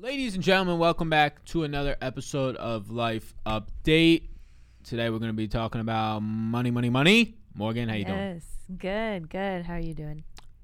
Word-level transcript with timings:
Ladies 0.00 0.36
and 0.36 0.44
gentlemen, 0.44 0.78
welcome 0.78 1.10
back 1.10 1.44
to 1.46 1.64
another 1.64 1.96
episode 2.00 2.54
of 2.54 2.88
Life 2.88 3.34
Update. 3.44 4.28
Today 4.84 5.10
we're 5.10 5.18
going 5.18 5.32
to 5.32 5.36
be 5.36 5.48
talking 5.48 5.80
about 5.80 6.20
money, 6.20 6.70
money, 6.70 6.88
money. 6.88 7.34
Morgan, 7.52 7.88
how 7.88 7.96
you 7.96 8.04
doing? 8.04 8.16
yes, 8.16 8.44
good, 8.78 9.28
good. 9.28 9.64
How 9.64 9.74
are 9.74 9.80
you 9.80 9.94
doing? 9.94 10.22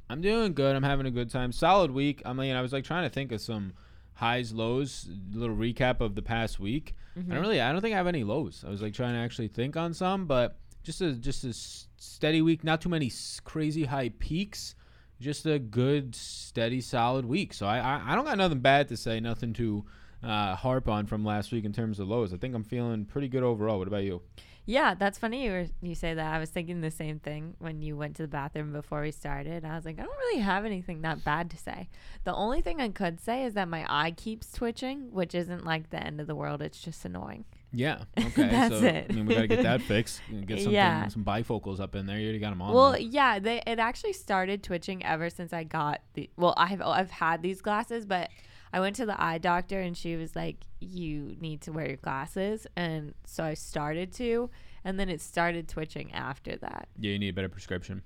I'm 0.08 0.20
doing 0.20 0.54
good. 0.54 0.76
I'm 0.76 0.84
having 0.84 1.06
a 1.06 1.10
good 1.10 1.30
time. 1.30 1.50
Solid 1.50 1.90
week. 1.90 2.22
I 2.24 2.32
mean, 2.32 2.54
I 2.54 2.62
was 2.62 2.72
like 2.72 2.84
trying 2.84 3.02
to 3.02 3.10
think 3.12 3.32
of 3.32 3.40
some 3.40 3.72
highs, 4.12 4.52
lows, 4.52 5.08
little 5.33 5.56
recap 5.56 6.01
of 6.01 6.14
the 6.14 6.22
past 6.22 6.60
week. 6.60 6.94
Mm-hmm. 7.19 7.32
I 7.32 7.35
don't 7.35 7.42
really, 7.42 7.60
I 7.60 7.72
don't 7.72 7.80
think 7.80 7.94
I 7.94 7.96
have 7.96 8.06
any 8.06 8.22
lows. 8.22 8.62
I 8.64 8.71
was 8.71 8.82
like 8.82 8.94
trying 8.94 9.14
to 9.14 9.19
actually 9.19 9.48
think 9.48 9.76
on 9.76 9.94
some, 9.94 10.26
but 10.26 10.60
just 10.85 11.01
a 11.01 11.12
just 11.12 11.42
a 11.42 11.53
steady 12.01 12.40
week. 12.40 12.62
Not 12.62 12.80
too 12.80 12.88
many 12.88 13.10
crazy 13.42 13.87
high 13.87 14.10
peaks. 14.10 14.76
Just 15.25 15.47
a 15.47 15.59
good, 15.59 16.15
steady, 16.15 16.83
solid 16.83 17.24
week. 17.24 17.55
So 17.55 17.65
I, 17.65 17.79
I, 17.79 18.12
I 18.12 18.15
don't 18.15 18.27
got 18.27 18.37
nothing 18.37 18.61
bad 18.61 18.88
to 18.88 18.97
say. 18.98 19.20
Nothing 19.20 19.55
to 19.55 19.83
uh, 20.23 20.55
harp 20.55 20.87
on 20.87 21.06
from 21.06 21.24
last 21.24 21.51
week 21.51 21.65
in 21.65 21.73
terms 21.73 21.98
of 21.98 22.09
lows. 22.09 22.34
I 22.34 22.37
think 22.37 22.55
I'm 22.55 22.62
feeling 22.62 23.06
pretty 23.06 23.29
good 23.29 23.42
overall. 23.42 23.79
What 23.79 23.88
about 23.88 24.05
you? 24.05 24.20
Yeah, 24.66 24.92
that's 24.92 25.16
funny 25.16 25.46
you 25.46 25.51
were, 25.51 25.66
you 25.80 25.95
say 25.95 26.12
that. 26.12 26.34
I 26.34 26.38
was 26.38 26.51
thinking 26.51 26.82
the 26.82 26.91
same 26.91 27.20
thing 27.20 27.55
when 27.59 27.80
you 27.80 27.96
went 27.96 28.16
to 28.16 28.23
the 28.23 28.29
bathroom 28.29 28.74
before 28.74 29.01
we 29.01 29.12
started. 29.12 29.65
I 29.65 29.77
was 29.77 29.87
like, 29.87 29.98
I 29.98 30.02
don't 30.02 30.18
really 30.18 30.42
have 30.42 30.66
anything 30.66 31.01
that 31.02 31.24
bad 31.24 31.51
to 31.52 31.56
say. 31.56 31.88
The 32.24 32.34
only 32.34 32.60
thing 32.60 32.82
I 32.82 32.91
could 32.91 33.18
say 33.18 33.45
is 33.45 33.54
that 33.54 33.66
my 33.66 33.87
eye 33.88 34.10
keeps 34.10 34.52
twitching, 34.52 35.10
which 35.10 35.34
isn't 35.34 35.65
like 35.65 35.88
the 35.88 36.04
end 36.04 36.20
of 36.20 36.27
the 36.27 36.34
world. 36.34 36.60
It's 36.60 36.82
just 36.82 37.02
annoying. 37.06 37.46
Yeah. 37.74 38.05
Okay. 38.19 38.48
That's 38.48 38.78
so, 38.80 38.84
it. 38.84 39.06
I 39.10 39.12
mean, 39.12 39.27
we 39.27 39.34
gotta 39.34 39.46
get 39.46 39.62
that 39.62 39.82
fixed. 39.82 40.20
Get 40.28 40.59
something, 40.59 40.73
Yeah. 40.73 41.06
some 41.09 41.24
bifocals 41.24 41.78
up 41.78 41.95
in 41.95 42.06
there. 42.06 42.19
You 42.19 42.24
already 42.24 42.38
got 42.41 42.51
them 42.51 42.62
on. 42.62 42.74
Well, 42.74 42.92
though. 42.92 42.98
yeah, 42.98 43.38
they 43.38 43.62
it 43.66 43.78
actually 43.78 44.12
started 44.15 44.62
twitching 44.62 45.05
ever 45.05 45.30
since 45.30 45.52
I 45.52 45.62
got 45.65 46.01
the. 46.15 46.29
Well, 46.37 46.55
I've 46.56 46.82
I've 46.82 47.10
had 47.10 47.42
these 47.42 47.60
glasses, 47.60 48.06
but 48.06 48.30
I 48.73 48.80
went 48.80 48.96
to 48.96 49.06
the 49.06 49.20
eye 49.23 49.38
doctor 49.38 49.80
and 49.80 49.96
she 49.96 50.16
was 50.16 50.34
like, 50.34 50.65
"You 50.80 51.37
need 51.41 51.60
to 51.62 51.73
wear 51.73 51.87
your 51.87 51.96
glasses," 51.98 52.66
and 52.74 53.15
so 53.24 53.45
I 53.45 53.54
started 53.54 54.13
to, 54.15 54.51
and 54.85 54.98
then 54.98 55.09
it 55.09 55.20
started 55.20 55.68
twitching 55.68 56.13
after 56.13 56.57
that. 56.57 56.88
yeah, 56.98 57.13
you 57.13 57.18
need 57.20 57.29
a 57.29 57.32
better 57.35 57.48
prescription. 57.48 58.02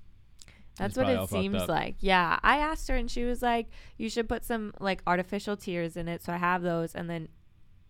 That's 0.77 0.95
what 0.95 1.09
it 1.09 1.27
seems 1.29 1.67
like. 1.67 1.95
Yeah, 1.99 2.39
I 2.43 2.59
asked 2.59 2.87
her 2.87 2.95
and 2.95 3.09
she 3.09 3.23
was 3.23 3.41
like, 3.41 3.67
"You 3.97 4.09
should 4.09 4.29
put 4.29 4.45
some 4.45 4.73
like 4.79 5.01
artificial 5.07 5.57
tears 5.57 5.97
in 5.97 6.07
it." 6.07 6.21
So 6.23 6.33
I 6.33 6.37
have 6.37 6.61
those, 6.61 6.93
and 6.93 7.09
then 7.09 7.29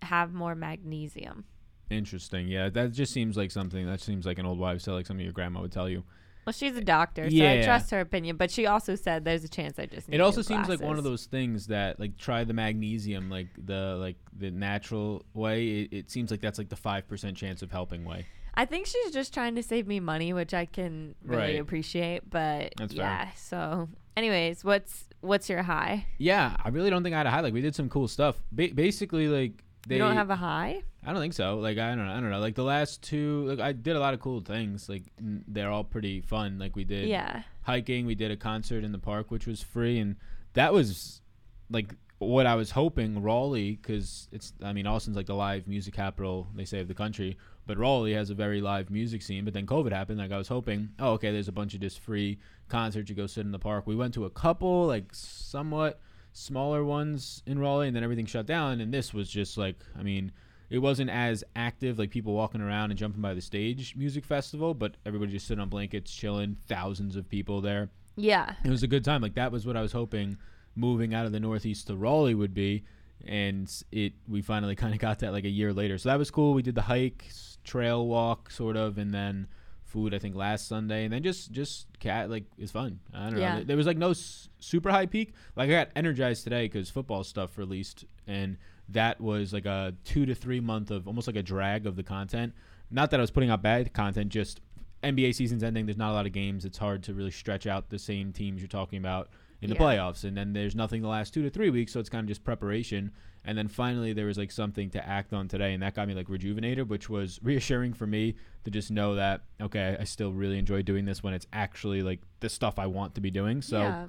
have 0.04 0.34
more 0.34 0.56
magnesium. 0.56 1.44
Interesting. 1.90 2.48
Yeah, 2.48 2.70
that 2.70 2.92
just 2.92 3.12
seems 3.14 3.36
like 3.38 3.52
something. 3.52 3.86
That 3.86 4.00
seems 4.02 4.26
like 4.26 4.38
an 4.40 4.46
old 4.46 4.60
wives' 4.60 4.84
tale, 4.86 4.96
like 4.96 5.06
something 5.08 5.24
your 5.24 5.34
grandma 5.34 5.62
would 5.62 5.72
tell 5.72 5.90
you. 5.90 6.04
Well, 6.46 6.54
she's 6.54 6.76
a 6.78 6.82
doctor, 6.84 7.30
so 7.30 7.36
Yeah. 7.36 7.52
I 7.52 7.62
trust 7.64 7.92
her 7.92 8.00
opinion. 8.00 8.38
But 8.38 8.50
she 8.50 8.66
also 8.66 8.96
said 8.96 9.24
there's 9.26 9.44
a 9.44 9.50
chance 9.50 9.78
I 9.78 9.86
just. 9.86 10.08
Need 10.10 10.16
It 10.16 10.22
also 10.22 10.42
seems 10.42 10.68
like 10.68 10.82
one 10.82 10.98
of 10.98 11.04
those 11.04 11.26
things 11.26 11.68
that 11.68 12.00
like 12.00 12.18
try 12.18 12.44
the 12.44 12.54
magnesium, 12.54 13.30
like 13.30 13.48
the 13.64 13.96
like 14.00 14.16
the 14.38 14.50
natural 14.52 15.26
way. 15.34 15.68
It, 15.82 15.94
it 15.94 16.12
seems 16.12 16.32
like 16.32 16.42
that's 16.42 16.58
like 16.58 16.70
the 16.70 16.76
five 16.76 17.08
percent 17.08 17.38
chance 17.38 17.62
of 17.62 17.72
helping 17.72 18.06
way. 18.06 18.26
I 18.56 18.66
think 18.66 18.88
she's 18.88 19.12
just 19.12 19.34
trying 19.34 19.56
to 19.56 19.64
save 19.64 19.86
me 19.88 20.00
money, 20.00 20.34
which 20.34 20.54
I 20.54 20.66
can 20.66 21.16
really 21.24 21.38
Right. 21.54 21.60
appreciate. 21.62 22.30
But 22.30 22.74
That's 22.78 22.94
fair. 22.94 23.04
yeah, 23.04 23.30
so 23.36 23.90
anyways, 24.18 24.64
what's 24.64 25.06
what's 25.22 25.50
your 25.50 25.62
high? 25.64 26.08
Yeah, 26.18 26.56
I 26.64 26.70
really 26.70 26.90
don't 26.90 27.04
think 27.04 27.14
I 27.14 27.20
had 27.20 27.28
a 27.28 27.32
high. 27.32 27.42
Like 27.42 27.54
we 27.54 27.62
did 27.62 27.76
some 27.76 27.90
cool 27.90 28.08
stuff. 28.08 28.42
Ba- 28.52 28.70
basically, 28.74 29.28
like 29.28 29.64
they. 29.88 29.96
you 29.96 30.00
don't 30.02 30.16
have 30.16 30.30
a 30.32 30.36
high? 30.36 30.82
I 31.06 31.12
don't 31.14 31.22
think 31.22 31.34
so. 31.34 31.56
Like 31.60 31.78
I 31.78 31.96
don't 31.96 32.06
know. 32.06 32.12
I 32.12 32.20
don't 32.20 32.30
know. 32.30 32.40
Like 32.40 32.56
the 32.56 32.64
last 32.64 33.02
two, 33.02 33.46
like 33.48 33.60
I 33.60 33.72
did 33.72 33.96
a 33.96 34.00
lot 34.00 34.14
of 34.14 34.20
cool 34.20 34.42
things. 34.42 34.90
Like 34.90 35.04
n- 35.18 35.44
they're 35.48 35.72
all 35.72 35.84
pretty 35.86 36.22
fun. 36.22 36.60
Like 36.60 36.76
we 36.76 36.84
did 36.84 37.08
Yeah. 37.08 37.44
hiking. 37.62 38.06
We 38.06 38.16
did 38.16 38.32
a 38.32 38.36
concert 38.38 38.84
in 38.84 38.92
the 38.92 39.00
park, 39.00 39.32
which 39.32 39.48
was 39.48 39.62
free, 39.62 40.00
and 40.00 40.18
that 40.54 40.74
was 40.74 41.22
like 41.70 41.96
what 42.18 42.46
I 42.46 42.56
was 42.56 42.72
hoping. 42.72 43.22
Raleigh, 43.22 43.78
because 43.82 44.28
it's 44.34 44.52
I 44.62 44.74
mean 44.74 44.88
Austin's 44.88 45.16
like 45.16 45.28
the 45.28 45.36
live 45.36 45.68
music 45.68 45.94
capital 45.94 46.48
they 46.54 46.66
say 46.66 46.82
of 46.82 46.90
the 46.90 46.94
country, 46.94 47.38
but 47.66 47.78
Raleigh 47.78 48.14
has 48.14 48.30
a 48.30 48.36
very 48.36 48.60
live 48.60 48.90
music 48.90 49.22
scene. 49.22 49.46
But 49.46 49.54
then 49.54 49.66
COVID 49.66 49.94
happened. 49.94 50.20
Like 50.20 50.34
I 50.34 50.38
was 50.38 50.50
hoping, 50.50 50.90
oh 51.00 51.14
okay, 51.14 51.32
there's 51.32 51.48
a 51.48 51.54
bunch 51.54 51.74
of 51.76 51.80
just 51.80 52.00
free 52.02 52.40
concerts. 52.68 53.10
You 53.10 53.16
go 53.16 53.26
sit 53.26 53.46
in 53.46 53.52
the 53.54 53.60
park. 53.60 53.88
We 53.88 53.96
went 53.96 54.14
to 54.16 54.26
a 54.26 54.30
couple 54.30 54.86
like 54.88 55.06
somewhat 55.14 56.02
smaller 56.34 56.84
ones 56.84 57.42
in 57.46 57.58
Raleigh, 57.58 57.88
and 57.88 57.96
then 57.96 58.04
everything 58.04 58.26
shut 58.26 58.46
down. 58.46 58.82
And 58.82 58.94
this 58.94 59.14
was 59.14 59.30
just 59.30 59.58
like 59.58 59.78
I 59.98 60.04
mean. 60.04 60.34
It 60.70 60.80
wasn't 60.80 61.10
as 61.10 61.44
active, 61.56 61.98
like 61.98 62.12
people 62.12 62.34
walking 62.34 62.62
around 62.62 62.92
and 62.92 63.00
jumping 63.00 63.22
by 63.22 63.34
the 63.34 63.42
stage 63.42 63.96
music 63.96 64.24
festival, 64.26 64.74
but 64.74 64.98
everybody 65.06 65.32
just 65.32 65.48
sitting 65.48 65.62
on 65.62 65.70
blankets, 65.70 66.14
chilling. 66.14 66.58
Thousands 66.68 67.16
of 67.16 67.28
people 67.28 67.60
there 67.62 67.90
Yeah. 68.16 68.54
it 68.64 68.70
was 68.70 68.84
a 68.84 68.88
good 68.88 69.04
time. 69.04 69.22
Like 69.22 69.34
that 69.36 69.52
was 69.52 69.66
what 69.66 69.76
I 69.78 69.82
was 69.82 69.92
hoping 69.94 70.38
moving 70.76 71.14
out 71.14 71.26
of 71.26 71.32
the 71.32 71.40
Northeast 71.40 71.88
to 71.88 71.96
Raleigh 71.96 72.36
would 72.36 72.54
be, 72.54 72.84
and 73.26 73.70
it 73.92 74.14
we 74.28 74.42
finally 74.42 74.76
kind 74.84 74.94
of 74.94 75.00
got 75.00 75.20
that 75.20 75.32
like 75.32 75.46
a 75.46 75.50
year 75.50 75.74
later. 75.74 75.98
So 75.98 76.10
that 76.10 76.20
was 76.20 76.30
cool. 76.32 76.54
We 76.54 76.62
did 76.62 76.76
the 76.76 76.84
hike, 76.84 77.26
trail 77.64 78.06
walk, 78.08 78.52
sort 78.52 78.78
of, 78.78 78.98
and 78.98 79.14
then 79.14 79.48
food. 79.84 80.14
I 80.14 80.20
think 80.20 80.36
last 80.36 80.68
Sunday, 80.68 81.04
and 81.06 81.12
then 81.12 81.24
just 81.24 81.52
just 81.52 81.88
cat 82.00 82.30
like 82.30 82.46
it's 82.58 82.72
fun. 82.72 83.00
I 83.14 83.30
don't 83.32 83.40
Yeah. 83.40 83.58
know. 83.58 83.64
There 83.64 83.76
was 83.78 83.88
like 83.88 83.98
no 83.98 84.12
s- 84.12 84.50
super 84.60 84.92
high 84.92 85.08
peak. 85.08 85.34
Like 85.56 85.70
I 85.70 85.74
got 85.74 85.90
energized 85.96 86.44
today 86.44 86.66
because 86.66 86.90
football 86.92 87.24
stuff 87.24 87.58
released, 87.58 88.06
and 88.28 88.58
that 88.92 89.22
was 89.22 89.54
like 89.54 89.66
a 89.66 89.94
two 90.04 90.26
to 90.26 90.36
three 90.36 90.60
month 90.60 90.92
of 90.92 91.08
almost 91.08 91.28
like 91.28 91.36
a 91.36 91.44
drag 91.44 91.86
of 91.86 91.96
the 91.96 92.04
content. 92.04 92.54
Not 92.92 93.12
that 93.12 93.20
I 93.20 93.22
was 93.22 93.32
putting 93.32 93.50
out 93.50 93.62
bad 93.62 93.94
content, 93.94 94.30
just 94.30 94.62
NBA 95.04 95.36
season's 95.36 95.64
ending. 95.64 95.86
There's 95.86 95.98
not 95.98 96.12
a 96.12 96.14
lot 96.14 96.26
of 96.26 96.32
games. 96.32 96.66
It's 96.66 96.78
hard 96.78 97.04
to 97.04 97.14
really 97.14 97.32
stretch 97.32 97.68
out 97.68 97.90
the 97.90 98.00
same 98.00 98.34
teams 98.34 98.62
you're 98.62 98.68
talking 98.68 98.98
about 98.98 99.30
in 99.62 99.70
the 99.70 99.76
Yeah. 99.76 99.82
playoffs. 99.82 100.24
And 100.24 100.36
then 100.36 100.54
there's 100.54 100.76
nothing 100.76 101.02
the 101.02 101.08
last 101.08 101.34
two 101.34 101.42
to 101.44 101.50
three 101.50 101.70
weeks, 101.70 101.94
so 101.94 102.00
it's 102.00 102.10
kind 102.10 102.24
of 102.24 102.28
just 102.28 102.44
preparation. 102.44 103.12
And 103.46 103.58
then 103.58 103.68
finally, 103.68 104.12
there 104.12 104.26
was 104.26 104.38
like 104.38 104.52
something 104.52 104.90
to 104.92 105.08
act 105.08 105.32
on 105.32 105.48
today, 105.48 105.74
and 105.74 105.82
that 105.84 105.94
got 105.96 106.08
me 106.08 106.14
like 106.14 106.28
rejuvenated, 106.28 106.90
which 106.90 107.10
was 107.10 107.40
reassuring 107.42 107.94
for 107.94 108.06
me 108.06 108.36
to 108.66 108.72
just 108.72 108.92
know 108.92 109.16
that 109.16 109.44
okay, 109.62 109.96
I 110.00 110.04
still 110.04 110.34
really 110.34 110.58
enjoy 110.58 110.82
doing 110.82 111.06
this 111.06 111.24
when 111.24 111.34
it's 111.34 111.48
actually 111.54 112.02
like 112.02 112.20
the 112.42 112.50
stuff 112.50 112.78
I 112.80 112.88
want 112.88 113.16
to 113.16 113.22
be 113.22 113.32
doing. 113.32 113.62
So 113.62 113.80
yeah. 113.80 114.08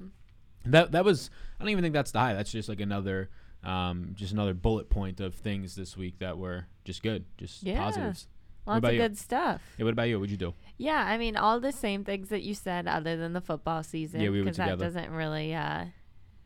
that 0.65 0.91
that 0.91 1.05
was 1.05 1.29
I 1.59 1.63
don't 1.63 1.69
even 1.69 1.83
think 1.83 1.93
that's 1.93 2.11
the 2.11 2.19
high. 2.19 2.33
That's 2.33 2.51
just 2.51 2.67
like 2.67 2.81
another 2.81 3.29
um, 3.63 4.11
just 4.15 4.33
another 4.33 4.53
bullet 4.53 4.89
point 4.89 5.19
of 5.19 5.35
things 5.35 5.75
this 5.75 5.95
week 5.95 6.19
that 6.19 6.37
were 6.37 6.65
just 6.85 7.03
good, 7.03 7.25
just 7.37 7.63
Yeah. 7.63 7.77
positives. 7.79 8.27
Lots 8.67 8.85
of 8.85 8.93
you? 8.93 8.99
good 8.99 9.17
stuff. 9.17 9.61
Yeah, 9.77 9.85
what 9.85 9.93
about 9.93 10.03
you? 10.03 10.19
What'd 10.19 10.29
you 10.31 10.37
do? 10.37 10.53
Yeah, 10.77 11.03
I 11.05 11.17
mean 11.17 11.35
all 11.35 11.59
the 11.59 11.71
same 11.71 12.03
things 12.03 12.29
that 12.29 12.43
you 12.43 12.53
said, 12.53 12.87
other 12.87 13.17
than 13.17 13.33
the 13.33 13.41
football 13.41 13.81
season. 13.83 14.21
Yeah, 14.21 14.29
we 14.29 14.39
were 14.39 14.45
because 14.45 14.57
that 14.57 14.77
doesn't 14.77 15.09
really, 15.09 15.53
uh, 15.55 15.85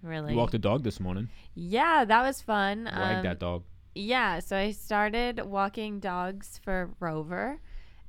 really. 0.02 0.32
You 0.32 0.38
walked 0.38 0.54
the 0.54 0.60
dog 0.60 0.84
this 0.84 1.00
morning. 1.00 1.30
yeah, 1.56 2.06
that 2.06 2.22
was 2.22 2.42
fun. 2.42 2.86
Wag 2.86 3.18
Um, 3.18 3.24
that 3.24 3.40
dog. 3.40 3.64
Yeah, 3.94 4.40
so 4.40 4.58
I 4.58 4.72
started 4.72 5.42
walking 5.46 6.00
dogs 6.00 6.58
for 6.64 6.94
Rover 7.00 7.60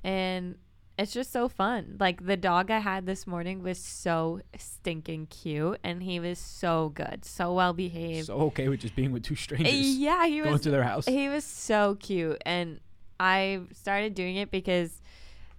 and 0.03 0.57
it's 0.99 1.13
just 1.13 1.31
so 1.33 1.49
fun. 1.49 1.97
Like 2.01 2.25
the 2.27 2.37
dog 2.37 2.71
I 2.71 2.79
had 2.79 3.05
this 3.07 3.27
morning 3.27 3.63
was 3.63 3.79
so 3.79 4.41
stinking 4.57 5.27
cute 5.27 5.79
and 5.85 6.03
he 6.03 6.19
was 6.21 6.39
so 6.39 6.91
good, 6.95 7.25
so 7.25 7.53
well 7.53 7.73
behaved. 7.73 8.27
So 8.29 8.35
okay 8.49 8.69
with 8.69 8.81
just 8.81 8.97
being 8.97 9.13
with 9.13 9.23
two 9.23 9.37
strangers, 9.37 9.73
yeah, 9.99 10.27
he 10.27 10.41
going 10.41 10.53
was 10.53 10.63
to 10.63 10.71
their 10.71 10.85
house. 10.85 11.07
he 11.07 11.29
was 11.29 11.45
so 11.45 11.97
cute 12.01 12.41
and 12.47 12.81
I 13.21 13.61
started 13.73 14.15
doing 14.15 14.37
it 14.37 14.51
because 14.51 15.01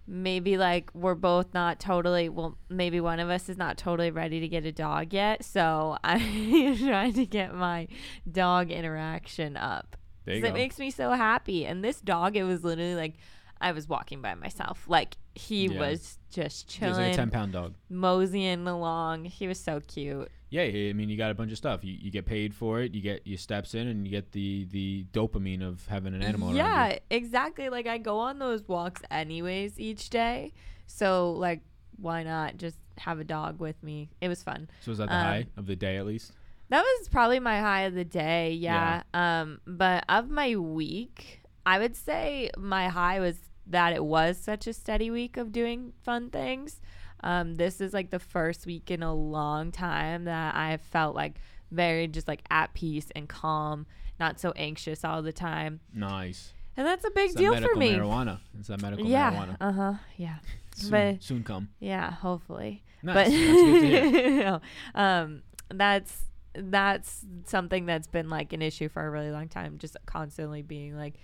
maybe 0.09 0.57
like 0.57 0.89
we're 0.93 1.15
both 1.15 1.53
not 1.53 1.79
totally 1.81 2.29
well 2.29 2.57
maybe 2.69 3.01
one 3.01 3.19
of 3.19 3.29
us 3.29 3.49
is 3.49 3.57
not 3.57 3.77
totally 3.77 4.09
ready 4.09 4.39
to 4.39 4.47
get 4.47 4.65
a 4.65 4.71
dog 4.71 5.11
yet 5.11 5.43
so 5.43 5.97
i'm 6.05 6.77
trying 6.77 7.11
to 7.11 7.25
get 7.25 7.53
my 7.53 7.85
dog 8.31 8.71
interaction 8.71 9.57
up 9.57 9.97
There 10.23 10.35
you 10.35 10.41
'Cause 10.41 10.51
go. 10.51 10.55
it 10.55 10.57
makes 10.57 10.79
me 10.79 10.91
so 10.91 11.11
happy 11.11 11.65
and 11.65 11.83
this 11.83 11.99
dog 11.99 12.37
it 12.37 12.43
was 12.43 12.63
literally 12.63 12.95
like 12.95 13.15
i 13.61 13.71
was 13.71 13.87
walking 13.87 14.21
by 14.21 14.33
myself 14.35 14.83
like 14.87 15.17
he 15.35 15.67
Yeah. 15.67 15.79
was 15.79 16.17
just 16.31 16.67
chilling. 16.67 16.95
He 16.95 16.99
was 16.99 17.07
like 17.07 17.13
a 17.13 17.15
ten 17.15 17.29
pound 17.29 17.53
pound 17.53 17.53
dog. 17.53 17.73
moseying 17.89 18.67
along 18.67 19.25
he 19.25 19.47
was 19.47 19.59
so 19.59 19.79
cute 19.87 20.29
Yeah, 20.49 20.61
I 20.63 20.93
mean, 20.93 21.09
you 21.09 21.17
got 21.17 21.29
a 21.31 21.35
bunch 21.35 21.51
of 21.51 21.57
stuff. 21.57 21.83
You, 21.83 21.93
you 21.99 22.09
get 22.09 22.25
paid 22.25 22.55
for 22.55 22.79
it. 22.79 22.95
You 22.95 23.01
get 23.01 23.27
your 23.27 23.37
steps 23.37 23.73
in, 23.75 23.85
and 23.87 24.05
you 24.07 24.11
get 24.11 24.31
the 24.31 24.65
the 24.71 25.05
dopamine 25.11 25.61
of 25.61 25.85
having 25.87 26.13
an 26.15 26.21
animal. 26.23 26.47
around 26.47 26.55
you. 26.55 26.63
Yeah, 26.63 26.99
exactly. 27.09 27.67
Like 27.67 27.85
I 27.85 27.97
go 27.97 28.19
on 28.19 28.39
those 28.39 28.65
walks 28.65 29.01
anyways 29.11 29.77
each 29.77 30.09
day. 30.09 30.53
So 30.85 31.31
like 31.33 31.61
why 31.99 32.23
not 32.23 32.55
just 32.57 32.77
have 32.97 33.19
a 33.19 33.25
dog 33.25 33.59
with 33.59 33.81
me? 33.83 34.09
It 34.21 34.29
was 34.29 34.41
fun. 34.41 34.69
So 34.81 34.91
was 34.91 34.99
that 34.99 35.09
the 35.09 35.15
Um, 35.15 35.21
high 35.25 35.45
of 35.57 35.65
the 35.65 35.75
day 35.75 35.97
at 35.97 36.05
least? 36.05 36.31
That 36.69 36.81
was 36.81 37.09
probably 37.09 37.39
my 37.41 37.59
high 37.59 37.81
of 37.81 37.93
the 37.93 38.05
day, 38.05 38.53
yeah. 38.53 39.03
Um 39.13 39.59
but 39.67 40.05
of 40.07 40.29
my 40.29 40.55
week, 40.55 41.41
I 41.67 41.79
would 41.79 41.95
say 41.95 42.49
my 42.57 42.87
high 42.87 43.19
was 43.19 43.37
that 43.67 43.91
it 43.93 44.03
was 44.03 44.37
such 44.37 44.67
a 44.67 44.73
steady 44.73 45.11
week 45.11 45.35
of 45.35 45.51
doing 45.51 45.91
fun 46.01 46.29
things. 46.29 46.79
Um 47.21 47.55
this 47.55 47.81
is 47.81 47.93
like 47.93 48.09
the 48.09 48.19
first 48.19 48.65
week 48.65 48.89
in 48.89 49.03
a 49.03 49.13
long 49.13 49.71
time 49.71 50.23
that 50.23 50.55
I 50.55 50.77
felt 50.77 51.13
like 51.15 51.35
very 51.71 52.07
just 52.07 52.27
like 52.27 52.43
at 52.49 52.73
peace 52.73 53.07
and 53.15 53.27
calm, 53.27 53.85
not 54.19 54.39
so 54.39 54.53
anxious 54.55 55.03
all 55.03 55.21
the 55.21 55.33
time. 55.33 55.81
Nice. 55.93 56.53
And 56.77 56.85
that's 56.87 57.03
a 57.05 57.11
big 57.11 57.31
It's 57.31 57.35
deal 57.35 57.53
for 57.59 57.75
me. 57.75 57.91
marijuana. 57.93 58.39
It's 58.57 58.69
that 58.69 58.81
medical 58.81 59.05
yeah. 59.05 59.31
marijuana. 59.33 59.57
Uh 59.59 59.71
huh. 59.71 59.93
Yeah. 60.15 60.37
Soon, 60.75 60.91
but- 60.91 61.23
soon 61.23 61.43
come. 61.43 61.69
Yeah. 61.79 62.11
Hopefully. 62.11 62.83
Nice. 63.03 63.13
But 63.15 63.23
That's 63.25 63.31
good 63.31 63.81
to 63.81 63.87
hear. 63.87 64.43
no, 64.45 64.61
um, 64.95 65.41
that's 65.69 66.25
that's 66.53 67.25
something 67.45 67.85
that's 67.85 68.07
been 68.07 68.29
like 68.29 68.53
an 68.53 68.61
issue 68.61 68.89
for 68.89 69.05
a 69.05 69.09
really 69.09 69.31
long 69.31 69.47
time. 69.49 69.77
Just 69.77 69.97
constantly 70.05 70.61
being 70.61 70.95
like 70.95 71.15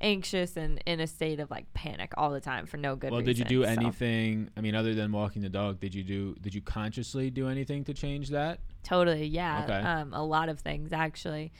anxious 0.00 0.56
and 0.56 0.82
in 0.86 1.00
a 1.00 1.06
state 1.06 1.40
of 1.40 1.50
like 1.50 1.72
panic 1.74 2.12
all 2.16 2.30
the 2.30 2.40
time 2.40 2.66
for 2.66 2.76
no 2.76 2.96
good 2.96 3.10
well, 3.10 3.20
reason. 3.20 3.34
did 3.34 3.38
you 3.38 3.44
do 3.44 3.64
so. 3.64 3.70
anything? 3.70 4.50
I 4.56 4.60
mean, 4.60 4.74
other 4.74 4.94
than 4.94 5.12
walking 5.12 5.42
the 5.42 5.48
dog, 5.48 5.80
did 5.80 5.94
you 5.94 6.02
do? 6.02 6.34
Did 6.40 6.54
you 6.54 6.60
consciously 6.60 7.30
do 7.30 7.48
anything 7.48 7.84
to 7.84 7.94
change 7.94 8.30
that? 8.30 8.60
Totally, 8.82 9.26
yeah. 9.26 9.64
Okay. 9.64 9.78
Um, 9.78 10.12
a 10.12 10.24
lot 10.24 10.48
of 10.48 10.60
things 10.60 10.92
actually. 10.92 11.52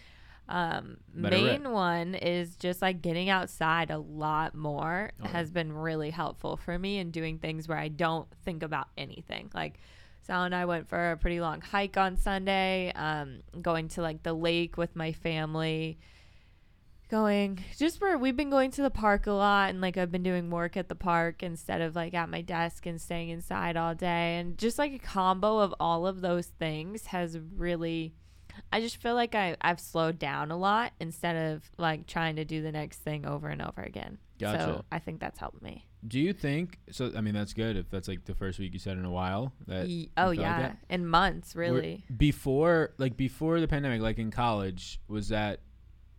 Um, 0.48 0.96
it 1.14 1.24
rip. 1.24 1.32
main 1.32 1.72
one 1.72 2.14
is 2.14 2.56
just 2.56 2.80
like 2.80 3.02
getting 3.02 3.28
outside 3.28 3.90
a 3.90 3.98
lot 3.98 4.54
more 4.54 5.10
has 5.22 5.50
been 5.50 5.72
really 5.74 6.08
helpful 6.08 6.56
for 6.56 6.78
me 6.78 6.98
and 6.98 7.12
doing 7.12 7.38
things 7.38 7.68
where 7.68 7.76
I 7.76 7.88
don't 7.88 8.26
think 8.44 8.62
about 8.62 8.88
anything. 8.96 9.50
Like 9.52 9.78
Sal 10.22 10.44
and 10.44 10.54
I 10.54 10.64
went 10.64 10.88
for 10.88 11.12
a 11.12 11.16
pretty 11.16 11.40
long 11.40 11.60
hike 11.60 11.98
on 11.98 12.16
Sunday, 12.16 12.92
um, 12.94 13.40
going 13.60 13.88
to 13.88 14.02
like 14.02 14.22
the 14.22 14.32
lake 14.32 14.76
with 14.76 14.96
my 14.96 15.12
family. 15.12 15.98
Going 17.08 17.64
just 17.78 17.98
for 17.98 18.18
we've 18.18 18.36
been 18.36 18.50
going 18.50 18.70
to 18.72 18.82
the 18.82 18.90
park 18.90 19.26
a 19.26 19.32
lot, 19.32 19.70
and 19.70 19.80
like 19.80 19.96
I've 19.96 20.12
been 20.12 20.22
doing 20.22 20.50
work 20.50 20.76
at 20.76 20.88
the 20.88 20.94
park 20.94 21.42
instead 21.42 21.80
of 21.80 21.96
like 21.96 22.12
at 22.14 22.28
my 22.28 22.42
desk 22.42 22.84
and 22.84 23.00
staying 23.00 23.30
inside 23.30 23.76
all 23.76 23.94
day. 23.94 24.38
And 24.38 24.58
just 24.58 24.78
like 24.78 24.92
a 24.92 24.98
combo 24.98 25.58
of 25.58 25.74
all 25.80 26.06
of 26.06 26.20
those 26.20 26.46
things 26.46 27.06
has 27.06 27.38
really 27.56 28.14
I 28.72 28.80
just 28.80 28.96
feel 28.96 29.14
like 29.14 29.34
I, 29.34 29.56
I've 29.60 29.80
slowed 29.80 30.18
down 30.18 30.50
a 30.50 30.56
lot 30.56 30.92
instead 31.00 31.54
of 31.54 31.70
like 31.78 32.06
trying 32.06 32.36
to 32.36 32.44
do 32.44 32.62
the 32.62 32.72
next 32.72 32.98
thing 32.98 33.24
over 33.26 33.48
and 33.48 33.62
over 33.62 33.82
again. 33.82 34.18
Gotcha. 34.38 34.60
So 34.62 34.84
I 34.92 34.98
think 34.98 35.20
that's 35.20 35.38
helped 35.38 35.62
me. 35.62 35.86
Do 36.06 36.20
you 36.20 36.32
think 36.32 36.78
so? 36.90 37.10
I 37.16 37.20
mean, 37.20 37.34
that's 37.34 37.52
good 37.52 37.76
if 37.76 37.90
that's 37.90 38.06
like 38.06 38.24
the 38.24 38.34
first 38.34 38.58
week 38.58 38.72
you 38.72 38.78
said 38.78 38.98
in 38.98 39.04
a 39.04 39.10
while. 39.10 39.52
That 39.66 39.88
Ye- 39.88 40.10
oh 40.16 40.22
felt 40.22 40.36
like 40.36 40.38
yeah, 40.38 40.60
that? 40.60 40.78
in 40.88 41.06
months 41.06 41.54
Were- 41.54 41.62
really. 41.62 42.04
before, 42.16 42.94
like 42.98 43.16
before 43.16 43.58
the 43.60 43.66
pandemic, 43.66 44.00
like 44.00 44.18
in 44.18 44.30
college, 44.30 45.00
was 45.08 45.28
that 45.30 45.60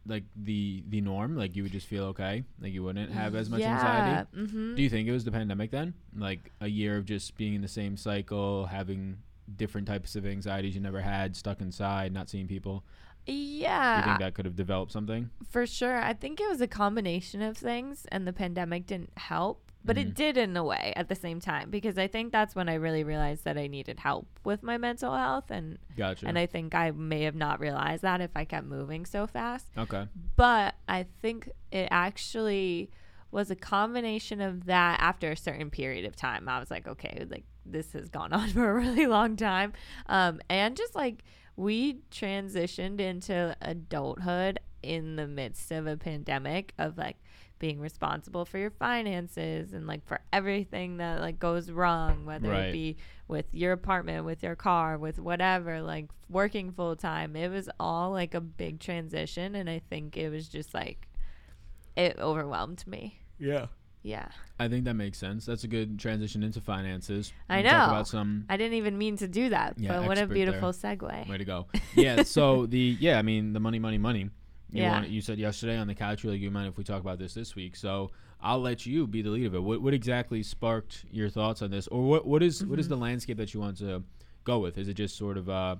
like 0.05 0.23
the 0.35 0.83
the 0.87 1.01
norm? 1.01 1.35
Like 1.35 1.55
you 1.55 1.63
would 1.63 1.71
just 1.71 1.87
feel 1.87 2.05
okay, 2.05 2.43
like 2.61 2.73
you 2.73 2.83
wouldn't 2.83 3.11
have 3.11 3.35
as 3.35 3.49
much 3.49 3.61
anxiety. 3.61 4.27
Mm-hmm. 4.35 4.75
Do 4.75 4.81
you 4.81 4.89
think 4.89 5.07
it 5.07 5.11
was 5.11 5.23
the 5.23 5.31
pandemic 5.31 5.71
then? 5.71 5.93
Like 6.15 6.51
a 6.61 6.67
year 6.67 6.97
of 6.97 7.05
just 7.05 7.37
being 7.37 7.53
in 7.53 7.61
the 7.61 7.67
same 7.67 7.97
cycle, 7.97 8.65
having 8.65 9.17
different 9.55 9.87
types 9.87 10.15
of 10.15 10.25
anxieties 10.25 10.75
you 10.75 10.81
never 10.81 11.01
had, 11.01 11.35
stuck 11.35 11.61
inside, 11.61 12.13
not 12.13 12.29
seeing 12.29 12.47
people. 12.47 12.83
Yeah. 13.25 13.95
Do 13.95 13.99
you 13.99 14.11
think 14.13 14.19
that 14.21 14.33
could 14.33 14.45
have 14.45 14.55
developed 14.55 14.91
something? 14.91 15.29
for 15.49 15.65
sure. 15.65 15.97
I 15.97 16.13
think 16.13 16.39
it 16.39 16.49
was 16.49 16.61
a 16.61 16.67
combination 16.67 17.41
of 17.41 17.57
things, 17.57 18.05
and 18.11 18.27
the 18.27 18.33
pandemic 18.33 18.87
didn't 18.87 19.11
help, 19.17 19.68
but 19.89 19.97
Mhm. 19.97 20.01
it 20.01 20.13
did 20.15 20.37
in 20.37 20.55
a 20.55 20.63
way 20.63 20.93
at 20.95 21.07
the 21.09 21.15
same 21.15 21.39
time 21.39 21.69
because 21.69 21.97
I 21.97 22.07
think 22.07 22.31
that's 22.31 22.53
when 22.55 22.69
I 22.69 22.75
really 22.75 23.03
realized 23.03 23.43
that 23.45 23.57
I 23.57 23.67
needed 23.67 23.99
help 23.99 24.27
with 24.43 24.61
my 24.63 24.77
mental 24.77 25.15
health, 25.15 25.49
and 25.49 25.77
Gotcha. 25.97 26.27
and 26.27 26.37
I 26.37 26.45
think 26.45 26.75
I 26.75 26.91
may 26.91 27.23
have 27.23 27.35
not 27.35 27.59
realized 27.59 28.03
that 28.03 28.21
if 28.21 28.31
I 28.35 28.45
kept 28.45 28.67
moving 28.67 29.05
so 29.05 29.27
fast. 29.27 29.67
okay. 29.77 30.07
but 30.35 30.75
I 30.87 31.05
think 31.21 31.49
it 31.71 31.87
actually 31.91 32.89
was 33.31 33.51
a 33.51 33.55
combination 33.55 34.41
of 34.41 34.65
that 34.65 34.99
after 35.01 35.31
a 35.31 35.35
certain 35.37 35.69
period 35.69 36.05
of 36.05 36.15
time. 36.15 36.47
I 36.49 36.59
was 36.59 36.71
like, 36.71 36.87
okay, 36.87 37.25
like 37.29 37.45
this 37.65 37.93
has 37.93 38.09
gone 38.09 38.33
on 38.39 38.49
for 38.49 38.69
a 38.71 38.73
really 38.73 39.05
long 39.05 39.35
time. 39.35 39.73
Um, 40.07 40.39
and 40.49 40.75
just 40.75 40.95
like 40.95 41.23
we 41.55 41.99
transitioned 42.11 42.99
into 42.99 43.55
adulthood 43.61 44.59
in 44.81 45.15
the 45.17 45.27
midst 45.27 45.71
of 45.71 45.85
a 45.87 45.97
pandemic 45.97 46.73
of 46.77 46.97
like 46.97 47.17
being 47.59 47.79
responsible 47.79 48.45
for 48.45 48.57
your 48.57 48.69
finances 48.71 49.73
and 49.73 49.85
like 49.85 50.05
for 50.07 50.19
everything 50.31 50.97
that 50.97 51.19
like 51.19 51.37
goes 51.39 51.69
wrong 51.69 52.25
whether 52.25 52.49
Right. 52.49 52.65
it 52.67 52.71
be 52.73 52.97
with 53.27 53.53
your 53.53 53.73
apartment 53.73 54.25
with 54.25 54.41
your 54.41 54.55
car 54.55 54.97
with 54.97 55.19
whatever 55.19 55.81
like 55.81 56.05
working 56.29 56.71
full 56.71 56.95
time 56.95 57.35
it 57.35 57.49
was 57.51 57.69
all 57.79 58.11
like 58.11 58.33
a 58.33 58.39
big 58.41 58.79
transition 58.79 59.55
and 59.55 59.69
i 59.69 59.79
think 59.89 60.15
it 60.17 60.29
was 60.29 60.47
just 60.47 60.73
like 60.73 61.07
it 61.95 62.17
overwhelmed 62.19 62.85
me 62.87 63.19
Yeah. 63.39 63.67
yeah 64.03 64.29
I 64.61 64.67
think 64.67 64.83
that 64.85 64.95
makes 64.95 65.17
sense. 65.17 65.45
That's 65.45 65.63
a 65.63 65.69
good 65.69 65.97
transition 65.99 66.43
into 66.43 66.59
finances. 66.59 67.31
I 67.49 67.57
We 67.57 67.63
can 67.63 67.71
Talk 67.71 67.87
know. 67.87 67.93
about 67.95 68.07
some 68.09 68.45
i 68.49 68.57
didn't 68.57 68.73
even 68.73 68.97
mean 68.97 69.15
to 69.17 69.27
do 69.27 69.49
that 69.49 69.75
Yeah, 69.77 69.99
but 69.99 70.07
what 70.07 70.17
a 70.17 70.21
expert 70.21 70.33
beautiful 70.33 70.69
segue 70.73 71.29
way 71.29 71.37
to 71.37 71.45
go. 71.45 71.67
Yeah. 71.95 72.23
So 72.23 72.65
the 72.65 72.97
yeah, 72.99 73.17
I 73.19 73.21
mean 73.21 73.53
the 73.53 73.59
money, 73.61 73.79
money, 73.79 73.97
money. 73.97 74.29
You 74.71 74.83
Yeah. 74.83 74.91
want 74.91 75.09
you 75.09 75.21
said 75.21 75.39
yesterday 75.39 75.77
on 75.77 75.87
the 75.87 75.95
couch, 75.95 76.23
you're 76.23 76.33
like, 76.33 76.41
you 76.41 76.51
mind 76.51 76.67
if 76.67 76.77
we 76.77 76.83
talk 76.83 77.01
about 77.01 77.17
this 77.19 77.33
this 77.33 77.55
week? 77.55 77.75
So 77.75 78.11
I'll 78.41 78.59
let 78.61 78.85
you 78.85 79.07
be 79.07 79.21
the 79.21 79.29
lead 79.31 79.45
of 79.47 79.55
it. 79.55 79.63
What 79.63 79.81
what 79.81 79.93
exactly 79.93 80.43
sparked 80.43 81.05
your 81.11 81.29
thoughts 81.29 81.61
on 81.61 81.71
this, 81.71 81.87
or 81.87 82.03
what 82.07 82.25
what 82.27 82.43
is- 82.43 82.65
what 82.65 82.79
is 82.79 82.85
Mhm. 82.85 82.89
the 82.89 82.97
landscape 82.97 83.37
that 83.37 83.53
you 83.53 83.59
want 83.59 83.77
to 83.79 84.03
go 84.43 84.59
with? 84.59 84.77
Is 84.77 84.87
it 84.87 84.93
just 84.93 85.15
sort 85.17 85.37
of 85.37 85.49
uh 85.49 85.75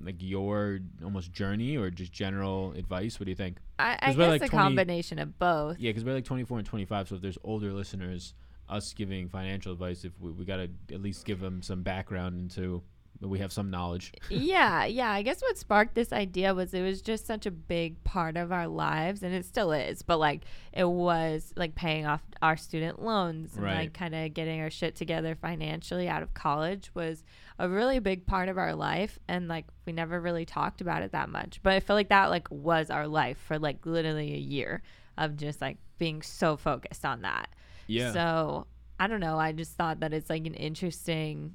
like 0.00 0.22
your 0.22 0.78
almost 1.02 1.32
journey, 1.32 1.76
or 1.76 1.90
just 1.90 2.12
general 2.12 2.72
advice? 2.74 3.18
What 3.18 3.24
do 3.24 3.30
you 3.32 3.36
think? 3.36 3.58
i, 3.80 3.98
I 4.00 4.06
guess 4.12 4.16
like 4.18 4.42
a 4.42 4.48
20 4.48 4.50
combination 4.50 5.18
of 5.18 5.36
both 5.40 5.78
Yeah, 5.80 5.90
because 5.90 6.04
we're 6.04 6.14
like 6.14 6.24
24 6.24 6.58
and 6.58 6.66
25. 6.66 7.08
So 7.08 7.16
if 7.16 7.20
there's 7.20 7.38
older 7.42 7.72
listeners, 7.72 8.34
us 8.68 8.92
giving 8.92 9.28
financial 9.28 9.72
advice, 9.72 10.04
if 10.04 10.12
we, 10.20 10.30
we 10.30 10.44
got 10.44 10.58
to 10.58 10.68
at 10.94 11.00
least 11.02 11.24
give 11.24 11.40
them 11.40 11.62
some 11.62 11.82
background 11.82 12.38
into, 12.38 12.82
we 13.20 13.40
have 13.40 13.52
some 13.52 13.70
knowledge. 13.70 14.12
yeah, 14.30 14.84
yeah. 14.84 15.10
I 15.10 15.22
guess 15.22 15.42
what 15.42 15.58
sparked 15.58 15.94
this 15.94 16.12
idea 16.12 16.54
was 16.54 16.72
it 16.72 16.82
was 16.82 17.02
just 17.02 17.26
such 17.26 17.46
a 17.46 17.50
big 17.50 18.02
part 18.04 18.36
of 18.36 18.52
our 18.52 18.68
lives, 18.68 19.22
and 19.22 19.34
it 19.34 19.44
still 19.44 19.72
is. 19.72 20.02
But 20.02 20.18
like, 20.18 20.44
it 20.72 20.88
was 20.88 21.52
like 21.56 21.74
paying 21.74 22.06
off 22.06 22.22
our 22.42 22.56
student 22.56 23.02
loans 23.02 23.54
and 23.56 23.64
Right. 23.64 23.76
like 23.78 23.92
kind 23.94 24.14
of 24.14 24.32
getting 24.34 24.60
our 24.60 24.70
shit 24.70 24.94
together 24.94 25.34
financially 25.34 26.08
out 26.08 26.22
of 26.22 26.32
college 26.34 26.90
was 26.94 27.24
a 27.58 27.68
really 27.68 27.98
big 27.98 28.24
part 28.26 28.48
of 28.48 28.56
our 28.56 28.74
life, 28.74 29.18
and 29.26 29.48
like 29.48 29.66
we 29.84 29.92
never 29.92 30.20
really 30.20 30.44
talked 30.44 30.80
about 30.80 31.02
it 31.02 31.10
that 31.12 31.28
much. 31.28 31.60
But 31.62 31.72
I 31.72 31.80
feel 31.80 31.96
like 31.96 32.10
that 32.10 32.30
like 32.30 32.46
was 32.50 32.88
our 32.90 33.08
life 33.08 33.38
for 33.38 33.58
like 33.58 33.84
literally 33.84 34.32
a 34.34 34.38
year 34.38 34.82
of 35.16 35.36
just 35.36 35.60
like 35.60 35.78
being 35.98 36.22
so 36.22 36.56
focused 36.56 37.04
on 37.04 37.22
that. 37.22 37.48
Yeah. 37.88 38.12
So 38.12 38.66
I 39.00 39.08
don't 39.08 39.18
know. 39.20 39.38
I 39.38 39.50
just 39.50 39.72
thought 39.72 39.98
that 40.00 40.12
it's 40.12 40.30
like 40.30 40.46
an 40.46 40.54
interesting. 40.54 41.54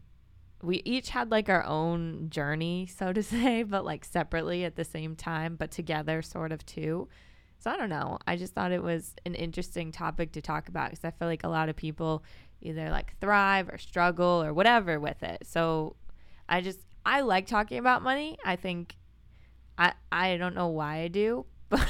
We 0.63 0.81
each 0.86 1.10
had 1.10 1.30
like 1.30 1.50
our 1.50 1.63
own 1.65 2.30
journey, 2.30 2.88
so 2.88 3.12
to 3.13 3.21
say, 3.33 3.63
but 3.63 3.83
like 3.86 4.06
separately 4.06 4.63
at 4.63 4.75
the 4.75 4.86
same 4.86 5.15
time, 5.15 5.56
but 5.56 5.69
together 5.71 6.21
sort 6.21 6.51
of 6.51 6.65
too. 6.65 7.07
So 7.60 7.69
I 7.71 7.77
don't 7.77 7.89
know. 7.89 8.18
I 8.27 8.36
just 8.36 8.54
thought 8.54 8.71
it 8.71 8.81
was 8.83 9.13
an 9.25 9.36
interesting 9.36 9.92
topic 9.92 10.31
to 10.33 10.42
talk 10.42 10.68
about 10.69 10.89
because 10.89 11.06
I 11.06 11.12
feel 11.12 11.27
like 11.27 11.44
a 11.44 11.50
lot 11.50 11.69
of 11.69 11.75
people 11.75 12.24
either 12.62 12.89
like 12.89 13.15
thrive 13.19 13.69
or 13.69 13.77
struggle 13.77 14.42
or 14.44 14.54
whatever 14.54 15.00
with 15.00 15.21
it. 15.24 15.45
So 15.45 15.95
I 16.50 16.62
just 16.62 16.80
I 17.06 17.21
like 17.21 17.45
talking 17.48 17.77
about 17.77 18.01
money. 18.01 18.38
I 18.45 18.56
think 18.56 18.95
I 19.77 19.94
I 20.12 20.38
don't 20.38 20.56
know 20.56 20.68
why 20.69 21.00
I 21.00 21.07
do, 21.10 21.45
but 21.69 21.86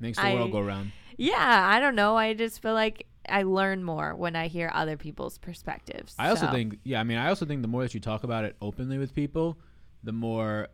Makes 0.00 0.18
the 0.18 0.24
I- 0.24 0.34
world 0.34 0.52
go 0.52 0.60
round. 0.60 0.92
yeah, 1.16 1.68
I 1.72 1.80
don't 1.80 1.94
know. 1.96 2.16
I 2.16 2.34
just 2.34 2.62
feel 2.62 2.74
like 2.74 3.06
I 3.30 3.42
learn 3.42 3.84
more 3.84 4.14
when 4.14 4.36
I 4.36 4.48
hear 4.48 4.70
other 4.72 4.96
people's 4.96 5.38
perspectives. 5.38 6.14
I 6.18 6.30
also 6.30 6.46
So, 6.46 6.52
think, 6.52 6.78
yeah, 6.84 7.00
I 7.00 7.04
mean, 7.04 7.18
I 7.18 7.28
also 7.28 7.46
think 7.46 7.62
the 7.62 7.68
more 7.68 7.82
that 7.82 7.94
you 7.94 8.00
talk 8.00 8.24
about 8.24 8.44
it 8.44 8.56
openly 8.60 8.98
with 8.98 9.14
people, 9.14 9.58
the 10.02 10.12
more 10.12 10.68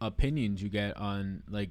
opinions 0.00 0.62
you 0.62 0.68
get 0.68 0.96
on 0.96 1.42
like 1.48 1.70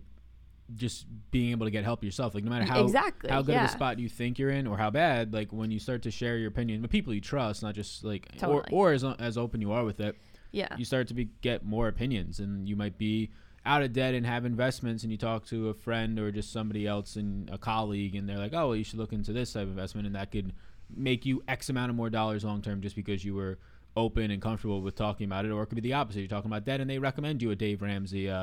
just 0.76 1.06
being 1.32 1.52
able 1.52 1.66
to 1.66 1.72
get 1.72 1.84
help 1.84 2.04
yourself. 2.04 2.36
Like 2.36 2.44
no 2.44 2.50
matter 2.50 2.66
how 2.66 2.84
exactly 2.84 3.30
how 3.30 3.42
good 3.42 3.54
yeah. 3.54 3.64
of 3.64 3.70
a 3.70 3.74
spot 3.74 4.00
you 4.00 4.10
think 4.10 4.38
you're 4.38 4.50
in 4.50 4.68
or 4.68 4.78
how 4.78 4.90
bad, 4.90 5.34
like 5.34 5.52
when 5.52 5.72
you 5.72 5.80
start 5.80 6.02
to 6.04 6.12
share 6.12 6.38
your 6.38 6.50
opinion 6.50 6.82
with 6.82 6.92
people 6.92 7.14
you 7.14 7.22
trust, 7.22 7.64
not 7.64 7.76
just 7.76 8.04
like 8.04 8.28
Totally. 8.38 8.64
or 8.72 8.90
or 8.90 8.94
as 8.94 9.04
as 9.20 9.38
open 9.38 9.62
you 9.62 9.72
are 9.72 9.86
with 9.86 10.00
it, 10.00 10.18
Yeah, 10.52 10.76
you 10.78 10.86
start 10.86 11.08
to 11.08 11.14
be, 11.14 11.30
get 11.42 11.66
more 11.66 11.88
opinions 11.88 12.40
and 12.40 12.68
you 12.68 12.76
might 12.76 12.98
be 12.98 13.32
out 13.68 13.84
of 13.84 13.92
debt 13.94 14.14
and 14.16 14.26
have 14.26 14.46
investments 14.46 15.04
and 15.04 15.12
you 15.12 15.18
talk 15.18 15.46
to 15.46 15.70
a 15.70 15.74
friend 15.74 16.18
or 16.20 16.32
just 16.32 16.52
somebody 16.52 16.88
else 16.88 17.16
and 17.18 17.50
a 17.52 17.58
colleague 17.58 18.16
and 18.16 18.28
they're 18.28 18.38
like 18.38 18.54
oh 18.54 18.68
well 18.70 18.76
you 18.76 18.84
should 18.84 18.98
look 18.98 19.12
into 19.14 19.34
this 19.34 19.52
type 19.54 19.64
of 19.64 19.70
investment 19.70 20.08
and 20.08 20.16
that 20.16 20.32
could 20.32 20.54
make 20.96 21.26
you 21.26 21.44
x 21.48 21.70
amount 21.70 21.90
of 21.90 21.96
more 21.96 22.10
dollars 22.10 22.44
long 22.46 22.62
term 22.62 22.82
just 22.82 22.96
because 22.96 23.26
you 23.26 23.36
were 23.36 23.60
open 23.98 24.32
and 24.32 24.42
comfortable 24.42 24.82
with 24.82 24.96
talking 24.96 25.26
about 25.26 25.44
it 25.46 25.52
or 25.52 25.62
it 25.64 25.66
could 25.68 25.76
be 25.76 25.82
the 25.82 25.94
opposite 25.94 26.20
you're 26.20 26.28
talking 26.30 26.50
about 26.50 26.64
debt 26.66 26.80
and 26.80 26.90
they 26.90 26.98
recommend 26.98 27.42
you 27.42 27.52
a 27.52 27.56
dave 27.56 27.82
ramsey 27.82 28.30
uh, 28.30 28.36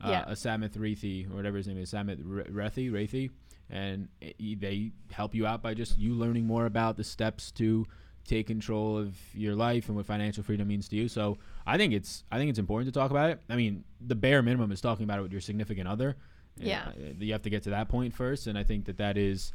uh, 0.00 0.08
Yeah. 0.10 0.24
a 0.26 0.32
Samith 0.32 0.76
Rethi 0.76 1.30
or 1.30 1.36
whatever 1.36 1.58
his 1.58 1.68
name 1.68 1.78
is 1.78 1.90
Samith 1.92 2.20
Re- 2.24 2.44
Rethi 2.44 2.90
Rethi 2.90 3.30
and 3.70 4.08
it- 4.20 4.60
they 4.60 4.90
help 5.12 5.34
you 5.34 5.46
out 5.46 5.62
by 5.62 5.74
just 5.74 5.96
you 5.98 6.14
learning 6.14 6.46
more 6.46 6.66
about 6.66 6.96
the 6.96 7.04
steps 7.04 7.52
to 7.52 7.86
take 8.26 8.46
control 8.46 8.96
of 8.98 9.16
your 9.34 9.54
life 9.54 9.88
and 9.88 9.96
what 9.96 10.06
financial 10.06 10.42
freedom 10.42 10.68
means 10.68 10.88
to 10.88 10.96
you. 10.96 11.08
So 11.08 11.38
I 11.66 11.76
think 11.76 11.92
it's 11.92 12.24
I 12.30 12.38
think 12.38 12.50
it's 12.50 12.58
important 12.58 12.92
to 12.92 12.98
talk 12.98 13.10
about 13.10 13.30
it. 13.30 13.40
I 13.48 13.56
mean, 13.56 13.84
the 14.00 14.14
bare 14.14 14.42
minimum 14.42 14.70
is 14.72 14.80
talking 14.80 15.04
about 15.04 15.18
it 15.18 15.22
with 15.22 15.32
your 15.32 15.40
significant 15.40 15.88
other. 15.88 16.16
Yeah. 16.56 16.88
Uh, 16.88 17.12
you 17.18 17.32
have 17.32 17.42
to 17.42 17.50
get 17.50 17.62
to 17.64 17.70
that 17.70 17.88
point 17.88 18.14
first, 18.14 18.46
and 18.46 18.58
I 18.58 18.62
think 18.62 18.84
that 18.84 18.98
that 18.98 19.16
is 19.16 19.52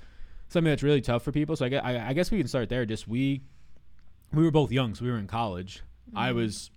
something 0.50 0.70
that's 0.70 0.84
really 0.84 1.02
tough 1.02 1.24
for 1.24 1.32
people. 1.32 1.56
So 1.56 1.66
I 1.66 1.70
guess, 1.70 1.82
I, 1.84 2.10
I 2.10 2.14
guess 2.14 2.32
we 2.32 2.38
can 2.40 2.48
start 2.48 2.70
there. 2.70 2.86
Just 2.86 3.08
we 3.08 3.42
we 4.34 4.44
were 4.44 4.52
both 4.52 4.72
young, 4.72 4.96
so 4.96 5.06
we 5.06 5.12
were 5.12 5.18
in 5.20 5.28
college. 5.28 5.82
I 6.16 6.32
Mhm. 6.32 6.36
was 6.36 6.72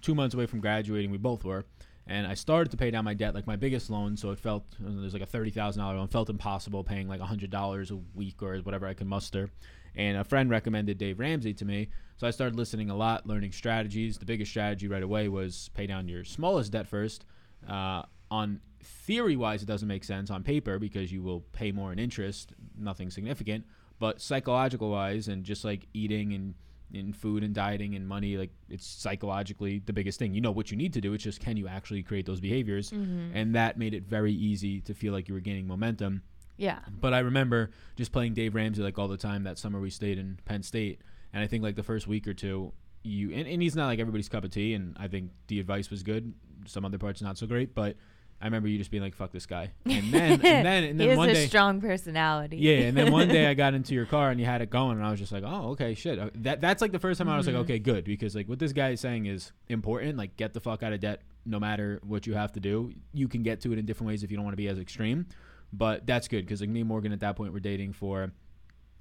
two 0.00 0.14
months 0.14 0.34
away 0.34 0.46
from 0.46 0.60
graduating. 0.60 1.10
We 1.10 1.18
both 1.18 1.44
were. 1.44 1.64
And 2.06 2.26
I 2.26 2.34
started 2.34 2.70
to 2.72 2.76
pay 2.76 2.90
down 2.90 3.04
my 3.04 3.14
debt, 3.14 3.32
like 3.34 3.46
my 3.46 3.54
biggest 3.56 3.88
loan. 3.88 4.16
So 4.16 4.30
it 4.32 4.38
felt 4.40 4.64
there's 4.80 5.12
like 5.12 5.22
a 5.22 5.26
thirty 5.26 5.50
thousand 5.50 5.82
dollar 5.82 5.96
loan. 5.96 6.08
Felt 6.08 6.28
impossible 6.30 6.82
paying 6.84 7.08
like 7.08 7.20
hundred 7.20 7.50
dollars 7.50 7.90
a 7.92 7.96
week 8.14 8.42
or 8.42 8.56
whatever 8.58 8.86
I 8.86 8.94
could 8.94 9.06
muster. 9.06 9.50
And 9.94 10.16
a 10.16 10.24
friend 10.24 10.48
recommended 10.48 10.98
Dave 10.98 11.18
Ramsey 11.18 11.54
to 11.54 11.64
me, 11.64 11.88
so 12.16 12.26
I 12.26 12.30
started 12.30 12.56
listening 12.56 12.88
a 12.88 12.96
lot, 12.96 13.26
learning 13.26 13.52
strategies. 13.52 14.18
The 14.18 14.24
biggest 14.24 14.50
strategy 14.50 14.88
right 14.88 15.02
away 15.02 15.28
was 15.28 15.70
pay 15.74 15.86
down 15.86 16.08
your 16.08 16.24
smallest 16.24 16.72
debt 16.72 16.86
first, 16.86 17.24
Uh, 17.68 18.02
on 18.30 18.60
theory 18.80 19.36
wise, 19.36 19.62
it 19.62 19.66
doesn't 19.66 19.88
make 19.88 20.04
sense 20.04 20.30
on 20.30 20.42
paper 20.42 20.78
because 20.78 21.12
you 21.12 21.22
will 21.22 21.40
pay 21.52 21.70
more 21.70 21.92
in 21.92 21.98
interest, 21.98 22.52
nothing 22.76 23.10
significant. 23.10 23.64
But 23.98 24.20
psychological 24.20 24.90
wise, 24.90 25.28
and 25.28 25.44
just 25.44 25.64
like 25.64 25.86
eating 25.92 26.32
and 26.32 26.54
in 26.92 27.12
food 27.12 27.42
and 27.42 27.54
dieting 27.54 27.94
and 27.94 28.06
money, 28.06 28.36
like 28.36 28.50
it's 28.68 28.86
psychologically 28.86 29.82
the 29.86 29.92
biggest 29.92 30.18
thing. 30.18 30.34
You 30.34 30.40
know 30.40 30.50
what 30.50 30.70
you 30.70 30.76
need 30.76 30.92
to 30.94 31.00
do. 31.00 31.14
It's 31.14 31.24
just 31.24 31.40
can 31.40 31.56
you 31.56 31.68
actually 31.68 32.02
create 32.02 32.26
those 32.26 32.40
behaviors? 32.40 32.90
Mm-hmm. 32.90 33.36
And 33.36 33.54
that 33.54 33.78
made 33.78 33.94
it 33.94 34.02
very 34.02 34.32
easy 34.32 34.80
to 34.82 34.94
feel 34.94 35.12
like 35.12 35.28
you 35.28 35.34
were 35.34 35.40
gaining 35.40 35.66
momentum. 35.66 36.22
Yeah. 36.62 36.78
But 37.00 37.12
I 37.12 37.18
remember 37.20 37.70
just 37.96 38.12
playing 38.12 38.34
Dave 38.34 38.54
Ramsey 38.54 38.82
like 38.82 38.98
all 38.98 39.08
the 39.08 39.16
time 39.16 39.42
that 39.44 39.58
summer 39.58 39.80
we 39.80 39.90
stayed 39.90 40.18
in 40.18 40.38
Penn 40.44 40.62
State. 40.62 41.00
And 41.32 41.42
I 41.42 41.46
think 41.46 41.62
like 41.62 41.76
the 41.76 41.82
first 41.82 42.06
week 42.06 42.26
or 42.28 42.34
two, 42.34 42.72
you 43.02 43.32
and, 43.32 43.48
and 43.48 43.60
he's 43.60 43.74
not 43.74 43.86
like 43.86 43.98
everybody's 43.98 44.28
cup 44.28 44.44
of 44.44 44.50
tea. 44.50 44.74
And 44.74 44.96
I 44.98 45.08
think 45.08 45.30
the 45.48 45.58
advice 45.60 45.90
was 45.90 46.02
good. 46.02 46.32
Some 46.66 46.84
other 46.84 46.98
parts 46.98 47.20
not 47.20 47.36
so 47.38 47.46
great, 47.46 47.74
but 47.74 47.96
I 48.40 48.44
remember 48.46 48.68
you 48.68 48.76
just 48.78 48.90
being 48.90 49.02
like, 49.02 49.14
"Fuck 49.14 49.30
this 49.32 49.46
guy," 49.46 49.70
and 49.86 50.12
then 50.12 50.32
and 50.32 50.40
then 50.42 50.84
and 50.84 51.00
then 51.00 51.10
he 51.10 51.16
one 51.16 51.28
a 51.28 51.34
day, 51.34 51.46
strong 51.46 51.80
personality. 51.80 52.56
yeah, 52.58 52.78
and 52.88 52.96
then 52.96 53.10
one 53.12 53.28
day 53.28 53.46
I 53.46 53.54
got 53.64 53.72
into 53.74 53.94
your 53.94 54.04
car 54.06 54.30
and 54.30 54.38
you 54.40 54.46
had 54.46 54.62
it 54.62 54.70
going, 54.70 54.96
and 54.98 55.06
I 55.06 55.10
was 55.12 55.18
just 55.20 55.30
like, 55.32 55.44
"Oh, 55.46 55.70
okay, 55.70 55.94
shit." 55.94 56.18
Uh, 56.18 56.30
That 56.36 56.60
that's 56.60 56.82
like 56.82 56.90
the 56.92 56.98
first 56.98 57.18
time 57.18 57.28
I 57.28 57.36
was 57.36 57.46
like, 57.46 57.54
Mhm. 57.56 57.60
"Okay, 57.60 57.78
good," 57.78 58.04
because 58.04 58.34
like 58.34 58.48
what 58.48 58.58
this 58.58 58.72
guy 58.72 58.90
is 58.90 59.00
saying 59.00 59.26
is 59.26 59.52
important. 59.68 60.18
Like, 60.18 60.36
get 60.36 60.54
the 60.54 60.60
fuck 60.60 60.82
out 60.82 60.92
of 60.92 60.98
debt, 61.00 61.22
no 61.46 61.58
matter 61.60 62.00
what 62.04 62.26
you 62.26 62.34
have 62.34 62.52
to 62.52 62.60
do. 62.60 62.92
You 63.14 63.26
can 63.28 63.42
get 63.44 63.60
to 63.62 63.72
it 63.72 63.78
in 63.78 63.86
different 63.86 64.08
ways 64.08 64.22
if 64.24 64.30
you 64.30 64.36
don't 64.36 64.44
want 64.44 64.54
to 64.54 64.62
be 64.62 64.68
as 64.68 64.78
extreme, 64.78 65.26
but 65.72 66.06
that's 66.06 66.28
good 66.28 66.44
because 66.44 66.60
like 66.60 66.70
me 66.70 66.80
and 66.80 66.88
Morgan 66.88 67.12
at 67.12 67.20
that 67.20 67.36
point 67.36 67.52
were 67.52 67.60
dating 67.60 67.92
for. 67.92 68.32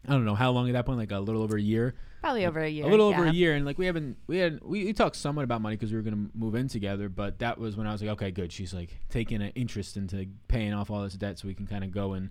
I 0.07 0.11
don't 0.11 0.25
know 0.25 0.35
how 0.35 0.49
long 0.51 0.67
at 0.67 0.73
that 0.73 0.85
point, 0.87 0.97
like 0.97 1.11
a 1.11 1.19
little 1.19 1.43
over 1.43 1.55
a 1.57 1.61
year 1.61 1.93
Probably 2.21 2.45
over 2.45 2.59
a 2.59 2.69
year. 2.69 2.85
a 2.85 2.89
little 2.89 3.07
over 3.07 3.25
a 3.25 3.31
year 3.31 3.55
and 3.55 3.65
like 3.65 3.79
we 3.79 3.87
haven't 3.87 4.17
we 4.27 4.37
had 4.37 4.59
we, 4.63 4.85
we 4.85 4.93
talked 4.93 5.15
somewhat 5.15 5.43
about 5.43 5.59
money 5.61 5.75
because 5.75 5.91
we 5.91 5.97
were 5.97 6.03
gonna 6.03 6.27
move 6.35 6.53
in 6.53 6.67
together 6.67 7.09
but 7.09 7.39
that 7.39 7.57
was 7.57 7.75
when 7.75 7.87
i 7.87 7.91
was 7.91 8.01
like 8.01 8.11
okay 8.11 8.29
good 8.29 8.51
she's 8.51 8.75
like 8.75 8.99
taking 9.09 9.41
an 9.41 9.51
interest 9.55 9.97
into 9.97 10.27
paying 10.47 10.71
off 10.71 10.91
all 10.91 11.01
this 11.01 11.15
debt 11.15 11.39
so 11.39 11.47
we 11.47 11.55
can 11.55 11.65
kind 11.65 11.83
of 11.83 11.89
go 11.91 12.13
in 12.13 12.29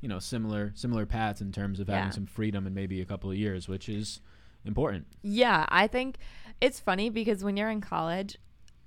you 0.00 0.08
know 0.08 0.18
similar 0.18 0.72
similar 0.74 1.06
paths 1.06 1.40
in 1.40 1.52
terms 1.52 1.78
of 1.78 1.86
having 1.88 2.10
some 2.10 2.26
freedom 2.26 2.66
in 2.66 2.74
maybe 2.74 3.00
a 3.00 3.04
couple 3.04 3.30
of 3.30 3.36
years 3.36 3.68
which 3.68 3.88
is 3.88 4.20
important 4.64 5.06
Yeah, 5.22 5.66
I 5.68 5.86
think 5.86 6.18
it's 6.60 6.80
funny 6.80 7.08
because 7.08 7.44
when 7.44 7.56
you're 7.56 7.70
in 7.70 7.80
college 7.80 8.38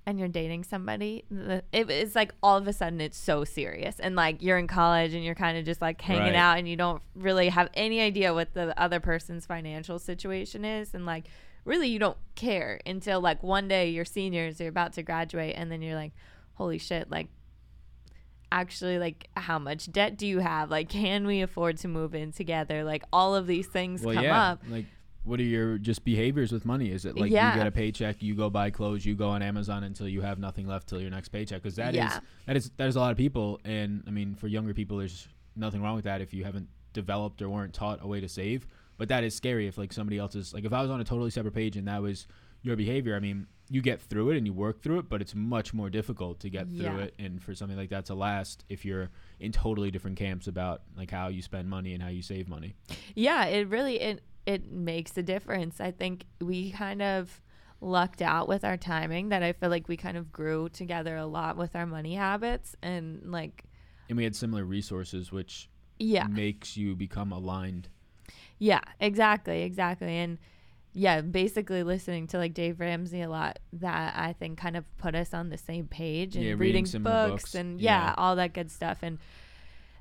and 0.06 0.18
you're 0.18 0.28
dating 0.28 0.64
somebody, 0.64 1.24
the, 1.30 1.62
it, 1.72 1.88
it's 1.88 2.14
like 2.16 2.34
all 2.42 2.56
of 2.58 2.66
a 2.66 2.72
sudden 2.72 3.00
it's 3.00 3.16
so 3.16 3.44
serious. 3.44 4.00
And 4.00 4.16
like 4.16 4.42
you're 4.42 4.58
in 4.58 4.66
college 4.66 5.14
and 5.14 5.24
you're 5.24 5.34
kind 5.36 5.56
of 5.58 5.64
just 5.64 5.80
like 5.80 6.00
hanging 6.00 6.32
Right. 6.32 6.34
out 6.34 6.58
and 6.58 6.68
you 6.68 6.76
don't 6.76 7.02
really 7.14 7.48
have 7.50 7.68
any 7.74 8.00
idea 8.00 8.34
what 8.34 8.52
the 8.54 8.78
other 8.80 8.98
person's 9.00 9.46
financial 9.46 9.98
situation 10.00 10.64
is. 10.64 10.92
And 10.94 11.06
like 11.06 11.26
really 11.64 11.86
you 11.88 12.00
don't 12.00 12.18
care 12.34 12.80
until 12.84 13.20
like 13.20 13.42
one 13.44 13.68
day 13.68 13.90
you're 13.90 14.04
seniors, 14.04 14.58
you're 14.58 14.68
about 14.68 14.92
to 14.94 15.02
graduate, 15.04 15.54
and 15.56 15.70
then 15.70 15.80
you're 15.82 15.94
like, 15.94 16.12
holy 16.54 16.78
shit, 16.78 17.08
like 17.10 17.28
actually 18.50 18.98
like 18.98 19.28
how 19.34 19.58
much 19.58 19.90
debt 19.90 20.18
do 20.18 20.26
you 20.26 20.38
have 20.40 20.70
like 20.70 20.86
can 20.90 21.26
we 21.26 21.40
afford 21.40 21.78
to 21.78 21.88
move 21.88 22.14
in 22.14 22.30
together 22.32 22.84
like 22.84 23.02
all 23.10 23.34
of 23.34 23.46
these 23.46 23.66
things 23.66 24.02
well 24.04 24.14
come 24.14 24.24
yeah 24.24 24.50
up 24.50 24.62
like 24.68 24.84
what 25.24 25.38
are 25.40 25.44
your 25.44 25.78
just 25.78 26.04
behaviors 26.04 26.50
with 26.52 26.64
money 26.64 26.90
is 26.90 27.04
it 27.04 27.16
like 27.16 27.30
Yeah. 27.30 27.52
you 27.52 27.58
get 27.58 27.66
a 27.66 27.70
paycheck 27.70 28.22
you 28.22 28.34
go 28.34 28.50
buy 28.50 28.70
clothes 28.70 29.04
you 29.06 29.14
go 29.14 29.28
on 29.28 29.42
amazon 29.42 29.84
until 29.84 30.08
you 30.08 30.20
have 30.20 30.38
nothing 30.38 30.66
left 30.66 30.88
till 30.88 31.00
your 31.00 31.10
next 31.10 31.28
paycheck 31.28 31.62
because 31.62 31.76
that 31.76 31.90
is 31.94 31.98
Yeah. 31.98 32.20
that 32.46 32.56
is 32.56 32.70
that 32.76 32.88
is 32.88 32.96
a 32.96 33.00
lot 33.00 33.10
of 33.12 33.16
people 33.16 33.60
and 33.64 34.02
i 34.06 34.10
mean 34.10 34.34
for 34.34 34.48
younger 34.48 34.74
people 34.74 34.96
there's 34.98 35.28
nothing 35.56 35.82
wrong 35.82 35.94
with 35.94 36.04
that 36.04 36.20
if 36.20 36.34
you 36.34 36.44
haven't 36.44 36.68
developed 36.92 37.40
or 37.42 37.48
weren't 37.48 37.72
taught 37.72 38.00
a 38.02 38.06
way 38.06 38.20
to 38.20 38.28
save 38.28 38.66
but 38.98 39.08
that 39.08 39.24
is 39.24 39.34
scary 39.34 39.66
if 39.66 39.78
like 39.78 39.92
somebody 39.92 40.18
else 40.18 40.34
is 40.34 40.52
like 40.52 40.64
if 40.64 40.72
i 40.72 40.82
was 40.82 40.90
on 40.90 41.00
a 41.00 41.04
totally 41.04 41.30
separate 41.30 41.54
page 41.54 41.76
and 41.76 41.86
that 41.88 42.02
was 42.02 42.26
your 42.62 42.76
behavior 42.76 43.14
i 43.16 43.20
mean 43.20 43.46
you 43.70 43.80
get 43.80 44.02
through 44.02 44.30
it 44.30 44.36
and 44.36 44.46
you 44.46 44.52
work 44.52 44.82
through 44.82 44.98
it 44.98 45.08
but 45.08 45.22
it's 45.22 45.34
much 45.34 45.72
more 45.72 45.88
difficult 45.88 46.38
to 46.40 46.50
get 46.50 46.66
Yeah. 46.68 46.90
through 46.90 47.00
it 47.04 47.14
and 47.18 47.42
for 47.42 47.54
something 47.54 47.76
like 47.78 47.88
that 47.90 48.04
to 48.06 48.14
last 48.14 48.64
if 48.68 48.84
you're 48.84 49.08
in 49.40 49.50
totally 49.52 49.90
different 49.90 50.18
camps 50.18 50.46
about 50.46 50.82
like 50.96 51.10
how 51.10 51.28
you 51.28 51.40
spend 51.42 51.70
money 51.70 51.94
and 51.94 52.02
how 52.02 52.10
you 52.10 52.22
save 52.22 52.48
money 52.48 52.74
Yeah, 53.14 53.44
it 53.46 53.68
really 53.68 53.98
it 54.00 54.22
it 54.46 54.70
makes 54.70 55.16
a 55.16 55.22
difference. 55.22 55.80
I 55.80 55.90
think 55.90 56.24
we 56.40 56.70
kind 56.72 57.02
of 57.02 57.40
lucked 57.80 58.22
out 58.22 58.48
with 58.48 58.64
our 58.64 58.76
timing 58.76 59.30
that 59.30 59.42
I 59.42 59.52
feel 59.52 59.68
like 59.70 59.88
we 59.88 59.96
kind 59.96 60.16
of 60.16 60.30
grew 60.32 60.68
together 60.68 61.16
a 61.16 61.26
lot 61.26 61.56
with 61.56 61.74
our 61.74 61.86
money 61.86 62.14
habits 62.14 62.76
and 62.82 63.32
like 63.32 63.64
and 64.08 64.16
we 64.16 64.22
had 64.24 64.36
similar 64.36 64.64
resources 64.64 65.32
which 65.32 65.68
yeah. 65.98 66.26
makes 66.28 66.76
you 66.76 66.94
become 66.94 67.32
aligned 67.32 67.88
Yeah, 68.58 68.82
exactly, 69.00 69.62
exactly. 69.62 70.16
And 70.16 70.38
yeah, 70.92 71.22
basically 71.22 71.82
listening 71.82 72.28
to 72.28 72.38
like 72.38 72.54
Dave 72.54 72.78
Ramsey 72.78 73.22
a 73.22 73.28
lot 73.28 73.58
that 73.72 74.14
I 74.16 74.32
think 74.34 74.58
kind 74.58 74.76
of 74.76 74.84
put 74.98 75.14
us 75.16 75.34
on 75.34 75.48
the 75.48 75.58
same 75.58 75.88
page 75.88 76.36
and 76.36 76.44
Yeah, 76.44 76.52
reading 76.52 76.84
reading, 76.84 77.02
books, 77.02 77.30
books. 77.42 77.54
and 77.56 77.80
yeah, 77.80 78.08
Yeah. 78.08 78.14
all 78.16 78.36
that 78.36 78.52
good 78.54 78.70
stuff. 78.70 78.98
And 79.02 79.18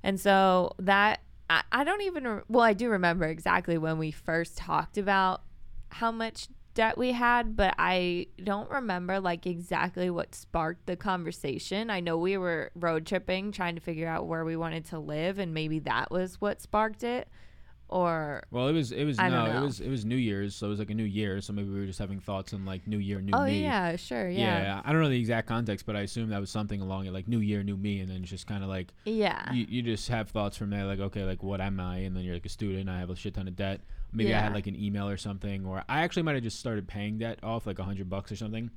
and 0.03 0.19
so 0.19 0.73
that 0.79 1.21
I, 1.51 1.63
I 1.71 1.83
don't 1.83 2.01
even 2.03 2.25
re- 2.25 2.41
well, 2.47 2.63
I 2.63 2.73
do 2.73 2.89
remember 2.89 3.25
exactly 3.25 3.77
when 3.77 3.97
we 3.97 4.11
first 4.11 4.57
talked 4.57 4.97
about 4.97 5.41
how 5.89 6.09
much 6.09 6.47
debt 6.73 6.97
we 6.97 7.11
had, 7.11 7.57
but 7.57 7.75
I 7.77 8.27
don't 8.41 8.69
remember 8.69 9.19
like 9.19 9.45
exactly 9.45 10.09
what 10.09 10.33
sparked 10.33 10.85
the 10.85 10.95
conversation. 10.95 11.89
I 11.89 11.99
know 11.99 12.17
we 12.17 12.37
were 12.37 12.71
road 12.73 13.05
tripping 13.05 13.51
trying 13.51 13.75
to 13.75 13.81
figure 13.81 14.07
out 14.07 14.27
where 14.27 14.45
we 14.45 14.55
wanted 14.55 14.85
to 14.85 14.99
live 14.99 15.39
and 15.39 15.53
maybe 15.53 15.79
that 15.79 16.09
was 16.09 16.39
what 16.39 16.61
sparked 16.61 17.03
it 17.03 17.27
or 17.91 18.43
Well, 18.51 18.67
it 18.67 18.73
was 18.73 18.91
it 18.91 19.03
was 19.05 19.19
I 19.19 19.29
no, 19.29 19.45
it 19.45 19.61
was 19.61 19.79
it 19.81 19.89
was 19.89 20.05
New 20.05 20.15
Year's, 20.15 20.55
so 20.55 20.67
it 20.67 20.69
was 20.69 20.79
like 20.79 20.89
a 20.89 20.93
new 20.95 21.03
year. 21.03 21.41
So 21.41 21.53
maybe 21.53 21.69
we 21.69 21.79
were 21.79 21.85
just 21.85 21.99
having 21.99 22.19
thoughts 22.19 22.53
on 22.53 22.65
like 22.65 22.87
New 22.87 22.97
Year, 22.97 23.21
New 23.21 23.33
Oh 23.35 23.45
Me. 23.45 23.61
yeah, 23.61 23.95
sure, 23.97 24.29
yeah. 24.29 24.61
yeah. 24.61 24.81
I 24.85 24.91
don't 24.91 25.01
know 25.01 25.09
the 25.09 25.19
exact 25.19 25.47
context, 25.47 25.85
but 25.85 25.95
I 25.95 26.01
assume 26.01 26.29
that 26.29 26.39
was 26.39 26.49
something 26.49 26.81
along 26.81 27.05
it, 27.05 27.13
like 27.13 27.27
New 27.27 27.39
Year, 27.39 27.63
New 27.63 27.77
Me, 27.77 27.99
and 27.99 28.09
then 28.09 28.21
it's 28.21 28.29
just 28.29 28.47
kind 28.47 28.63
of 28.63 28.69
like 28.69 28.93
Yeah. 29.05 29.51
you, 29.53 29.65
you 29.69 29.81
just 29.81 30.07
have 30.09 30.29
thoughts 30.29 30.57
from 30.57 30.69
there, 30.69 30.85
like 30.85 30.99
okay, 30.99 31.23
like 31.23 31.43
what 31.43 31.61
am 31.61 31.79
I? 31.79 31.97
And 31.97 32.15
then 32.15 32.23
you're 32.23 32.33
like 32.35 32.45
a 32.45 32.49
student, 32.49 32.89
I 32.89 32.99
have 32.99 33.09
a 33.09 33.15
shit 33.15 33.33
ton 33.35 33.47
of 33.47 33.55
debt. 33.55 33.81
Maybe 34.13 34.33
I 34.35 34.39
had 34.39 34.53
like 34.53 34.67
an 34.67 34.75
email 34.75 35.07
or 35.07 35.15
something, 35.17 35.65
or 35.65 35.83
I 35.87 36.01
actually 36.01 36.23
might 36.23 36.33
have 36.35 36.43
just 36.43 36.59
started 36.59 36.85
paying 36.87 37.17
debt 37.17 37.39
off, 37.43 37.65
like 37.65 37.79
a 37.79 37.83
hundred 37.83 38.09
bucks 38.09 38.29
or 38.31 38.35
something. 38.35 38.69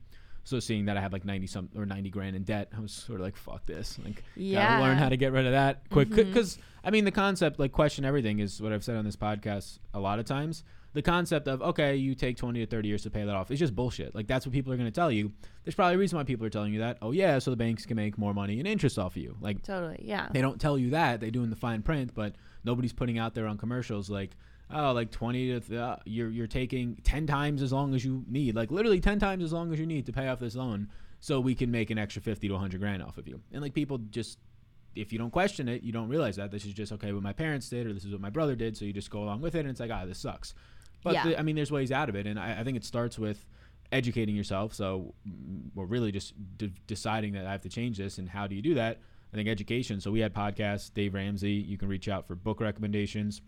So 0.44 0.60
seeing 0.60 0.84
that 0.84 0.96
I 0.96 1.00
had 1.00 1.12
like 1.12 1.24
ninety 1.24 1.46
some 1.46 1.70
or 1.76 1.86
ninety 1.86 2.10
grand 2.10 2.36
in 2.36 2.44
debt, 2.44 2.68
I 2.76 2.80
was 2.80 2.92
sort 2.92 3.20
of 3.20 3.24
like, 3.24 3.36
"Fuck 3.36 3.64
this!" 3.66 3.98
Like, 4.04 4.22
yeah. 4.36 4.76
gotta 4.78 4.82
learn 4.82 4.98
how 4.98 5.08
to 5.08 5.16
get 5.16 5.32
rid 5.32 5.46
of 5.46 5.52
that 5.52 5.88
quick. 5.90 6.08
Mm-hmm. 6.10 6.32
Because 6.32 6.58
I 6.84 6.90
mean, 6.90 7.04
the 7.04 7.10
concept 7.10 7.58
like 7.58 7.72
question 7.72 8.04
everything 8.04 8.40
is 8.40 8.60
what 8.60 8.72
I've 8.72 8.84
said 8.84 8.96
on 8.96 9.04
this 9.04 9.16
podcast 9.16 9.78
a 9.94 10.00
lot 10.00 10.18
of 10.18 10.26
times. 10.26 10.62
The 10.92 11.02
concept 11.02 11.48
of 11.48 11.62
okay, 11.62 11.96
you 11.96 12.14
take 12.14 12.36
twenty 12.36 12.60
to 12.60 12.66
thirty 12.66 12.88
years 12.88 13.02
to 13.02 13.10
pay 13.10 13.24
that 13.24 13.34
off 13.34 13.50
is 13.50 13.58
just 13.58 13.74
bullshit. 13.74 14.14
Like 14.14 14.26
that's 14.26 14.46
what 14.46 14.52
people 14.52 14.72
are 14.72 14.76
going 14.76 14.86
to 14.86 14.94
tell 14.94 15.10
you. 15.10 15.32
There's 15.64 15.74
probably 15.74 15.94
a 15.94 15.98
reason 15.98 16.18
why 16.18 16.24
people 16.24 16.46
are 16.46 16.50
telling 16.50 16.74
you 16.74 16.80
that. 16.80 16.98
Oh 17.00 17.10
yeah, 17.10 17.38
so 17.38 17.50
the 17.50 17.56
banks 17.56 17.86
can 17.86 17.96
make 17.96 18.18
more 18.18 18.34
money 18.34 18.58
and 18.58 18.68
interest 18.68 18.98
off 18.98 19.16
of 19.16 19.22
you. 19.22 19.36
Like 19.40 19.62
Totally. 19.62 20.00
Yeah. 20.02 20.28
they 20.30 20.42
don't 20.42 20.60
tell 20.60 20.78
you 20.78 20.90
that. 20.90 21.20
They 21.20 21.30
do 21.30 21.42
in 21.42 21.50
the 21.50 21.56
fine 21.56 21.82
print, 21.82 22.12
but 22.14 22.34
nobody's 22.64 22.92
putting 22.92 23.18
out 23.18 23.34
there 23.34 23.46
on 23.46 23.56
commercials 23.58 24.10
like, 24.10 24.36
oh, 24.72 24.92
like 24.92 25.10
twenty 25.10 25.48
to 25.52 25.60
th- 25.60 25.78
uh, 25.78 25.96
you're 26.04 26.30
you're 26.30 26.46
taking 26.46 26.96
ten 27.04 27.26
times 27.26 27.62
as 27.62 27.72
long 27.72 27.94
as 27.94 28.04
you 28.04 28.24
need, 28.28 28.54
like 28.56 28.70
literally 28.70 29.00
ten 29.00 29.18
times 29.18 29.42
as 29.44 29.52
long 29.52 29.72
as 29.72 29.78
you 29.80 29.86
need 29.86 30.06
to 30.06 30.12
pay 30.12 30.28
off 30.28 30.38
this 30.40 30.54
loan, 30.56 30.88
so 31.20 31.40
we 31.40 31.54
can 31.54 31.70
make 31.70 31.90
an 31.90 31.98
extra 31.98 32.22
fifty 32.22 32.48
to 32.48 32.56
hundred 32.56 32.80
grand 32.80 33.02
off 33.02 33.18
of 33.18 33.26
you. 33.28 33.40
And 33.52 33.62
like 33.62 33.74
people 33.74 33.98
just, 33.98 34.38
if 34.94 35.12
you 35.12 35.18
don't 35.18 35.30
question 35.30 35.68
it, 35.68 35.82
you 35.82 35.92
don't 35.92 36.08
realize 36.08 36.36
that 36.36 36.50
this 36.50 36.64
is 36.64 36.72
just 36.72 36.92
okay 36.92 37.12
what 37.12 37.22
my 37.22 37.32
parents 37.32 37.68
did 37.68 37.86
or 37.86 37.92
this 37.92 38.04
is 38.04 38.12
what 38.12 38.20
my 38.20 38.30
brother 38.30 38.54
did, 38.56 38.76
so 38.76 38.84
you 38.84 38.92
just 38.92 39.10
go 39.10 39.22
along 39.22 39.40
with 39.40 39.54
it, 39.54 39.60
and 39.60 39.68
it's 39.70 39.80
like 39.80 39.90
ah, 39.90 40.04
this 40.06 40.18
sucks. 40.18 40.54
But 41.02 41.14
Yeah. 41.14 41.24
the, 41.28 41.38
I 41.38 41.42
mean, 41.42 41.54
there's 41.56 41.70
ways 41.70 41.92
out 41.92 42.08
of 42.08 42.16
it, 42.16 42.26
and 42.26 42.38
I, 42.40 42.60
I 42.60 42.64
think 42.64 42.76
it 42.78 42.84
starts 42.84 43.18
with 43.18 43.44
educating 43.92 44.34
yourself. 44.34 44.72
So 44.72 45.14
mm, 45.28 45.68
we're 45.74 45.84
really 45.84 46.10
just 46.10 46.32
de- 46.56 46.72
deciding 46.86 47.34
that 47.34 47.46
I 47.46 47.52
have 47.52 47.60
to 47.62 47.68
change 47.68 47.98
this, 47.98 48.16
and 48.18 48.28
how 48.28 48.46
do 48.46 48.54
you 48.54 48.62
do 48.62 48.74
that? 48.74 48.98
I 49.32 49.36
think 49.36 49.48
education. 49.48 50.00
So 50.00 50.10
we 50.10 50.20
had 50.20 50.32
podcasts, 50.32 50.94
Dave 50.94 51.12
Ramsey. 51.12 51.50
You 51.52 51.76
can 51.76 51.88
reach 51.88 52.08
out 52.08 52.26
for 52.26 52.34
book 52.34 52.60
recommendations. 52.60 53.42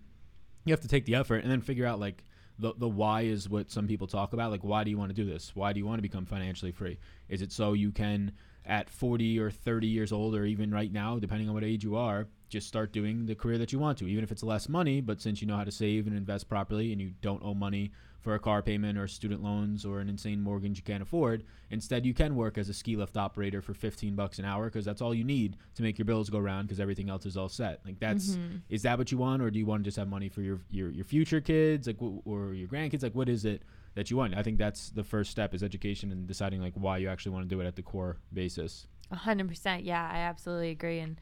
You 0.67 0.73
have 0.73 0.81
to 0.81 0.89
take 0.89 1.07
the 1.07 1.15
effort 1.15 1.39
and 1.39 1.51
then 1.51 1.63
figure 1.63 1.87
out 1.87 1.99
like 1.99 2.23
the 2.59 2.75
the 2.77 2.89
why 2.89 3.23
is 3.23 3.49
what 3.49 3.71
some 3.71 3.87
people 3.87 4.07
talk 4.07 4.35
about. 4.35 4.51
Like 4.51 4.65
why 4.65 4.85
do 4.85 4.91
you 4.91 4.99
want 4.99 5.11
to 5.11 5.15
do 5.15 5.25
this? 5.25 5.53
Why 5.55 5.73
do 5.73 5.81
you 5.81 5.87
want 5.87 5.99
to 5.99 6.03
become 6.03 6.27
financially 6.27 6.73
free? 6.73 6.99
Is 7.29 7.41
it 7.41 7.53
so 7.53 7.73
you 7.73 7.91
can 7.93 8.33
at 8.67 8.91
40 8.91 9.39
or 9.39 9.51
30 9.51 9.87
years 9.87 10.13
old 10.13 10.35
or 10.35 10.45
even 10.45 10.73
right 10.73 10.93
now 10.93 11.19
depending 11.19 11.49
on 11.49 11.55
what 11.55 11.63
age 11.63 11.85
you 11.85 11.97
are 11.97 12.27
just 12.49 12.67
start 12.69 12.93
doing 12.93 13.27
the 13.27 13.35
career 13.35 13.59
that 13.59 13.73
you 13.73 13.79
want 13.79 13.99
to 13.99 14.07
even 14.07 14.23
if 14.25 14.31
it's 14.31 14.43
less 14.43 14.69
money 14.69 15.01
but 15.01 15.21
since 15.21 15.41
you 15.41 15.47
know 15.49 15.57
how 15.57 15.65
to 15.65 15.71
save 15.73 16.07
and 16.07 16.17
invest 16.17 16.49
properly 16.49 16.93
and 16.93 17.01
you 17.01 17.13
don't 17.21 17.43
owe 17.43 17.55
money 17.55 17.91
for 18.21 18.35
a 18.35 18.39
car 18.41 18.61
payment 18.63 18.99
or 18.99 19.07
student 19.07 19.43
loans 19.43 19.85
or 19.85 20.01
an 20.01 20.09
insane 20.09 20.41
mortgage 20.41 20.77
you 20.77 20.83
can't 20.83 21.03
afford 21.03 21.45
instead 21.71 22.05
you 22.07 22.13
can 22.15 22.35
work 22.37 22.57
as 22.59 22.69
a 22.69 22.75
ski 22.75 22.97
lift 22.97 23.17
operator 23.17 23.61
for 23.63 23.75
15 23.75 24.15
bucks 24.15 24.39
an 24.39 24.45
hour 24.45 24.67
because 24.67 24.85
that's 24.85 25.01
all 25.03 25.15
you 25.15 25.25
need 25.25 25.57
to 25.75 25.83
make 25.83 25.99
your 25.99 26.05
bills 26.07 26.29
go 26.31 26.39
round 26.39 26.67
because 26.67 26.81
everything 26.81 27.09
else 27.11 27.27
is 27.27 27.37
all 27.37 27.49
set 27.49 27.81
like 27.85 27.99
that's 28.01 28.37
Mhm. 28.37 28.63
is 28.69 28.83
that 28.83 28.99
what 28.99 29.11
you 29.13 29.19
want 29.19 29.43
or 29.43 29.51
do 29.51 29.59
you 29.59 29.67
want 29.67 29.83
to 29.83 29.89
just 29.89 29.97
have 29.97 30.09
money 30.09 30.29
for 30.29 30.43
your 30.43 30.61
your, 30.71 30.91
your 30.91 31.05
future 31.05 31.41
kids 31.41 31.87
like 31.87 31.99
wh- 31.99 32.25
or 32.27 32.53
your 32.55 32.69
grandkids 32.69 33.03
like 33.03 33.15
what 33.15 33.29
is 33.29 33.45
it 33.45 33.63
that 33.95 34.11
you 34.11 34.17
want 34.17 34.37
i 34.37 34.43
think 34.43 34.59
that's 34.59 34.91
the 34.91 35.05
first 35.05 35.31
step 35.31 35.55
is 35.55 35.63
education 35.63 36.11
and 36.13 36.27
deciding 36.27 36.61
like 36.61 36.75
why 36.75 36.99
you 36.99 37.09
actually 37.09 37.33
want 37.33 37.49
to 37.49 37.55
do 37.55 37.61
it 37.61 37.67
at 37.67 37.77
the 37.77 37.83
core 37.83 38.17
basis 38.33 38.87
A 39.13 39.15
hundred 39.17 39.47
percent. 39.47 39.85
Yeah, 39.85 40.03
I 40.13 40.19
absolutely 40.19 40.71
agree. 40.71 40.99
And 40.99 41.17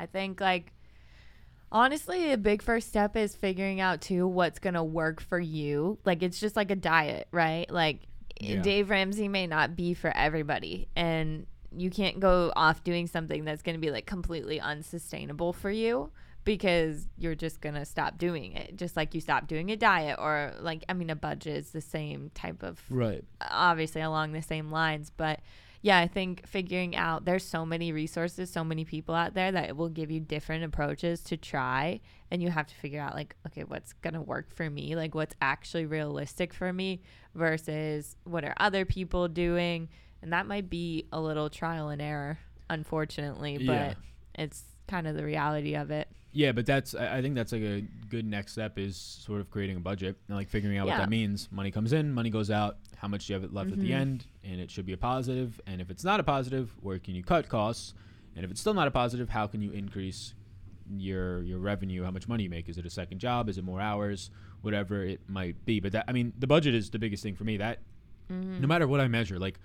I 0.00 0.06
think 0.06 0.40
like 0.40 0.72
honestly, 1.70 2.32
a 2.32 2.38
big 2.38 2.62
first 2.62 2.88
step 2.88 3.16
is 3.16 3.36
figuring 3.36 3.80
out 3.80 4.00
too 4.00 4.26
what's 4.26 4.58
gonna 4.58 4.84
work 4.84 5.20
for 5.20 5.38
you. 5.38 5.98
Like 6.04 6.22
it's 6.22 6.40
just 6.40 6.56
like 6.56 6.70
a 6.70 6.76
diet, 6.76 7.28
right? 7.30 7.70
Like 7.70 8.06
Yeah. 8.40 8.62
Dave 8.62 8.90
Ramsey 8.90 9.28
may 9.28 9.46
not 9.46 9.76
be 9.76 9.94
for 9.94 10.10
everybody, 10.16 10.88
and 10.96 11.46
you 11.76 11.90
can't 11.90 12.20
go 12.20 12.52
off 12.56 12.82
doing 12.82 13.06
something 13.06 13.44
that's 13.44 13.62
going 13.62 13.74
to 13.76 13.80
be 13.80 13.90
like 13.90 14.06
completely 14.06 14.60
unsustainable 14.60 15.52
for 15.52 15.70
you 15.70 16.10
because 16.44 17.06
you're 17.18 17.34
just 17.34 17.60
going 17.60 17.74
to 17.74 17.84
stop 17.84 18.18
doing 18.18 18.52
it 18.54 18.76
just 18.76 18.96
like 18.96 19.14
you 19.14 19.20
stop 19.20 19.46
doing 19.46 19.70
a 19.70 19.76
diet 19.76 20.18
or 20.18 20.52
like 20.60 20.84
i 20.88 20.92
mean 20.92 21.10
a 21.10 21.14
budget 21.14 21.56
is 21.56 21.70
the 21.70 21.80
same 21.80 22.30
type 22.34 22.62
of 22.62 22.80
right 22.88 23.22
obviously 23.50 24.00
along 24.00 24.32
the 24.32 24.42
same 24.42 24.70
lines 24.70 25.12
but 25.16 25.40
yeah 25.82 25.98
i 25.98 26.06
think 26.06 26.46
figuring 26.46 26.94
out 26.94 27.24
there's 27.24 27.44
so 27.44 27.64
many 27.64 27.90
resources 27.92 28.50
so 28.50 28.62
many 28.62 28.84
people 28.84 29.14
out 29.14 29.34
there 29.34 29.50
that 29.52 29.68
it 29.68 29.76
will 29.76 29.88
give 29.88 30.10
you 30.10 30.20
different 30.20 30.62
approaches 30.64 31.20
to 31.22 31.36
try 31.36 31.98
and 32.30 32.42
you 32.42 32.50
have 32.50 32.66
to 32.66 32.74
figure 32.74 33.00
out 33.00 33.14
like 33.14 33.34
okay 33.46 33.64
what's 33.64 33.92
going 33.94 34.14
to 34.14 34.20
work 34.20 34.54
for 34.54 34.70
me? 34.70 34.94
Like 34.94 35.14
what's 35.16 35.34
actually 35.42 35.86
realistic 35.86 36.54
for 36.54 36.72
me 36.72 37.00
versus 37.34 38.16
what 38.24 38.44
are 38.44 38.54
other 38.58 38.84
people 38.84 39.26
doing? 39.26 39.88
And 40.22 40.32
that 40.32 40.46
might 40.46 40.70
be 40.70 41.06
a 41.12 41.20
little 41.20 41.50
trial 41.50 41.88
and 41.88 42.00
error 42.00 42.38
unfortunately 42.68 43.58
but 43.58 43.64
Yeah. 43.72 43.94
it's 44.36 44.62
kind 44.86 45.06
of 45.08 45.16
the 45.16 45.24
reality 45.24 45.74
of 45.74 45.90
it 45.90 46.08
Yeah, 46.32 46.52
but 46.52 46.64
that's 46.64 46.94
I 46.94 47.20
think 47.22 47.34
that's 47.34 47.50
like 47.52 47.62
a 47.62 47.82
good 48.08 48.24
next 48.24 48.52
step 48.52 48.78
is 48.78 48.96
sort 48.96 49.40
of 49.40 49.50
creating 49.50 49.76
a 49.76 49.80
budget 49.80 50.16
and 50.28 50.36
like 50.36 50.48
figuring 50.48 50.78
out 50.78 50.86
what 50.86 50.96
that 50.98 51.10
means. 51.10 51.48
Money 51.50 51.70
comes 51.72 51.92
in, 51.92 52.12
money 52.12 52.30
goes 52.30 52.50
out. 52.52 52.76
How 52.96 53.08
much 53.08 53.26
do 53.26 53.32
you 53.32 53.40
have 53.40 53.52
left 53.52 53.72
at 53.72 53.80
the 53.80 53.90
Mhm. 53.90 53.94
end? 54.00 54.26
And 54.44 54.60
it 54.60 54.70
should 54.70 54.86
be 54.86 54.92
a 54.92 54.96
positive. 54.96 55.60
And 55.66 55.80
if 55.80 55.90
it's 55.90 56.04
not 56.04 56.20
a 56.20 56.22
positive, 56.22 56.70
where 56.80 56.98
can 57.00 57.14
you 57.16 57.24
cut 57.24 57.48
costs? 57.48 57.94
And 58.36 58.44
if 58.44 58.50
it's 58.52 58.60
still 58.60 58.74
not 58.74 58.86
a 58.86 58.92
positive, 58.92 59.30
how 59.30 59.48
can 59.48 59.60
you 59.60 59.72
increase 59.72 60.34
your 60.88 61.42
your 61.42 61.58
revenue? 61.58 62.04
How 62.04 62.10
much 62.10 62.28
money 62.28 62.44
you 62.44 62.50
make? 62.50 62.68
Is 62.68 62.78
it 62.78 62.86
a 62.86 62.90
second 62.90 63.18
job? 63.18 63.48
Is 63.48 63.58
it 63.58 63.64
more 63.64 63.80
hours? 63.80 64.30
Whatever 64.62 65.02
it 65.04 65.20
might 65.28 65.64
be. 65.64 65.80
But 65.80 65.92
that 65.92 66.04
I 66.06 66.12
mean, 66.12 66.32
the 66.38 66.46
budget 66.46 66.74
is 66.74 66.90
the 66.90 66.98
biggest 66.98 67.22
thing 67.22 67.34
for 67.34 67.44
me. 67.44 67.56
That 67.56 67.80
Mm-hmm. 68.30 68.60
no 68.60 68.68
matter 68.68 68.86
what 68.86 69.00
I 69.00 69.08
measure, 69.08 69.40
like 69.40 69.58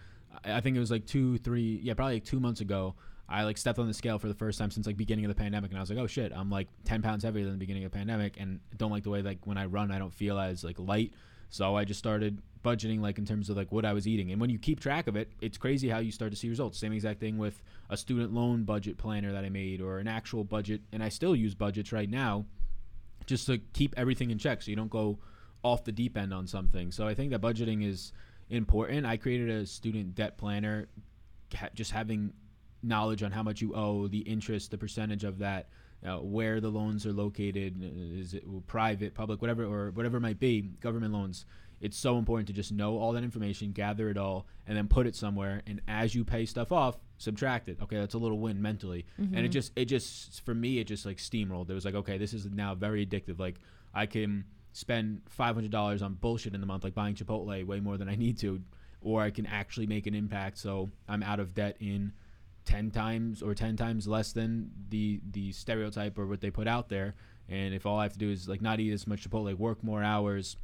I 0.43 0.53
I 0.53 0.61
think 0.61 0.75
it 0.75 0.79
was 0.79 0.89
like 0.89 1.05
two, 1.05 1.37
three, 1.37 1.79
yeah, 1.83 1.93
probably 1.93 2.15
like 2.15 2.25
two 2.25 2.39
months 2.39 2.61
ago. 2.61 2.95
I 3.27 3.43
like 3.43 3.57
stepped 3.57 3.79
on 3.79 3.87
the 3.87 3.93
scale 3.93 4.19
for 4.19 4.27
the 4.27 4.35
first 4.35 4.59
time 4.59 4.69
since 4.69 4.85
like 4.85 4.97
beginning 4.97 5.25
of 5.25 5.29
the 5.29 5.35
pandemic, 5.35 5.71
and 5.71 5.77
I 5.77 5.81
was 5.81 5.89
like, 5.89 5.99
oh 5.99 6.07
shit, 6.07 6.31
I'm 6.35 6.49
like 6.49 6.67
ten 6.83 7.01
pounds 7.01 7.23
heavier 7.23 7.43
than 7.43 7.53
the 7.53 7.59
beginning 7.59 7.83
of 7.83 7.91
the 7.91 7.97
pandemic, 7.97 8.37
and 8.39 8.59
don't 8.77 8.91
like 8.91 9.03
the 9.03 9.09
way 9.09 9.21
like 9.21 9.39
when 9.45 9.57
I 9.57 9.65
run, 9.65 9.91
I 9.91 9.97
don't 9.97 10.13
feel 10.13 10.39
as 10.39 10.63
like 10.63 10.77
light. 10.79 11.13
So 11.49 11.75
I 11.75 11.85
just 11.85 11.99
started 11.99 12.41
budgeting 12.63 12.99
like 13.01 13.17
in 13.17 13.25
terms 13.25 13.49
of 13.49 13.57
like 13.57 13.71
what 13.71 13.85
I 13.85 13.93
was 13.93 14.07
eating, 14.07 14.31
and 14.31 14.39
when 14.39 14.49
you 14.49 14.59
keep 14.59 14.79
track 14.79 15.07
of 15.07 15.15
it, 15.15 15.31
it's 15.41 15.57
crazy 15.57 15.89
how 15.89 15.99
you 15.99 16.11
start 16.11 16.31
to 16.31 16.37
see 16.37 16.49
results. 16.49 16.77
Same 16.77 16.93
exact 16.93 17.19
thing 17.19 17.37
with 17.37 17.61
a 17.89 17.97
student 17.97 18.33
loan 18.33 18.63
budget 18.63 18.97
planner 18.97 19.31
that 19.31 19.43
I 19.43 19.49
made, 19.49 19.81
or 19.81 19.99
an 19.99 20.07
actual 20.07 20.43
budget, 20.43 20.81
and 20.91 21.03
I 21.03 21.09
still 21.09 21.35
use 21.35 21.55
budgets 21.55 21.91
right 21.91 22.09
now, 22.09 22.45
just 23.25 23.47
to 23.47 23.57
keep 23.73 23.95
everything 23.97 24.29
in 24.29 24.37
check, 24.37 24.61
so 24.61 24.69
you 24.69 24.75
don't 24.75 24.89
go 24.89 25.17
off 25.63 25.83
the 25.83 25.91
deep 25.91 26.15
end 26.15 26.31
on 26.31 26.45
something. 26.45 26.91
So 26.91 27.07
I 27.07 27.15
think 27.15 27.31
that 27.31 27.41
budgeting 27.41 27.83
is 27.83 28.11
important. 28.51 29.05
I 29.05 29.17
created 29.17 29.49
a 29.49 29.65
student 29.65 30.13
debt 30.13 30.37
planner, 30.37 30.87
just 31.73 31.91
having 31.91 32.33
knowledge 32.85 33.23
on 33.23 33.31
how 33.31 33.43
much 33.43 33.61
you 33.61 33.73
owe, 33.75 34.07
the 34.07 34.19
interest, 34.19 34.71
the 34.71 34.77
percentage 34.77 35.23
of 35.23 35.39
that, 35.39 35.69
uh, 36.05 36.17
where 36.17 36.61
the 36.61 36.69
loans 36.69 37.05
are 37.05 37.13
located, 37.13 37.81
uh, 37.81 38.19
is 38.19 38.33
it 38.33 38.43
private, 38.67 39.13
public, 39.13 39.41
whatever, 39.41 39.63
or 39.63 39.91
whatever 39.91 40.17
it 40.17 40.21
might 40.21 40.39
be, 40.39 40.61
government 40.61 41.13
loans. 41.13 41.45
It's 41.81 41.97
so 41.97 42.17
important 42.17 42.47
to 42.47 42.53
just 42.53 42.71
know 42.71 42.97
all 42.97 43.11
that 43.13 43.23
information, 43.23 43.71
gather 43.73 44.09
it 44.09 44.17
all, 44.17 44.47
and 44.65 44.77
then 44.77 44.87
put 44.87 45.07
it 45.07 45.15
somewhere. 45.15 45.61
And 45.67 45.81
as 45.87 46.15
you 46.15 46.23
pay 46.23 46.45
stuff 46.45 46.71
off, 46.71 46.97
subtract 47.17 47.67
it. 47.67 47.77
Okay, 47.81 47.97
that's 47.97 48.13
a 48.13 48.17
little 48.17 48.39
win 48.39 48.61
mentally. 48.61 49.05
And 49.35 49.45
it 49.45 49.49
just, 49.49 49.73
it 49.75 49.85
just, 49.85 50.43
for 50.45 50.55
me, 50.55 50.79
it 50.79 50.85
just 50.85 51.05
like 51.05 51.17
steamrolled. 51.17 51.69
It 51.69 51.73
was 51.73 51.83
like, 51.83 51.95
okay, 51.95 52.17
this 52.17 52.33
is 52.33 52.45
now 52.45 52.75
very 52.75 53.05
addictive. 53.05 53.39
Like 53.39 53.59
I 53.93 54.05
can 54.05 54.45
spend 54.71 55.21
five 55.29 55.55
hundred 55.55 55.71
dollars 55.71 56.01
on 56.01 56.13
bullshit 56.13 56.53
in 56.53 56.61
the 56.61 56.67
month, 56.67 56.83
like 56.83 56.95
buying 56.95 57.15
Chipotle 57.15 57.65
way 57.65 57.79
more 57.81 57.97
than 57.97 58.07
I 58.07 58.15
need 58.15 58.37
to, 58.39 58.61
or 59.01 59.21
I 59.21 59.29
can 59.29 59.45
actually 59.45 59.85
make 59.85 60.07
an 60.07 60.15
impact. 60.15 60.57
So 60.57 60.89
I'm 61.09 61.23
out 61.23 61.39
of 61.41 61.53
debt 61.53 61.75
in 61.81 62.13
ten 62.65 62.91
times 62.91 63.41
or 63.41 63.53
ten 63.53 63.77
times 63.77 64.07
less 64.07 64.31
than 64.31 64.71
the 64.89 65.21
the 65.31 65.51
stereotype 65.51 66.17
or 66.17 66.25
what 66.27 66.41
they 66.41 66.51
put 66.51 66.67
out 66.67 66.89
there. 66.89 67.15
And 67.47 67.73
if 67.73 67.85
all 67.85 67.99
I 67.99 68.03
have 68.03 68.13
to 68.13 68.19
do 68.19 68.31
is 68.31 68.47
like 68.47 68.61
not 68.61 68.79
eat 68.79 68.91
as 68.91 69.05
much 69.05 69.29
Chipotle, 69.29 69.55
work 69.55 69.83
more 69.83 70.03
hours, 70.03 70.57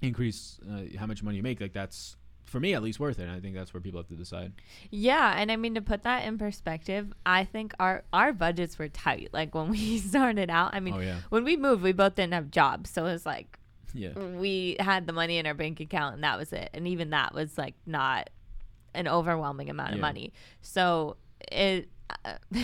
increase 0.00 0.60
uh, 0.70 0.98
how 0.98 1.06
much 1.06 1.22
money 1.22 1.36
you 1.36 1.42
make, 1.42 1.60
like 1.60 1.72
that's 1.72 2.16
for 2.44 2.60
me 2.60 2.74
at 2.74 2.82
least 2.82 3.00
worth 3.00 3.18
it. 3.18 3.22
And 3.22 3.32
I 3.32 3.40
think 3.40 3.54
that's 3.54 3.72
where 3.74 3.80
people 3.80 3.98
have 4.00 4.08
to 4.08 4.14
decide. 4.14 4.52
Yeah, 4.90 5.34
and 5.36 5.50
I 5.50 5.56
mean 5.56 5.74
to 5.74 5.82
put 5.82 6.04
that 6.04 6.24
in 6.24 6.38
perspective, 6.38 7.12
I 7.26 7.44
think 7.44 7.74
our 7.80 8.04
our 8.12 8.32
budgets 8.32 8.78
were 8.78 8.88
tight. 8.88 9.30
Like 9.32 9.54
when 9.54 9.70
we 9.70 9.98
started 10.10 10.50
out, 10.50 10.74
I 10.74 10.80
mean, 10.80 10.94
oh 10.94 11.00
yeah, 11.00 11.18
when 11.30 11.44
we 11.44 11.56
moved, 11.56 11.82
we 11.82 11.92
both 11.92 12.14
didn't 12.14 12.34
have 12.34 12.50
jobs, 12.50 12.90
so 12.90 13.06
it 13.06 13.12
was 13.12 13.26
like 13.26 13.58
yeah, 13.94 14.16
we 14.18 14.76
had 14.78 15.06
the 15.06 15.12
money 15.12 15.38
in 15.38 15.46
our 15.46 15.54
bank 15.54 15.80
account, 15.80 16.14
and 16.14 16.24
that 16.24 16.38
was 16.38 16.52
it. 16.52 16.70
And 16.72 16.86
even 16.86 17.10
that 17.10 17.34
was 17.34 17.58
like 17.58 17.74
not 17.86 18.30
an 18.94 19.08
overwhelming 19.08 19.70
amount 19.70 19.94
of 19.94 20.00
money. 20.00 20.32
So 20.60 21.16
it. 21.50 21.88
Uh, 22.24 22.34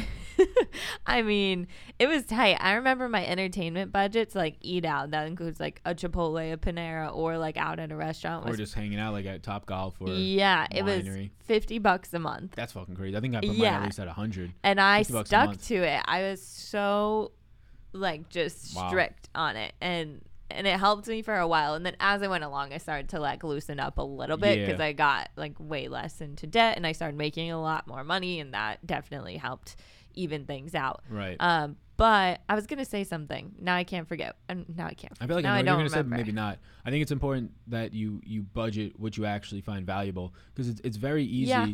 I 1.06 1.22
mean, 1.22 1.66
it 1.98 2.06
was 2.06 2.24
tight. 2.26 2.58
I 2.60 2.74
remember 2.74 3.08
my 3.08 3.26
entertainment 3.26 3.92
budgets 3.92 4.34
like 4.34 4.56
eat 4.60 4.84
out. 4.84 5.10
That 5.10 5.26
includes 5.26 5.58
like 5.58 5.80
a 5.84 5.94
Chipotle, 5.94 6.52
a 6.52 6.56
Panera, 6.56 7.14
or 7.14 7.38
like 7.38 7.56
out 7.56 7.78
at 7.80 7.90
a 7.90 7.96
restaurant. 7.96 8.48
or 8.48 8.54
just 8.56 8.74
hanging 8.74 8.98
out 9.00 9.12
like 9.14 9.26
at 9.26 9.42
Top 9.42 9.66
Golf 9.66 9.96
or 10.00 10.10
yeah, 10.10 10.66
it 10.70 10.84
was 10.84 11.04
fifty 11.40 11.78
bucks 11.78 12.12
a 12.14 12.18
month. 12.18 12.52
that's 12.54 12.72
fucking 12.72 12.94
crazy. 12.94 13.16
I 13.16 13.20
think 13.20 13.34
I 13.34 13.40
put 13.40 13.56
mine 13.56 13.66
at 13.66 13.82
least 13.84 13.98
at 13.98 14.06
a 14.08 14.12
hundred. 14.12 14.52
and 14.62 14.80
I 14.80 14.98
50 15.00 15.12
bucks 15.14 15.26
a 15.26 15.28
stuck 15.28 15.60
to 15.62 15.74
it. 15.76 16.02
I 16.06 16.22
was 16.22 16.42
so 16.42 17.32
like 17.92 18.28
just 18.28 18.76
Wow. 18.76 18.88
strict 18.88 19.28
on 19.34 19.56
it, 19.56 19.72
and 19.80 20.20
and 20.50 20.66
it 20.66 20.78
helped 20.78 21.06
me 21.08 21.22
for 21.22 21.36
a 21.36 21.46
while. 21.46 21.74
And 21.74 21.84
then 21.84 21.96
as 22.00 22.22
I 22.22 22.28
went 22.28 22.44
along, 22.44 22.72
I 22.72 22.78
started 22.78 23.08
to 23.10 23.20
like 23.20 23.44
loosen 23.44 23.78
up 23.80 23.98
a 23.98 24.02
little 24.02 24.36
bit 24.36 24.60
because 24.66 24.78
Yeah. 24.80 24.86
I 24.86 24.92
got 24.92 25.30
like 25.36 25.54
way 25.58 25.88
less 25.88 26.20
into 26.20 26.46
debt, 26.46 26.76
and 26.76 26.86
I 26.86 26.92
started 26.92 27.16
making 27.16 27.50
a 27.50 27.60
lot 27.60 27.86
more 27.86 28.04
money, 28.04 28.40
and 28.40 28.54
that 28.54 28.86
definitely 28.86 29.36
helped 29.36 29.76
even 30.14 30.46
things 30.46 30.74
out. 30.74 31.02
Right. 31.10 31.36
Um, 31.38 31.76
but 31.96 32.40
I 32.48 32.54
was 32.54 32.66
gonna 32.66 32.84
say 32.84 33.02
something. 33.04 33.54
Now 33.60 33.74
I 33.76 33.84
can't 33.84 34.06
forget, 34.08 34.36
and 34.48 34.64
now 34.76 34.86
I 34.86 34.94
can't. 34.94 35.12
I 35.20 35.26
feel 35.26 35.34
like 35.36 35.42
now 35.42 35.52
I 35.54 35.62
know 35.62 35.72
I 35.72 35.74
what 35.74 35.78
don't 35.78 35.80
you're 35.80 35.88
gonna 35.90 36.02
remember. 36.02 36.16
say, 36.16 36.22
maybe 36.22 36.32
not. 36.32 36.58
I 36.84 36.90
think 36.90 37.02
it's 37.02 37.12
important 37.12 37.50
that 37.66 37.92
you 37.92 38.20
you 38.24 38.42
budget 38.42 38.98
what 38.98 39.16
you 39.16 39.24
actually 39.26 39.60
find 39.60 39.84
valuable 39.84 40.32
because 40.54 40.68
it's 40.68 40.80
it's 40.84 40.96
very 40.96 41.24
easy. 41.24 41.48
Yeah. 41.50 41.66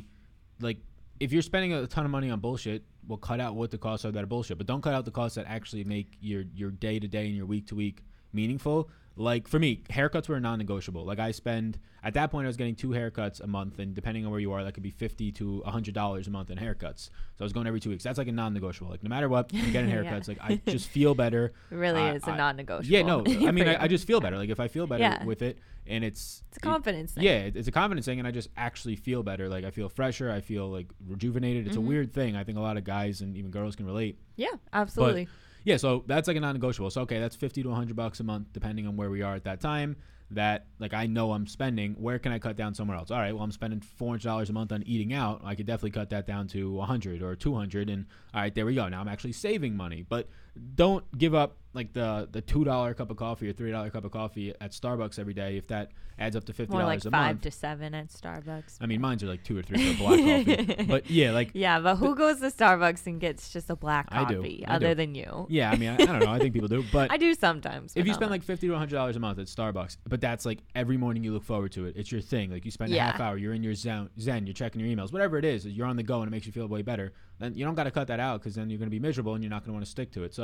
Like 0.61 0.79
if 1.21 1.31
you're 1.33 1.43
spending 1.43 1.73
a 1.75 1.87
ton 1.87 2.05
of 2.07 2.11
money 2.11 2.31
on 2.31 2.41
bullshit, 2.41 2.85
well, 3.07 3.19
cut 3.19 3.39
out 3.39 3.55
what 3.55 3.71
the 3.71 3.79
costs 3.79 4.05
are 4.05 4.13
that 4.13 4.23
are 4.23 4.27
bullshit, 4.27 4.57
but 4.59 4.67
don't 4.67 4.81
cut 4.83 4.95
out 4.95 5.05
the 5.05 5.11
costs 5.11 5.37
that 5.37 5.45
actually 5.47 5.85
make 5.85 6.17
your 6.21 6.45
your 6.55 6.71
day 6.71 6.99
to 6.99 7.07
day 7.07 7.27
and 7.27 7.37
your 7.37 7.47
week 7.47 7.67
to 7.69 7.75
week 7.75 8.03
meaningful. 8.35 8.91
Like 9.17 9.47
for 9.47 9.61
me, 9.61 9.83
haircuts 9.89 10.29
were 10.29 10.41
non-negotiable. 10.41 11.05
Like 11.05 11.21
I 11.21 11.31
spend 11.31 11.79
at 12.03 12.15
that 12.15 12.33
point, 12.33 12.47
I 12.47 12.49
was 12.49 12.57
getting 12.57 12.75
two 12.75 12.89
haircuts 12.89 13.41
a 13.41 13.47
month, 13.47 13.79
and 13.79 13.95
depending 13.95 14.25
on 14.27 14.33
where 14.33 14.41
you 14.41 14.51
are, 14.53 14.65
that 14.65 14.75
could 14.75 14.83
be 14.83 14.91
fifty 14.91 15.31
to 15.33 15.63
hundred 15.65 15.95
dollars 15.95 16.27
a 16.27 16.31
month 16.33 16.51
in 16.51 16.59
haircuts. 16.59 17.11
So 17.37 17.41
I 17.41 17.45
was 17.45 17.53
going 17.53 17.69
every 17.69 17.79
two 17.79 17.91
weeks. 17.91 18.03
That's 18.03 18.19
like 18.19 18.27
a 18.27 18.33
non-negotiable. 18.33 18.91
Like 18.91 19.05
no 19.05 19.09
matter 19.09 19.29
what, 19.29 19.53
I'm 19.55 19.71
getting 19.71 19.89
Yeah. 19.91 20.03
haircuts. 20.03 20.27
Like 20.27 20.39
I 20.43 20.61
just 20.67 20.89
feel 20.89 21.15
better. 21.15 21.53
It 21.71 21.77
really 21.77 22.01
I- 22.01 22.15
is 22.15 22.25
a 22.25 22.31
I- 22.33 22.37
non-negotiable. 22.37 22.93
Yeah, 22.93 23.03
no. 23.03 23.21
I 23.49 23.53
mean, 23.53 23.69
I. 23.69 23.85
I 23.85 23.87
just 23.89 24.05
feel 24.05 24.21
better. 24.21 24.37
Like 24.37 24.51
if 24.51 24.59
I 24.59 24.67
feel 24.67 24.89
better 24.89 25.05
Yeah. 25.05 25.23
with 25.25 25.43
it, 25.43 25.61
and 25.87 26.03
it's 26.03 26.43
it's 26.49 26.57
a 26.57 26.61
confidence 26.61 27.13
it- 27.13 27.15
thing. 27.15 27.25
yeah, 27.25 27.51
it's 27.55 27.69
a 27.69 27.73
confidence 27.73 28.07
thing, 28.07 28.19
and 28.19 28.27
I 28.27 28.33
just 28.33 28.49
actually 28.57 28.97
feel 28.97 29.23
better. 29.23 29.49
Like 29.49 29.65
I 29.65 29.71
feel 29.71 29.89
fresher. 29.89 30.29
I 30.29 30.41
feel 30.41 30.69
like 30.69 30.89
rejuvenated. 31.07 31.69
It's 31.69 31.77
Mhm. 31.77 31.85
a 31.85 31.89
weird 31.89 32.13
thing. 32.13 32.35
I 32.35 32.43
think 32.43 32.59
a 32.59 32.63
lot 32.63 32.77
of 32.77 32.83
guys 32.83 33.21
and 33.21 33.37
even 33.37 33.53
girls 33.53 33.77
can 33.77 33.87
relate. 33.87 34.19
yeah, 34.37 34.49
absolutely. 34.73 35.29
Yeah, 35.65 35.79
so 35.79 36.05
that's 36.07 36.29
like 36.29 36.37
a 36.37 36.41
non-negotiable. 36.41 36.91
So 36.91 37.03
okay, 37.03 37.19
that's 37.19 37.37
fifty 37.37 37.63
to 37.63 37.71
hundred 37.71 37.97
bucks 37.97 38.21
a 38.21 38.25
month, 38.25 38.49
depending 38.53 38.87
on 38.87 38.97
where 38.97 39.11
we 39.11 39.23
are 39.23 39.35
at 39.35 39.45
that 39.45 39.61
time. 39.61 39.97
That 40.31 40.67
like 40.79 40.95
I 40.95 41.07
know 41.07 41.33
I'm 41.33 41.47
spending. 41.47 41.95
Where 41.95 42.19
can 42.19 42.33
I 42.33 42.39
cut 42.39 42.57
down 42.57 42.75
somewhere 42.75 42.97
else? 42.97 43.11
All 43.11 43.19
right, 43.19 43.33
well 43.33 43.43
I'm 43.43 43.53
spending 43.53 43.81
four 43.81 44.11
hundred 44.11 44.25
dollars 44.25 44.51
a 44.51 44.53
month 44.53 44.73
on 44.73 44.83
eating 44.85 45.13
out. 45.13 45.43
I 45.45 45.55
could 45.55 45.67
definitely 45.67 45.93
cut 45.93 46.11
that 46.11 46.27
down 46.27 46.49
to 46.49 46.81
hundred 46.81 47.23
or 47.23 47.35
two 47.35 47.55
hundred, 47.55 47.89
and 47.91 48.07
all 48.35 48.41
right, 48.41 48.55
there 48.55 48.67
we 48.67 48.75
go. 48.75 48.89
Now 48.89 49.01
I'm 49.01 49.09
actually 49.09 49.33
saving 49.33 49.77
money. 49.77 50.05
But 50.07 50.29
don't 50.75 51.05
give 51.17 51.35
up 51.35 51.57
like 51.73 51.93
the 51.93 52.29
the 52.31 52.41
two 52.41 52.63
dollar 52.65 52.95
cup 52.95 53.11
of 53.11 53.17
coffee 53.17 53.49
or 53.49 53.53
three 53.53 53.73
dollar 53.73 53.91
cup 53.91 54.05
of 54.05 54.13
coffee 54.13 54.53
at 54.61 54.71
Starbucks 54.71 55.19
every 55.19 55.35
day 55.35 55.57
if 55.57 55.67
that 55.69 55.91
adds 56.17 56.37
up 56.37 56.45
to 56.45 56.53
fifty 56.53 56.71
More 56.73 56.83
like 56.85 57.01
dollars 57.01 57.07
a 57.07 57.11
five 57.11 57.27
month. 57.35 57.43
to 57.43 57.51
seven 57.51 57.93
at 57.95 58.07
Starbucks. 58.11 58.77
I 58.81 58.87
mean, 58.87 59.01
mine's 59.01 59.25
are 59.25 59.27
like 59.27 59.43
two 59.43 59.59
or 59.59 59.63
three 59.63 59.93
for 59.95 59.99
black 59.99 60.21
coffee. 60.21 60.85
But 60.89 61.11
yeah, 61.11 61.33
like 61.33 61.51
Yeah, 61.55 61.81
but 61.81 61.97
who 61.97 62.15
goes 62.15 62.39
to 62.39 62.47
Starbucks 62.47 63.05
and 63.09 63.21
gets 63.21 63.53
just 63.53 63.69
a 63.71 63.75
black 63.75 64.07
I 64.13 64.25
do. 64.25 64.37
coffee 64.37 64.65
I 64.69 64.77
other 64.77 64.91
do. 64.91 64.95
than 64.95 65.17
you? 65.17 65.49
yeah, 65.51 65.73
I 65.73 65.77
mean, 65.77 65.89
I, 65.89 65.95
I 65.95 65.97
don't 66.07 66.21
know. 66.21 66.31
I 66.31 66.39
think 66.39 66.55
people 66.55 66.69
do, 66.69 66.85
but 66.93 67.11
I 67.11 67.17
do 67.17 67.35
sometimes. 67.35 67.95
if 67.97 68.07
you 68.07 68.15
spend 68.15 68.31
like 68.31 68.45
fifty 68.45 68.69
to 68.69 68.75
hundred 68.77 68.95
dollars 68.95 69.17
a 69.17 69.21
month 69.21 69.41
at 69.41 69.47
Starbucks, 69.47 69.97
but 70.09 70.21
that's 70.21 70.47
like 70.47 70.61
every 70.77 70.97
morning 70.97 71.25
you 71.25 71.33
look 71.33 71.43
forward 71.45 71.73
to 71.73 71.87
it. 71.87 71.97
It's 71.97 72.13
your 72.13 72.21
thing. 72.21 72.53
Like 72.53 72.65
you 72.65 72.71
spend 72.71 72.93
a 72.93 72.95
Yeah. 72.95 73.11
half 73.11 73.21
hour, 73.21 73.37
you're 73.37 73.55
in 73.55 73.65
your 73.65 73.75
zen, 73.75 74.11
zen, 74.21 74.47
you're 74.47 74.55
checking 74.55 74.81
your 74.81 74.97
emails, 74.97 75.13
whatever 75.13 75.39
it 75.39 75.45
is, 75.45 75.67
you're 75.67 75.87
on 75.89 75.97
the 75.97 76.05
go 76.05 76.21
and 76.21 76.29
it 76.29 76.31
makes 76.31 76.47
you 76.47 76.53
feel 76.53 76.69
way 76.69 76.83
better. 76.83 77.13
Then 77.41 77.55
you 77.57 77.65
don't 77.65 77.75
got 77.75 77.85
to 77.85 77.91
cut 77.91 78.07
that 78.07 78.21
out 78.21 78.41
because 78.41 78.55
then 78.55 78.71
you're 78.71 78.79
going 78.79 78.87
to 78.89 78.95
be 78.95 79.01
miserable 79.01 79.35
and 79.35 79.43
you're 79.43 79.51
not 79.51 79.63
going 79.65 79.71
to 79.71 79.73
want 79.73 79.85
to 79.85 79.91
stick 79.91 80.13
to 80.13 80.23
it. 80.23 80.33
So 80.33 80.44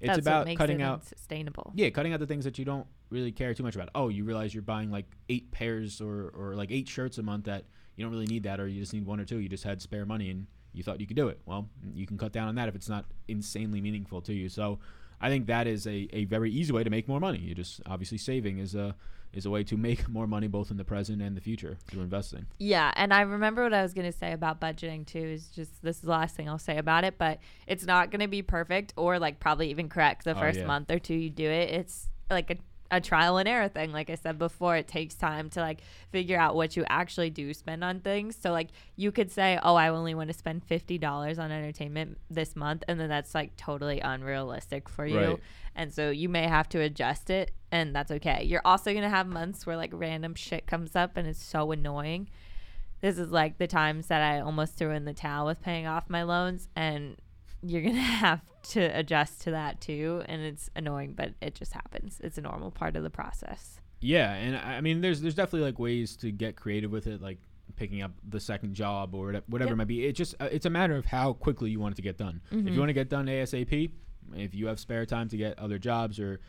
it's 0.00 0.08
that's 0.08 0.18
about 0.18 0.46
cutting 0.56 0.80
it 0.80 0.84
out. 0.84 1.04
sustainable. 1.04 1.72
Yeah, 1.74 1.90
cutting 1.90 2.12
out 2.12 2.20
the 2.20 2.26
things 2.26 2.44
that 2.44 2.58
you 2.58 2.64
don't 2.64 2.86
really 3.10 3.32
care 3.32 3.52
too 3.54 3.62
much 3.62 3.74
about. 3.74 3.90
Oh, 3.94 4.08
you 4.08 4.24
realize 4.24 4.54
you're 4.54 4.62
buying 4.62 4.90
like 4.90 5.06
eight 5.28 5.50
pairs 5.52 6.00
or, 6.00 6.32
or 6.34 6.54
like 6.54 6.70
eight 6.70 6.88
shirts 6.88 7.18
a 7.18 7.22
month 7.22 7.44
that 7.44 7.64
you 7.96 8.04
don't 8.04 8.12
really 8.12 8.26
need 8.26 8.44
that, 8.44 8.60
or 8.60 8.66
you 8.66 8.80
just 8.80 8.94
need 8.94 9.04
one 9.04 9.20
or 9.20 9.24
two. 9.26 9.38
You 9.38 9.48
just 9.48 9.64
had 9.64 9.82
spare 9.82 10.06
money 10.06 10.30
and 10.30 10.46
you 10.72 10.82
thought 10.82 11.00
you 11.00 11.06
could 11.06 11.16
do 11.16 11.28
it. 11.28 11.40
Well, 11.44 11.68
you 11.92 12.06
can 12.06 12.16
cut 12.16 12.32
down 12.32 12.48
on 12.48 12.54
that 12.54 12.68
if 12.68 12.74
it's 12.74 12.88
not 12.88 13.04
insanely 13.28 13.80
meaningful 13.80 14.22
to 14.22 14.32
you. 14.32 14.48
So 14.48 14.78
I 15.20 15.28
think 15.28 15.46
that 15.46 15.66
is 15.66 15.86
a, 15.86 16.08
a 16.12 16.24
very 16.24 16.50
easy 16.50 16.72
way 16.72 16.82
to 16.82 16.90
make 16.90 17.08
more 17.08 17.20
money. 17.20 17.38
You 17.38 17.54
just 17.54 17.80
obviously 17.86 18.18
saving 18.18 18.58
is 18.58 18.74
a 18.74 18.94
is 19.32 19.46
a 19.46 19.50
way 19.50 19.62
to 19.64 19.76
make 19.76 20.08
more 20.08 20.26
money 20.26 20.46
both 20.48 20.70
in 20.70 20.76
the 20.76 20.84
present 20.84 21.22
and 21.22 21.36
the 21.36 21.40
future 21.40 21.76
through 21.86 22.02
investing. 22.02 22.46
Yeah, 22.58 22.90
and 22.96 23.12
I 23.14 23.20
remember 23.22 23.62
what 23.62 23.72
I 23.74 23.82
was 23.82 23.94
going 23.94 24.10
to 24.10 24.16
say 24.16 24.32
about 24.32 24.60
budgeting 24.60 25.06
too. 25.06 25.18
Is 25.20 25.46
just 25.48 25.82
this 25.82 25.96
is 25.96 26.02
the 26.02 26.10
last 26.10 26.34
thing 26.34 26.48
I'll 26.48 26.58
say 26.58 26.78
about 26.78 27.04
it, 27.04 27.16
but 27.18 27.38
it's 27.66 27.84
not 27.86 28.10
going 28.10 28.20
to 28.20 28.28
be 28.28 28.42
perfect 28.42 28.92
or 28.96 29.18
like 29.18 29.38
probably 29.40 29.70
even 29.70 29.88
correct 29.88 30.24
the 30.24 30.36
Oh, 30.36 30.40
first 30.40 30.58
yeah. 30.60 30.66
month 30.66 30.90
or 30.90 30.98
two 30.98 31.14
you 31.14 31.30
do 31.30 31.48
it. 31.48 31.70
It's 31.70 32.08
like 32.30 32.50
a 32.50 32.56
a 32.90 33.00
trial 33.00 33.38
and 33.38 33.48
error 33.48 33.68
thing. 33.68 33.92
Like 33.92 34.10
I 34.10 34.14
said 34.14 34.38
before, 34.38 34.76
it 34.76 34.88
takes 34.88 35.14
time 35.14 35.48
to 35.50 35.60
like 35.60 35.80
figure 36.10 36.38
out 36.38 36.54
what 36.54 36.76
you 36.76 36.84
actually 36.88 37.30
do 37.30 37.54
spend 37.54 37.84
on 37.84 38.00
things. 38.00 38.36
So 38.40 38.50
like 38.50 38.68
you 38.96 39.12
could 39.12 39.30
say, 39.30 39.58
"Oh, 39.62 39.76
I 39.76 39.88
only 39.88 40.14
want 40.14 40.28
to 40.28 40.36
spend 40.36 40.64
fifty 40.64 40.98
dollars 40.98 41.38
on 41.38 41.50
entertainment 41.50 42.18
this 42.28 42.56
month," 42.56 42.84
and 42.88 42.98
then 42.98 43.08
that's 43.08 43.34
like 43.34 43.56
totally 43.56 44.00
unrealistic 44.00 44.88
for 44.88 45.06
you. 45.06 45.18
Right. 45.18 45.40
And 45.76 45.94
so 45.94 46.10
you 46.10 46.28
may 46.28 46.46
have 46.48 46.68
to 46.70 46.80
adjust 46.80 47.30
it, 47.30 47.52
and 47.70 47.94
that's 47.94 48.10
okay. 48.10 48.42
You're 48.44 48.62
also 48.64 48.92
gonna 48.92 49.08
have 49.08 49.26
months 49.26 49.66
where 49.66 49.76
like 49.76 49.90
random 49.92 50.34
shit 50.34 50.66
comes 50.66 50.96
up, 50.96 51.16
and 51.16 51.28
it's 51.28 51.42
so 51.42 51.70
annoying. 51.72 52.28
This 53.00 53.18
is 53.18 53.30
like 53.30 53.58
the 53.58 53.66
times 53.66 54.08
that 54.08 54.20
I 54.20 54.40
almost 54.40 54.74
threw 54.74 54.90
in 54.90 55.04
the 55.04 55.14
towel 55.14 55.46
with 55.46 55.62
paying 55.62 55.86
off 55.86 56.10
my 56.10 56.22
loans, 56.22 56.68
and 56.74 57.16
you're 57.62 57.82
gonna 57.82 57.94
have 58.00 58.40
to 58.70 58.80
adjust 58.80 59.42
to 59.42 59.50
that 59.52 59.80
too. 59.80 60.22
And 60.26 60.42
it's 60.42 60.70
annoying, 60.76 61.14
but 61.14 61.34
it 61.40 61.54
just 61.54 61.72
happens. 61.72 62.20
It's 62.22 62.38
a 62.38 62.42
normal 62.42 62.70
part 62.70 62.96
of 62.96 63.02
the 63.02 63.10
process. 63.10 63.80
Yeah, 64.00 64.32
and 64.32 64.56
I 64.56 64.80
mean, 64.80 65.00
there's 65.02 65.20
there's 65.20 65.34
definitely 65.34 65.66
like 65.66 65.78
ways 65.78 66.16
to 66.18 66.30
get 66.30 66.56
creative 66.56 66.90
with 66.90 67.06
it, 67.06 67.20
like 67.20 67.38
picking 67.76 68.02
up 68.02 68.12
the 68.28 68.40
second 68.40 68.74
job 68.74 69.14
or 69.14 69.26
whatever, 69.46 69.70
Yep. 69.70 69.72
it 69.72 69.76
might 69.76 69.86
be. 69.88 70.06
It 70.06 70.12
just 70.12 70.34
uh, 70.40 70.48
it's 70.50 70.66
a 70.66 70.70
matter 70.70 70.96
of 70.96 71.04
how 71.06 71.34
quickly 71.34 71.70
you 71.70 71.80
want 71.80 71.92
it 71.92 71.96
to 71.96 72.02
get 72.02 72.16
done. 72.18 72.40
If 72.50 72.58
Mhm. 72.58 72.72
you 72.72 72.78
want 72.78 72.88
to 72.88 72.94
get 72.94 73.08
done 73.08 73.26
ASAP, 73.26 73.90
if 74.34 74.54
you 74.54 74.66
have 74.66 74.80
spare 74.80 75.04
time 75.06 75.28
to 75.28 75.36
get 75.36 75.58
other 75.58 75.78
jobs 75.78 76.18
or 76.18 76.40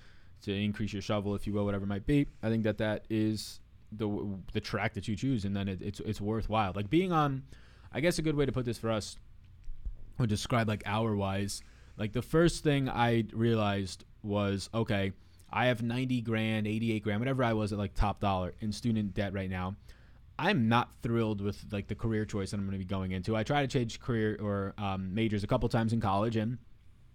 to 0.44 0.52
increase 0.54 0.94
your 0.94 1.02
shovel, 1.02 1.36
if 1.36 1.46
you 1.46 1.54
will, 1.54 1.66
whatever 1.66 1.84
it 1.84 1.88
might 1.88 2.06
be, 2.06 2.26
I 2.42 2.50
think 2.50 2.64
that 2.64 2.78
that 2.80 3.06
is 3.10 3.60
the 3.92 4.08
the 4.54 4.62
track 4.62 4.94
that 4.94 5.08
you 5.10 5.16
choose, 5.18 5.44
and 5.46 5.54
then 5.56 5.68
it, 5.68 5.82
it's 5.82 6.00
it's 6.00 6.22
worthwhile. 6.22 6.72
Like 6.76 6.90
being 6.90 7.12
on, 7.12 7.44
I 7.92 8.00
guess 8.00 8.18
a 8.18 8.22
good 8.22 8.36
way 8.36 8.46
to 8.46 8.52
put 8.52 8.64
this 8.66 8.78
for 8.78 8.90
us 8.90 9.18
describe 10.28 10.68
like 10.68 10.84
hour 10.86 11.16
wise. 11.16 11.62
Like 11.98 12.14
the 12.14 12.22
first 12.22 12.64
thing 12.64 12.90
I 12.90 13.26
realized 13.34 14.06
was 14.24 14.70
okay, 14.74 15.12
I 15.52 15.66
have 15.66 15.82
90 15.82 16.22
grand, 16.22 16.68
88 16.68 17.04
grand, 17.04 17.20
whatever 17.20 17.44
I 17.44 17.54
was 17.54 17.74
at 17.74 17.80
like 17.80 17.94
top 17.94 18.20
dollar 18.20 18.54
in 18.60 18.72
student 18.72 19.14
debt 19.14 19.34
right 19.34 19.50
now. 19.50 19.76
I'm 20.40 20.68
not 20.70 20.90
thrilled 21.04 21.42
with 21.42 21.64
like 21.72 21.88
the 21.88 21.96
career 21.96 22.26
choice 22.26 22.52
that 22.52 22.58
I'm 22.58 22.64
going 22.64 22.72
to 22.72 22.80
be 22.80 22.86
going 22.86 23.12
into. 23.12 23.36
I 23.36 23.44
tried 23.44 23.70
to 23.70 23.80
change 23.80 24.00
career 24.00 24.38
or 24.42 24.74
um, 24.78 25.14
majors 25.14 25.44
a 25.44 25.48
couple 25.48 25.70
times 25.70 25.94
in 25.94 26.02
college 26.02 26.36
and 26.36 26.58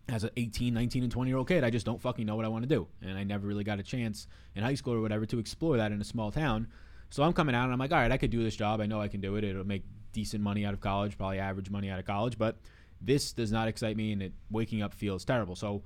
as 0.08 0.22
an 0.22 0.30
18, 0.36 0.72
19, 0.72 1.02
and 1.02 1.10
20 1.10 1.30
year 1.30 1.36
old 1.36 1.48
kid, 1.48 1.64
I 1.64 1.70
just 1.70 1.84
don't 1.84 2.00
fucking 2.00 2.26
know 2.26 2.36
what 2.36 2.44
I 2.44 2.48
want 2.48 2.62
to 2.62 2.68
do. 2.68 2.86
And 3.02 3.18
I 3.18 3.24
never 3.24 3.46
really 3.46 3.64
got 3.64 3.80
a 3.80 3.82
chance 3.82 4.28
in 4.54 4.62
high 4.62 4.74
school 4.74 4.94
or 4.94 5.00
whatever 5.00 5.26
to 5.26 5.38
explore 5.38 5.76
that 5.78 5.90
in 5.90 6.00
a 6.00 6.04
small 6.04 6.30
town. 6.30 6.68
So 7.10 7.22
I'm 7.22 7.32
coming 7.32 7.54
out 7.54 7.64
and 7.64 7.72
I'm 7.72 7.78
like, 7.78 7.92
all 7.92 7.98
right, 7.98 8.12
I 8.12 8.16
could 8.16 8.30
do 8.30 8.42
this 8.42 8.56
job. 8.56 8.80
I 8.80 8.86
know 8.86 9.00
I 9.00 9.08
can 9.08 9.20
do 9.20 9.36
it. 9.36 9.44
It'll 9.44 9.66
make 9.66 9.82
decent 10.12 10.42
money 10.42 10.64
out 10.64 10.74
of 10.74 10.80
college, 10.80 11.18
probably 11.18 11.38
average 11.38 11.70
money 11.70 11.90
out 11.90 11.98
of 11.98 12.04
college, 12.04 12.38
but 12.38 12.56
this 13.00 13.32
does 13.32 13.52
not 13.52 13.68
excite 13.68 13.96
me 13.96 14.12
and 14.12 14.22
it 14.22 14.32
waking 14.50 14.82
up 14.82 14.94
feels 14.94 15.24
terrible. 15.24 15.56
So, 15.56 15.82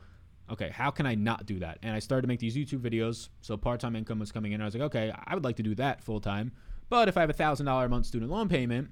okay, 0.50 0.70
how 0.70 0.90
can 0.90 1.06
I 1.06 1.14
not 1.14 1.46
do 1.46 1.58
that? 1.60 1.78
And 1.82 1.94
I 1.94 1.98
started 1.98 2.22
to 2.22 2.28
make 2.28 2.40
these 2.40 2.56
YouTube 2.56 2.80
videos. 2.80 3.28
So 3.40 3.56
part 3.56 3.80
time 3.80 3.96
income 3.96 4.18
was 4.18 4.32
coming 4.32 4.52
in. 4.52 4.60
I 4.60 4.64
was 4.64 4.74
like, 4.74 4.84
okay, 4.84 5.12
I 5.26 5.34
would 5.34 5.44
like 5.44 5.56
to 5.56 5.62
do 5.62 5.74
that 5.76 6.02
full 6.02 6.20
time. 6.20 6.52
But 6.88 7.08
if 7.08 7.16
I 7.16 7.20
have 7.20 7.30
a 7.30 7.34
thousand 7.34 7.66
dollar 7.66 7.86
a 7.86 7.88
month 7.88 8.06
student 8.06 8.30
loan 8.30 8.48
payment, 8.48 8.90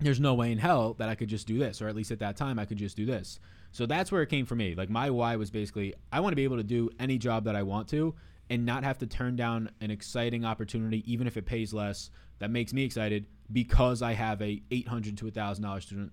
there's 0.00 0.20
no 0.20 0.34
way 0.34 0.52
in 0.52 0.58
hell 0.58 0.94
that 0.94 1.08
I 1.08 1.14
could 1.14 1.28
just 1.28 1.46
do 1.46 1.58
this, 1.58 1.80
or 1.80 1.88
at 1.88 1.94
least 1.94 2.10
at 2.10 2.18
that 2.18 2.36
time 2.36 2.58
I 2.58 2.64
could 2.64 2.78
just 2.78 2.96
do 2.96 3.06
this. 3.06 3.38
So 3.70 3.86
that's 3.86 4.12
where 4.12 4.22
it 4.22 4.28
came 4.28 4.46
for 4.46 4.54
me. 4.54 4.74
Like 4.74 4.90
my 4.90 5.10
why 5.10 5.36
was 5.36 5.50
basically 5.50 5.94
I 6.12 6.20
want 6.20 6.32
to 6.32 6.36
be 6.36 6.44
able 6.44 6.58
to 6.58 6.62
do 6.62 6.90
any 6.98 7.18
job 7.18 7.44
that 7.44 7.56
I 7.56 7.62
want 7.62 7.88
to 7.88 8.14
and 8.50 8.66
not 8.66 8.84
have 8.84 8.98
to 8.98 9.06
turn 9.06 9.36
down 9.36 9.70
an 9.80 9.90
exciting 9.90 10.44
opportunity, 10.44 11.10
even 11.10 11.26
if 11.26 11.36
it 11.36 11.46
pays 11.46 11.72
less, 11.72 12.10
that 12.38 12.50
makes 12.50 12.72
me 12.72 12.84
excited 12.84 13.26
because 13.50 14.02
I 14.02 14.12
have 14.12 14.42
a 14.42 14.60
eight 14.70 14.88
hundred 14.88 15.16
to 15.18 15.28
a 15.28 15.30
thousand 15.30 15.64
dollar 15.64 15.80
student 15.80 16.12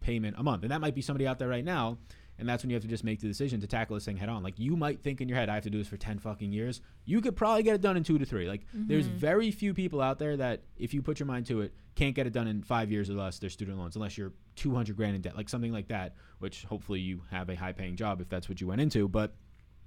payment 0.00 0.36
a 0.38 0.42
month. 0.42 0.62
And 0.62 0.70
that 0.72 0.80
might 0.80 0.94
be 0.94 1.02
somebody 1.02 1.26
out 1.26 1.38
there 1.38 1.48
right 1.48 1.64
now. 1.64 1.98
And 2.38 2.48
that's 2.48 2.62
when 2.62 2.70
you 2.70 2.74
have 2.74 2.82
to 2.82 2.88
just 2.88 3.04
make 3.04 3.20
the 3.20 3.28
decision 3.28 3.60
to 3.60 3.66
tackle 3.66 3.96
this 3.96 4.06
thing 4.06 4.16
head 4.16 4.30
on. 4.30 4.42
Like 4.42 4.58
you 4.58 4.74
might 4.74 5.02
think 5.02 5.20
in 5.20 5.28
your 5.28 5.36
head, 5.36 5.50
I 5.50 5.54
have 5.54 5.64
to 5.64 5.70
do 5.70 5.76
this 5.76 5.88
for 5.88 5.98
10 5.98 6.18
fucking 6.20 6.50
years. 6.50 6.80
You 7.04 7.20
could 7.20 7.36
probably 7.36 7.62
get 7.62 7.74
it 7.74 7.82
done 7.82 7.98
in 7.98 8.02
two 8.02 8.18
to 8.18 8.24
three. 8.24 8.48
Like 8.48 8.62
there's 8.72 9.06
mm-hmm. 9.06 9.16
very 9.16 9.50
few 9.50 9.74
people 9.74 10.00
out 10.00 10.18
there 10.18 10.38
that 10.38 10.62
if 10.78 10.94
you 10.94 11.02
put 11.02 11.20
your 11.20 11.26
mind 11.26 11.44
to 11.46 11.60
it, 11.60 11.74
can't 11.96 12.14
get 12.14 12.26
it 12.26 12.32
done 12.32 12.48
in 12.48 12.62
five 12.62 12.90
years 12.90 13.10
or 13.10 13.14
less, 13.14 13.38
their 13.38 13.50
student 13.50 13.78
loans, 13.78 13.94
unless 13.94 14.16
you're 14.16 14.32
200 14.56 14.96
grand 14.96 15.16
in 15.16 15.20
debt, 15.20 15.36
like 15.36 15.50
something 15.50 15.72
like 15.72 15.88
that, 15.88 16.14
which 16.38 16.64
hopefully 16.64 17.00
you 17.00 17.20
have 17.30 17.50
a 17.50 17.54
high 17.54 17.72
paying 17.72 17.94
job 17.94 18.22
if 18.22 18.30
that's 18.30 18.48
what 18.48 18.58
you 18.58 18.66
went 18.66 18.80
into. 18.80 19.06
But 19.06 19.34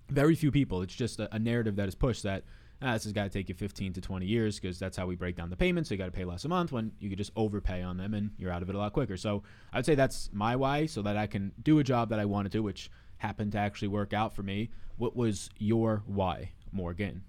very 0.10 0.36
few 0.36 0.52
people. 0.52 0.84
It's 0.84 0.94
just 0.94 1.20
a, 1.20 1.34
a 1.34 1.40
narrative 1.40 1.76
that 1.78 1.88
is 1.88 1.96
pushed 1.96 2.24
that 2.24 2.44
ah, 2.84 2.94
this 2.94 3.04
has 3.06 3.14
got 3.14 3.24
to 3.24 3.30
take 3.30 3.50
you 3.50 3.56
15 3.56 3.94
to 3.94 4.02
20 4.02 4.26
years 4.26 4.60
because 4.60 4.78
that's 4.78 4.98
how 4.98 5.06
we 5.06 5.16
break 5.16 5.36
down 5.36 5.50
the 5.50 5.56
payments. 5.56 5.90
So 5.90 5.96
you 5.96 5.98
got 6.00 6.06
to 6.06 6.12
pay 6.12 6.26
less 6.26 6.46
a 6.46 6.50
month 6.50 6.72
when 6.72 6.92
you 7.00 7.10
could 7.10 7.18
just 7.18 7.32
overpay 7.36 7.82
on 7.82 7.98
them 7.98 8.14
and 8.14 8.32
you're 8.38 8.52
out 8.52 8.62
of 8.62 8.70
it 8.70 8.76
a 8.76 8.78
lot 8.78 8.94
quicker. 8.94 9.18
So 9.18 9.44
I'd 9.72 9.86
say 9.86 9.96
that's 9.96 10.30
my 10.34 10.56
why, 10.56 10.86
so 10.86 11.02
that 11.02 11.18
I 11.18 11.28
can 11.28 11.52
do 11.62 11.80
a 11.80 11.84
job 11.84 12.10
that 12.10 12.20
I 12.20 12.26
wanted 12.26 12.52
to, 12.54 12.60
which 12.60 12.92
happened 13.18 13.54
to 13.54 13.58
actually 13.58 13.88
work 13.88 14.14
out 14.14 14.34
for 14.36 14.44
me. 14.44 14.70
What 14.98 15.16
was 15.16 15.50
your 15.58 16.04
why, 16.06 16.52
Morgan? 16.72 17.24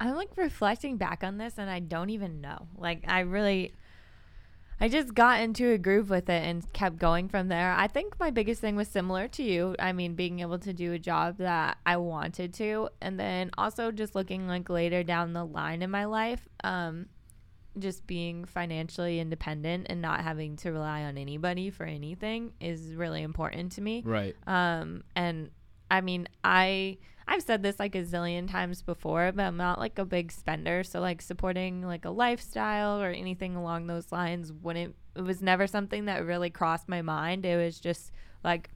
I'm 0.00 0.14
like 0.14 0.36
reflecting 0.36 0.96
back 0.96 1.24
on 1.24 1.38
this 1.38 1.58
and 1.58 1.68
I 1.68 1.80
don't 1.80 2.10
even 2.10 2.40
know. 2.40 2.68
Like 2.76 3.04
I 3.08 3.20
really 3.20 3.72
I 4.80 4.88
just 4.88 5.14
got 5.14 5.40
into 5.40 5.72
a 5.72 5.78
groove 5.78 6.08
with 6.08 6.28
it 6.28 6.44
and 6.44 6.72
kept 6.72 6.98
going 6.98 7.28
from 7.28 7.48
there. 7.48 7.72
I 7.72 7.88
think 7.88 8.18
my 8.20 8.30
biggest 8.30 8.60
thing 8.60 8.76
was 8.76 8.88
similar 8.88 9.26
to 9.28 9.42
you. 9.42 9.74
I 9.78 9.92
mean, 9.92 10.14
being 10.14 10.40
able 10.40 10.58
to 10.60 10.72
do 10.72 10.92
a 10.92 10.98
job 10.98 11.38
that 11.38 11.78
I 11.84 11.96
wanted 11.96 12.54
to 12.54 12.88
and 13.00 13.18
then 13.18 13.50
also 13.58 13.90
just 13.90 14.14
looking 14.14 14.46
like 14.46 14.68
later 14.68 15.02
down 15.02 15.32
the 15.32 15.44
line 15.44 15.82
in 15.82 15.90
my 15.90 16.04
life, 16.04 16.46
um 16.62 17.06
just 17.78 18.06
being 18.06 18.44
financially 18.44 19.20
independent 19.20 19.86
and 19.88 20.02
not 20.02 20.20
having 20.20 20.56
to 20.56 20.72
rely 20.72 21.04
on 21.04 21.16
anybody 21.16 21.70
for 21.70 21.84
anything 21.84 22.52
is 22.60 22.94
really 22.94 23.22
important 23.22 23.72
to 23.72 23.80
me. 23.80 24.02
Right. 24.04 24.34
Um, 24.46 25.04
and 25.14 25.50
I 25.90 26.00
mean, 26.00 26.28
I 26.42 26.98
I've 27.30 27.42
said 27.42 27.62
this 27.62 27.78
like 27.78 27.94
a 27.94 28.02
zillion 28.02 28.50
times 28.50 28.80
before, 28.80 29.30
but 29.32 29.42
I'm 29.42 29.58
not 29.58 29.78
like 29.78 29.98
a 29.98 30.06
big 30.06 30.32
spender. 30.32 30.82
So 30.82 30.98
like 30.98 31.20
supporting 31.20 31.82
like 31.82 32.06
a 32.06 32.10
lifestyle 32.10 33.02
or 33.02 33.10
anything 33.10 33.54
along 33.54 33.86
those 33.86 34.10
lines 34.10 34.50
wouldn't. 34.50 34.96
It 35.14 35.20
was 35.20 35.42
never 35.42 35.66
something 35.66 36.06
that 36.06 36.24
really 36.24 36.48
crossed 36.48 36.88
my 36.88 37.02
mind. 37.02 37.44
It 37.44 37.56
was 37.56 37.78
just 37.78 38.12
like 38.42 38.70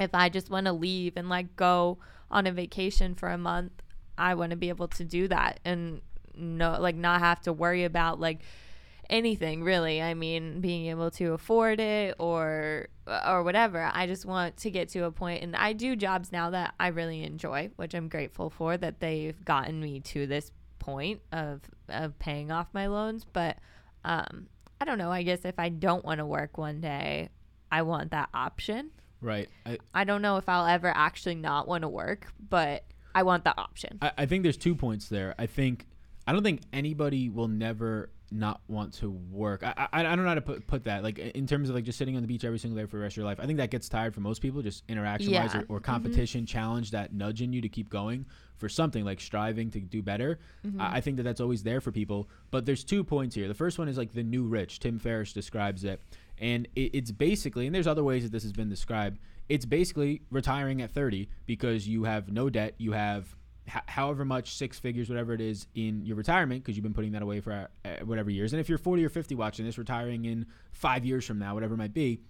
if 0.00 0.10
I 0.12 0.28
just 0.28 0.50
want 0.50 0.66
to 0.66 0.72
leave 0.72 1.16
and 1.16 1.28
like 1.28 1.54
go 1.54 1.98
on 2.32 2.48
a 2.48 2.52
vacation 2.52 3.14
for 3.14 3.28
a 3.28 3.38
month, 3.38 3.72
I 4.18 4.34
want 4.34 4.50
to 4.50 4.56
be 4.56 4.70
able 4.70 4.88
to 4.88 5.04
do 5.04 5.28
that 5.28 5.60
and 5.64 6.00
no 6.34 6.80
like 6.80 6.96
not 6.96 7.20
have 7.20 7.40
to 7.42 7.52
worry 7.52 7.84
about 7.84 8.18
like 8.18 8.40
anything 9.10 9.62
really. 9.62 10.02
I 10.02 10.14
mean 10.14 10.60
being 10.60 10.86
able 10.86 11.10
to 11.12 11.32
afford 11.32 11.80
it 11.80 12.14
or 12.18 12.88
or 13.06 13.42
whatever. 13.42 13.90
I 13.92 14.06
just 14.06 14.26
want 14.26 14.56
to 14.58 14.70
get 14.70 14.88
to 14.90 15.04
a 15.04 15.10
point 15.10 15.42
and 15.42 15.56
i 15.56 15.72
do 15.72 15.96
jobs 15.96 16.30
now 16.30 16.50
that 16.50 16.74
i 16.78 16.88
really 16.88 17.24
enjoy 17.24 17.70
which 17.76 17.94
i'm 17.94 18.08
grateful 18.08 18.50
for 18.50 18.76
that 18.76 19.00
they've 19.00 19.42
gotten 19.44 19.80
me 19.80 20.00
to 20.00 20.26
this 20.26 20.50
point 20.78 21.20
of 21.32 21.62
of 21.88 22.18
paying 22.18 22.50
off 22.50 22.68
my 22.72 22.86
loans. 22.86 23.24
But 23.24 23.58
um 24.04 24.48
i 24.80 24.84
don't 24.84 24.98
know. 24.98 25.10
I 25.10 25.22
guess 25.22 25.44
if 25.44 25.58
i 25.58 25.68
don't 25.68 26.04
want 26.04 26.18
to 26.18 26.26
work 26.26 26.58
one 26.58 26.80
day 26.80 27.30
i 27.72 27.82
want 27.82 28.10
that 28.10 28.28
option. 28.34 28.90
Right. 29.20 29.48
I, 29.66 29.78
i 29.94 30.04
don't 30.04 30.22
know 30.22 30.36
if 30.36 30.48
i'll 30.48 30.66
ever 30.66 30.92
actually 30.94 31.34
not 31.34 31.66
want 31.66 31.82
to 31.82 31.88
work 31.88 32.28
but 32.48 32.84
i 33.14 33.22
want 33.22 33.44
the 33.44 33.58
option. 33.58 33.98
I, 34.02 34.12
I 34.18 34.26
think 34.26 34.42
there's 34.42 34.56
two 34.56 34.74
points 34.74 35.08
there. 35.08 35.34
I 35.38 35.46
think 35.46 35.86
I 36.26 36.32
don't 36.32 36.42
think 36.42 36.60
anybody 36.74 37.30
will 37.30 37.48
never 37.48 38.10
not 38.30 38.60
want 38.68 38.94
to 38.94 39.10
work. 39.10 39.62
I, 39.62 39.88
I, 39.92 40.00
I 40.00 40.02
don't 40.02 40.22
know 40.22 40.28
how 40.28 40.34
to 40.34 40.40
put, 40.40 40.66
put 40.66 40.84
that. 40.84 41.02
Like 41.02 41.18
in 41.18 41.46
terms 41.46 41.68
of 41.68 41.74
like 41.74 41.84
just 41.84 41.98
sitting 41.98 42.16
on 42.16 42.22
the 42.22 42.28
beach 42.28 42.44
every 42.44 42.58
single 42.58 42.78
day 42.78 42.86
for 42.86 42.96
the 42.96 43.02
rest 43.02 43.14
of 43.14 43.18
your 43.18 43.26
life. 43.26 43.38
I 43.40 43.46
think 43.46 43.58
that 43.58 43.70
gets 43.70 43.88
tired 43.88 44.14
for 44.14 44.20
most 44.20 44.42
people, 44.42 44.62
just 44.62 44.84
interaction 44.88 45.32
wise 45.32 45.54
Yeah. 45.54 45.60
or, 45.60 45.62
or 45.62 45.76
mm-hmm. 45.76 45.84
competition 45.84 46.46
challenge 46.46 46.90
that 46.90 47.12
nudging 47.12 47.52
you 47.52 47.60
to 47.62 47.68
keep 47.68 47.88
going 47.88 48.26
for 48.56 48.68
something 48.68 49.04
like 49.04 49.20
striving 49.20 49.70
to 49.70 49.80
do 49.80 50.02
better. 50.02 50.38
Mm-hmm. 50.66 50.80
I, 50.80 50.96
I 50.96 51.00
think 51.00 51.16
that 51.16 51.22
that's 51.22 51.40
always 51.40 51.62
there 51.62 51.80
for 51.80 51.92
people. 51.92 52.28
But 52.50 52.66
there's 52.66 52.84
two 52.84 53.04
points 53.04 53.34
here. 53.34 53.48
The 53.48 53.54
first 53.54 53.78
one 53.78 53.88
is 53.88 53.96
like 53.96 54.12
the 54.12 54.22
new 54.22 54.44
rich. 54.44 54.80
Tim 54.80 54.98
Ferriss 54.98 55.32
describes 55.32 55.84
it, 55.84 56.00
and 56.38 56.66
it, 56.74 56.94
it's 56.94 57.10
basically 57.10 57.66
and 57.66 57.74
there's 57.74 57.86
other 57.86 58.04
ways 58.04 58.24
that 58.24 58.32
this 58.32 58.42
has 58.42 58.52
been 58.52 58.68
described. 58.68 59.18
It's 59.48 59.64
basically 59.64 60.20
retiring 60.30 60.82
at 60.82 60.90
30 60.90 61.28
because 61.46 61.88
you 61.88 62.04
have 62.04 62.30
no 62.30 62.50
debt. 62.50 62.74
You 62.76 62.92
have 62.92 63.34
however 63.68 64.24
much 64.24 64.54
six 64.54 64.78
figures 64.78 65.08
whatever 65.08 65.32
it 65.32 65.40
is 65.40 65.66
in 65.74 66.04
your 66.04 66.16
retirement 66.16 66.62
because 66.62 66.76
you've 66.76 66.82
been 66.82 66.94
putting 66.94 67.12
that 67.12 67.22
away 67.22 67.40
for 67.40 67.68
uh, 67.84 67.88
whatever 68.04 68.30
years. 68.30 68.52
And 68.52 68.60
if 68.60 68.68
you're 68.68 68.78
40 68.78 69.04
or 69.04 69.08
50 69.08 69.34
watching 69.34 69.64
this 69.64 69.78
retiring 69.78 70.24
in 70.24 70.46
five 70.72 71.04
years 71.04 71.26
from 71.26 71.38
now 71.38 71.54
whatever 71.54 71.74
it 71.74 71.78
might 71.78 71.94
be 71.94 72.20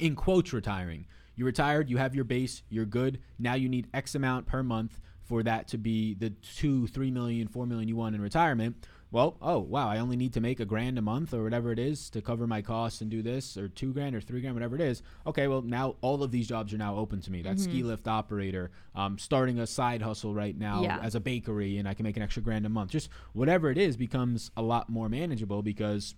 in 0.00 0.14
quotes 0.16 0.52
retiring. 0.52 1.06
You 1.36 1.44
retired 1.44 1.90
you 1.90 1.96
have 1.96 2.14
your 2.14 2.24
base 2.24 2.62
you're 2.68 2.86
good. 2.86 3.20
Now 3.38 3.54
you 3.54 3.68
need 3.68 3.88
x 3.94 4.14
amount 4.14 4.46
per 4.46 4.62
month 4.62 5.00
for 5.22 5.42
that 5.42 5.68
to 5.68 5.78
be 5.78 6.14
the 6.14 6.30
two 6.30 6.86
three 6.88 7.10
million 7.10 7.48
four 7.48 7.66
million 7.66 7.88
you 7.88 7.96
want 7.96 8.14
in 8.14 8.20
retirement 8.20 8.76
well, 9.14 9.36
oh 9.40 9.60
wow, 9.60 9.88
I 9.88 9.98
only 10.00 10.16
need 10.16 10.32
to 10.32 10.40
make 10.40 10.58
a 10.58 10.64
grand 10.64 10.98
a 10.98 11.02
month 11.02 11.32
or 11.32 11.44
whatever 11.44 11.70
it 11.70 11.78
is 11.78 12.10
to 12.10 12.20
cover 12.20 12.48
my 12.48 12.62
costs 12.62 13.00
and 13.00 13.08
do 13.08 13.22
this, 13.22 13.56
or 13.56 13.68
two 13.68 13.92
grand 13.92 14.16
or 14.16 14.20
three 14.20 14.40
grand, 14.40 14.56
whatever 14.56 14.74
it 14.74 14.80
is. 14.80 15.02
Okay, 15.24 15.46
well 15.46 15.62
now 15.62 15.94
all 16.00 16.24
of 16.24 16.32
these 16.32 16.48
jobs 16.48 16.74
are 16.74 16.78
now 16.78 16.96
open 16.96 17.20
to 17.20 17.30
me. 17.30 17.40
That 17.40 17.60
ski 17.60 17.78
Mm-hmm. 17.78 17.88
lift 17.88 18.08
operator, 18.08 18.72
um, 18.96 19.16
starting 19.16 19.60
a 19.60 19.68
side 19.68 20.02
hustle 20.02 20.34
right 20.34 20.58
now 20.58 20.82
Yeah. 20.82 20.98
as 21.00 21.14
a 21.14 21.20
bakery, 21.20 21.78
and 21.78 21.86
I 21.88 21.94
can 21.94 22.02
make 22.02 22.16
an 22.16 22.24
extra 22.24 22.42
grand 22.42 22.66
a 22.66 22.68
month. 22.68 22.90
Just 22.90 23.08
whatever 23.34 23.70
it 23.70 23.78
is 23.78 23.96
becomes 23.96 24.50
a 24.56 24.62
lot 24.62 24.88
more 24.90 25.08
manageable 25.08 25.62
because 25.62 26.16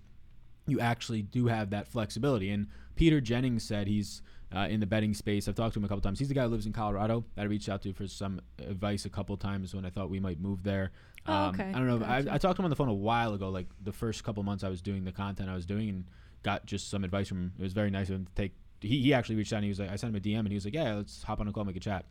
you 0.66 0.80
actually 0.80 1.20
do 1.20 1.48
have 1.48 1.68
that 1.70 1.86
flexibility. 1.88 2.48
And 2.50 2.66
Peter 2.94 3.20
Jennings 3.20 3.62
said 3.62 3.88
he's 3.88 4.22
uh, 4.54 4.68
in 4.70 4.80
the 4.80 4.86
betting 4.86 5.12
space. 5.12 5.48
I've 5.48 5.54
talked 5.54 5.74
to 5.74 5.80
him 5.80 5.84
a 5.84 5.88
couple 5.88 6.00
times. 6.00 6.18
He's 6.18 6.28
the 6.28 6.34
guy 6.34 6.44
who 6.44 6.48
lives 6.48 6.64
in 6.66 6.72
Colorado 6.72 7.24
that 7.34 7.42
I 7.42 7.44
reached 7.44 7.68
out 7.68 7.82
to 7.82 7.92
for 7.92 8.06
some 8.08 8.40
advice 8.58 9.04
a 9.04 9.10
couple 9.10 9.36
times 9.36 9.74
when 9.74 9.84
I 9.84 9.90
thought 9.90 10.08
we 10.08 10.18
might 10.20 10.40
move 10.40 10.62
there. 10.62 10.92
Oh, 11.28 11.32
Um, 11.32 11.54
okay. 11.54 11.68
I 11.70 11.72
don't 11.72 11.86
know. 11.86 11.98
Gotcha. 11.98 12.30
I, 12.30 12.34
I 12.34 12.38
talked 12.38 12.56
to 12.56 12.62
him 12.62 12.64
on 12.66 12.70
the 12.70 12.76
phone 12.76 12.88
a 12.88 12.94
while 12.94 13.34
ago, 13.34 13.48
like 13.50 13.66
the 13.82 13.92
first 13.92 14.24
couple 14.24 14.42
months 14.42 14.62
I 14.64 14.68
was 14.68 14.80
doing 14.82 15.04
the 15.04 15.12
content 15.12 15.48
I 15.50 15.54
was 15.54 15.66
doing, 15.66 15.88
and 15.88 16.04
got 16.42 16.66
just 16.66 16.88
some 16.90 17.04
advice 17.04 17.28
from 17.28 17.38
him. 17.38 17.52
It 17.58 17.62
was 17.62 17.72
very 17.72 17.90
nice 17.90 18.08
of 18.08 18.16
him 18.16 18.26
to 18.26 18.32
take. 18.34 18.52
He, 18.80 19.00
he 19.02 19.14
actually 19.14 19.36
reached 19.36 19.52
out 19.52 19.56
and 19.58 19.64
he 19.64 19.70
was 19.70 19.80
like, 19.80 19.90
I 19.90 19.96
sent 19.96 20.14
him 20.14 20.16
a 20.16 20.20
DM 20.20 20.38
and 20.40 20.48
he 20.48 20.54
was 20.54 20.64
like, 20.64 20.74
Yeah, 20.74 20.94
let's 20.94 21.22
hop 21.22 21.40
on 21.40 21.48
a 21.48 21.52
call, 21.52 21.62
and 21.62 21.68
make 21.68 21.76
a 21.76 21.80
chat. 21.80 22.04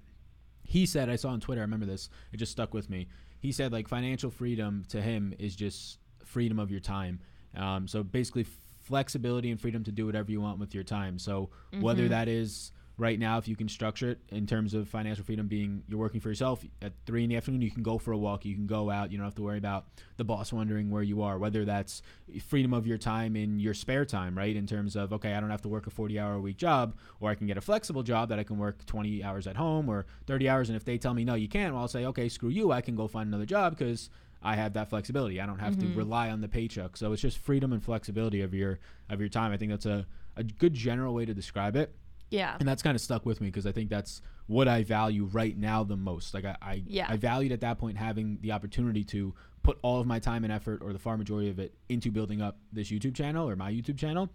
He 0.64 0.86
said, 0.86 1.10
I 1.10 1.16
saw 1.16 1.30
on 1.30 1.40
Twitter, 1.40 1.62
I 1.62 1.64
remember 1.64 1.86
this, 1.86 2.10
it 2.34 2.38
just 2.38 2.52
stuck 2.52 2.74
with 2.74 2.90
me. 2.90 3.08
He 3.40 3.52
said, 3.52 3.72
like, 3.72 3.88
financial 3.88 4.32
freedom 4.32 4.84
to 4.90 5.00
him 5.02 5.34
is 5.38 5.56
just 5.56 6.00
freedom 6.24 6.58
of 6.58 6.72
your 6.72 6.80
time. 6.80 7.20
Um, 7.56 7.88
so 7.88 8.02
basically, 8.04 8.48
flexibility 8.82 9.52
and 9.52 9.60
freedom 9.62 9.84
to 9.84 9.92
do 9.92 10.06
whatever 10.06 10.32
you 10.32 10.42
want 10.42 10.60
with 10.60 10.74
your 10.74 10.84
time. 10.84 11.20
So 11.20 11.50
whether 11.80 12.02
Mm-hmm. 12.04 12.10
that 12.12 12.28
is 12.28 12.72
right 12.98 13.20
now, 13.20 13.38
if 13.38 13.48
you 13.48 13.56
can 13.56 13.68
structure 13.68 14.12
it 14.12 14.20
in 14.30 14.48
terms 14.48 14.74
of 14.74 14.88
financial 14.88 15.24
freedom 15.24 15.48
being 15.48 15.84
you're 15.88 16.00
working 16.00 16.22
for 16.22 16.30
yourself 16.30 16.64
at 16.82 16.94
three 17.06 17.24
in 17.24 17.30
the 17.30 17.36
afternoon, 17.36 17.62
you 17.62 17.72
can 17.72 17.84
go 17.84 17.98
for 17.98 18.12
a 18.12 18.18
walk, 18.18 18.46
you 18.46 18.56
can 18.56 18.68
go 18.68 18.90
out, 18.90 19.12
you 19.12 19.18
don't 19.18 19.26
have 19.26 19.36
to 19.36 19.42
worry 19.42 19.58
about 19.58 19.86
the 20.18 20.24
boss 20.24 20.54
wondering 20.54 20.90
where 20.90 21.04
you 21.04 21.22
are. 21.22 21.38
Whether 21.38 21.66
that's 21.66 22.02
freedom 22.48 22.74
of 22.74 22.88
your 22.88 22.98
time 22.98 23.36
in 23.36 23.60
your 23.60 23.74
spare 23.74 24.06
time, 24.06 24.38
right? 24.38 24.56
In 24.56 24.66
terms 24.66 24.96
of 24.96 25.12
okay, 25.14 25.34
I 25.34 25.40
don't 25.40 25.50
have 25.50 25.62
to 25.64 25.70
work 25.70 25.88
a 25.88 25.90
40 25.90 26.20
hour 26.20 26.36
a 26.36 26.42
week 26.42 26.58
job, 26.58 26.96
or 27.20 27.30
I 27.30 27.36
can 27.36 27.48
get 27.48 27.58
a 27.58 27.62
flexible 27.62 28.04
job 28.04 28.30
that 28.30 28.40
I 28.40 28.44
can 28.44 28.58
work 28.58 28.86
20 28.86 29.24
hours 29.24 29.48
at 29.48 29.58
home 29.58 29.90
or 29.90 30.06
30 30.28 30.48
hours. 30.48 30.70
And 30.70 30.76
if 30.76 30.86
they 30.86 30.98
tell 30.98 31.14
me 31.14 31.26
no, 31.26 31.36
you 31.36 31.50
can't, 31.50 31.74
well, 31.74 31.84
I'll 31.84 31.88
say 31.88 32.06
okay, 32.06 32.30
screw 32.30 32.50
you, 32.50 32.72
I 32.72 32.82
can 32.82 32.96
go 32.96 33.08
find 33.08 33.28
another 33.28 33.46
job 33.46 33.78
because 33.78 34.10
I 34.42 34.56
have 34.56 34.74
that 34.74 34.90
flexibility. 34.90 35.42
I 35.42 35.48
don't 35.48 35.60
have 35.60 35.78
to 35.80 35.86
mm-hmm. 35.86 35.98
rely 35.98 36.30
on 36.30 36.40
the 36.42 36.48
paycheck. 36.48 36.98
So 36.98 37.12
it's 37.12 37.22
just 37.22 37.40
freedom 37.40 37.74
and 37.74 37.84
flexibility 37.84 38.42
of 38.42 38.54
your 38.54 38.80
of 39.10 39.20
your 39.20 39.30
time. 39.30 39.52
I 39.52 39.58
think 39.58 39.72
that's 39.72 39.88
a, 39.88 40.06
a 40.38 40.44
good 40.44 40.74
general 40.74 41.14
way 41.14 41.26
to 41.26 41.34
describe 41.34 41.76
it. 41.76 41.94
Yeah. 42.36 42.56
And 42.60 42.68
that's 42.68 42.84
kind 42.84 42.96
of 42.96 43.02
stuck 43.02 43.26
with 43.26 43.42
me 43.42 43.48
because 43.48 43.66
I 43.66 43.72
think 43.72 43.90
that's 43.90 44.22
what 44.48 44.68
I 44.68 44.84
value 44.84 45.26
right 45.26 45.58
now 45.58 45.84
the 45.84 45.98
most. 45.98 46.34
Like 46.34 46.46
I, 46.46 46.56
I, 46.62 46.84
Yeah. 46.86 47.08
I 47.10 47.18
valued 47.18 47.52
at 47.52 47.62
that 47.62 47.78
point 47.78 47.98
having 47.98 48.40
the 48.42 48.52
opportunity 48.52 49.04
to 49.06 49.34
put 49.64 49.80
all 49.82 50.00
of 50.00 50.06
my 50.06 50.20
time 50.20 50.44
and 50.44 50.54
effort, 50.54 50.82
or 50.84 50.94
the 50.94 51.00
far 51.00 51.18
majority 51.18 51.50
of 51.50 51.58
it, 51.60 51.74
into 51.90 52.12
building 52.12 52.42
up 52.42 52.60
this 52.72 52.90
YouTube 52.90 53.16
channel 53.16 53.50
or 53.50 53.56
my 53.56 53.72
YouTube 53.72 53.98
channel, 53.98 54.30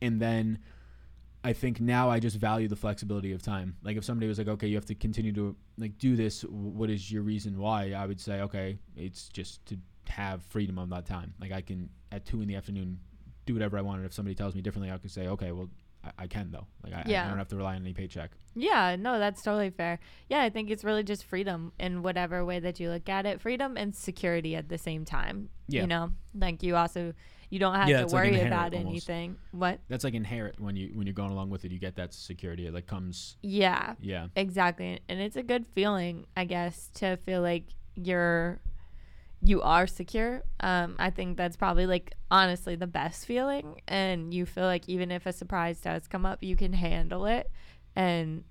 and 0.00 0.20
then 0.20 0.58
I 1.42 1.52
think 1.52 1.80
now 1.80 2.10
I 2.10 2.20
just 2.20 2.36
value 2.36 2.68
the 2.68 2.76
flexibility 2.76 3.32
of 3.32 3.42
time. 3.42 3.76
Like 3.82 3.96
if 3.96 4.04
somebody 4.04 4.28
was 4.28 4.38
like, 4.38 4.48
okay, 4.48 4.66
you 4.66 4.76
have 4.76 4.86
to 4.86 4.94
continue 4.94 5.32
to 5.32 5.56
like 5.78 5.98
do 5.98 6.16
this. 6.16 6.42
What 6.42 6.90
is 6.90 7.10
your 7.10 7.22
reason 7.22 7.58
why? 7.58 7.92
I 7.92 8.06
would 8.06 8.20
say, 8.20 8.40
okay, 8.42 8.78
it's 8.96 9.28
just 9.28 9.64
to 9.66 9.78
have 10.08 10.42
freedom 10.44 10.78
of 10.78 10.90
that 10.90 11.06
time. 11.06 11.32
Like 11.40 11.52
I 11.52 11.62
can 11.62 11.88
at 12.12 12.26
two 12.26 12.42
in 12.42 12.48
the 12.48 12.56
afternoon 12.56 12.98
do 13.46 13.54
whatever 13.54 13.78
I 13.78 13.80
want. 13.80 13.98
And 13.98 14.06
if 14.06 14.12
somebody 14.12 14.34
tells 14.34 14.54
me 14.54 14.60
differently, 14.60 14.92
I 14.92 14.98
can 14.98 15.08
say, 15.08 15.28
okay, 15.28 15.52
well, 15.52 15.70
I, 16.04 16.10
I 16.20 16.26
can 16.26 16.50
though. 16.50 16.66
Like 16.82 16.92
I, 16.94 17.04
Yeah. 17.06 17.24
I 17.26 17.28
don't 17.28 17.38
have 17.38 17.48
to 17.48 17.56
rely 17.56 17.74
on 17.76 17.82
any 17.82 17.92
paycheck. 17.92 18.30
Yeah, 18.54 18.96
no, 18.96 19.18
that's 19.18 19.42
totally 19.42 19.70
fair. 19.70 19.98
Yeah, 20.28 20.42
I 20.42 20.50
think 20.50 20.70
it's 20.70 20.82
really 20.84 21.02
just 21.04 21.24
freedom 21.24 21.72
in 21.78 22.02
whatever 22.02 22.44
way 22.44 22.58
that 22.60 22.80
you 22.80 22.90
look 22.90 23.08
at 23.08 23.26
it. 23.26 23.40
Freedom 23.40 23.76
and 23.76 23.94
security 23.94 24.56
at 24.56 24.68
the 24.68 24.78
same 24.78 25.04
time. 25.04 25.50
Yeah. 25.68 25.82
You 25.82 25.86
know, 25.88 26.10
like 26.34 26.62
you 26.62 26.76
also 26.76 27.12
you 27.50 27.58
don't 27.58 27.74
have 27.74 27.88
Yeah, 27.88 27.98
to 27.98 28.02
it's 28.04 28.12
like 28.12 28.30
worry 28.30 28.40
about 28.40 28.72
almost. 28.74 28.88
anything. 29.08 29.36
What? 29.50 29.80
That's 29.88 30.04
like 30.04 30.14
inherent 30.14 30.60
when 30.60 30.76
you 30.76 30.90
when 30.94 31.06
you're 31.06 31.14
going 31.14 31.32
along 31.32 31.50
with 31.50 31.64
it. 31.64 31.72
You 31.72 31.78
get 31.78 31.96
that 31.96 32.14
security. 32.14 32.66
It 32.66 32.74
like 32.74 32.86
comes. 32.86 33.36
Yeah, 33.42 33.94
Yeah. 34.00 34.28
exactly. 34.36 35.00
And 35.08 35.20
it's 35.20 35.36
a 35.36 35.42
good 35.42 35.66
feeling, 35.74 36.26
I 36.36 36.44
guess, 36.44 36.88
to 36.94 37.16
feel 37.18 37.42
like 37.42 37.64
you're 37.96 38.60
you 39.42 39.62
are 39.62 39.86
secure. 39.86 40.42
Um, 40.60 40.96
I 40.98 41.10
think 41.10 41.36
that's 41.36 41.56
probably 41.56 41.86
like 41.86 42.14
honestly 42.30 42.76
the 42.76 42.86
best 42.86 43.24
feeling. 43.26 43.80
And 43.88 44.34
you 44.34 44.44
feel 44.46 44.64
like 44.64 44.88
even 44.88 45.10
if 45.10 45.26
a 45.26 45.32
surprise 45.32 45.80
does 45.80 46.06
come 46.08 46.26
up, 46.26 46.42
you 46.42 46.56
can 46.56 46.72
handle 46.72 47.26
it. 47.26 47.50
And 47.96 48.44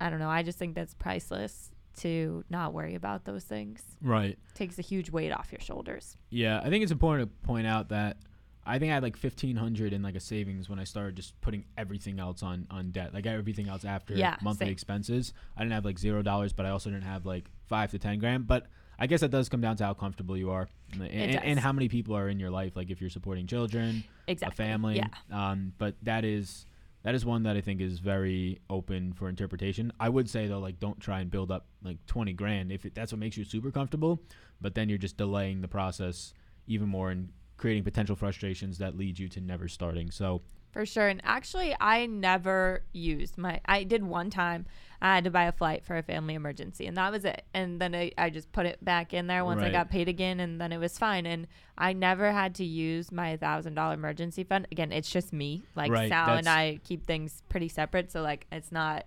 I 0.00 0.10
don't 0.10 0.18
know, 0.18 0.28
I 0.30 0.42
just 0.42 0.58
think 0.58 0.74
that's 0.74 0.94
priceless 0.94 1.70
to 1.98 2.44
not 2.50 2.72
worry 2.74 2.94
about 2.94 3.24
those 3.24 3.44
things. 3.44 3.82
Right. 4.02 4.38
Takes 4.54 4.78
a 4.78 4.82
huge 4.82 5.10
weight 5.10 5.30
off 5.32 5.50
your 5.52 5.60
shoulders. 5.60 6.16
Yeah, 6.30 6.60
I 6.62 6.68
think 6.68 6.82
it's 6.82 6.92
important 6.92 7.30
to 7.30 7.46
point 7.46 7.66
out 7.66 7.88
that 7.90 8.18
I 8.66 8.78
think 8.78 8.90
I 8.90 8.94
had 8.94 9.02
like 9.02 9.16
fifteen 9.16 9.56
hundred 9.56 9.92
in 9.92 10.02
like 10.02 10.14
a 10.14 10.20
savings 10.20 10.68
when 10.70 10.78
I 10.78 10.84
started 10.84 11.16
just 11.16 11.38
putting 11.40 11.66
everything 11.76 12.18
else 12.18 12.42
on 12.42 12.66
on 12.70 12.90
debt, 12.92 13.12
like 13.14 13.26
everything 13.26 13.68
else 13.68 13.84
after 13.84 14.14
Yeah, 14.14 14.36
monthly 14.42 14.66
same. 14.66 14.72
expenses. 14.72 15.32
I 15.56 15.60
didn't 15.60 15.72
have 15.74 15.84
like 15.84 15.98
zero 15.98 16.22
dollars, 16.22 16.52
but 16.52 16.64
I 16.66 16.70
also 16.70 16.90
didn't 16.90 17.04
have 17.04 17.24
like 17.26 17.44
five 17.66 17.90
to 17.92 17.98
ten 17.98 18.18
grand. 18.18 18.46
But 18.46 18.66
I 18.98 19.06
guess 19.06 19.20
that 19.20 19.30
does 19.30 19.48
come 19.48 19.60
down 19.60 19.76
to 19.76 19.84
how 19.84 19.94
comfortable 19.94 20.36
you 20.36 20.50
are 20.50 20.68
and, 20.92 21.02
and, 21.02 21.44
and 21.44 21.58
how 21.58 21.72
many 21.72 21.88
people 21.88 22.16
are 22.16 22.28
in 22.28 22.38
your 22.38 22.50
life. 22.50 22.76
Like 22.76 22.90
if 22.90 23.00
you're 23.00 23.10
supporting 23.10 23.46
children, 23.46 24.04
Exactly. 24.26 24.64
a 24.64 24.68
family. 24.68 24.96
Yeah. 24.96 25.50
Um, 25.50 25.72
but 25.78 25.96
that 26.02 26.24
is 26.24 26.66
that 27.02 27.14
is 27.14 27.24
one 27.26 27.42
that 27.42 27.56
I 27.56 27.60
think 27.60 27.80
is 27.80 27.98
very 27.98 28.60
open 28.70 29.12
for 29.12 29.28
interpretation. 29.28 29.92
I 30.00 30.08
would 30.08 30.30
say 30.30 30.46
though, 30.46 30.60
like 30.60 30.78
don't 30.80 30.98
try 31.00 31.20
and 31.20 31.30
build 31.30 31.50
up 31.50 31.66
like 31.82 31.98
twenty 32.06 32.32
grand 32.32 32.72
if 32.72 32.84
it, 32.86 32.94
that's 32.94 33.12
what 33.12 33.18
makes 33.18 33.36
you 33.36 33.44
super 33.44 33.70
comfortable. 33.70 34.20
But 34.60 34.74
then 34.74 34.88
you're 34.88 34.98
just 34.98 35.16
delaying 35.16 35.60
the 35.60 35.68
process 35.68 36.32
even 36.66 36.88
more 36.88 37.10
and 37.10 37.30
creating 37.56 37.84
potential 37.84 38.16
frustrations 38.16 38.78
that 38.78 38.96
lead 38.96 39.18
you 39.18 39.28
to 39.28 39.40
never 39.40 39.68
starting. 39.68 40.10
So 40.10 40.42
For 40.74 40.84
sure. 40.84 41.06
And 41.06 41.20
actually, 41.24 41.74
I 41.80 42.06
never 42.06 42.82
used 42.92 43.38
my. 43.38 43.60
I 43.64 43.84
did 43.84 44.02
one 44.02 44.28
time. 44.28 44.66
I 45.00 45.14
had 45.14 45.24
to 45.24 45.30
buy 45.30 45.44
a 45.44 45.52
flight 45.52 45.84
for 45.84 45.96
a 45.96 46.02
family 46.02 46.34
emergency, 46.34 46.86
and 46.86 46.96
that 46.96 47.12
was 47.12 47.24
it. 47.24 47.44
And 47.54 47.80
then 47.80 47.94
I, 47.94 48.10
I 48.18 48.28
just 48.28 48.50
put 48.50 48.66
it 48.66 48.84
back 48.84 49.14
in 49.14 49.28
there 49.28 49.44
once 49.44 49.62
I 49.62 49.70
got 49.70 49.88
paid 49.88 50.08
again, 50.08 50.40
and 50.40 50.60
then 50.60 50.72
it 50.72 50.78
was 50.78 50.98
fine. 50.98 51.26
And 51.26 51.46
I 51.78 51.92
never 51.92 52.32
had 52.32 52.56
to 52.56 52.64
use 52.64 53.12
my 53.12 53.36
thousand 53.36 53.74
dollar 53.74 53.94
emergency 53.94 54.42
fund 54.42 54.66
again. 54.72 54.90
It's 54.90 55.10
just 55.10 55.32
me. 55.32 55.62
Like 55.76 55.92
Right, 55.92 56.08
Sal 56.08 56.36
and 56.36 56.48
I 56.48 56.80
keep 56.82 57.06
things 57.06 57.44
pretty 57.48 57.68
separate, 57.68 58.10
so 58.10 58.22
like 58.22 58.46
it's 58.50 58.72
not 58.72 59.06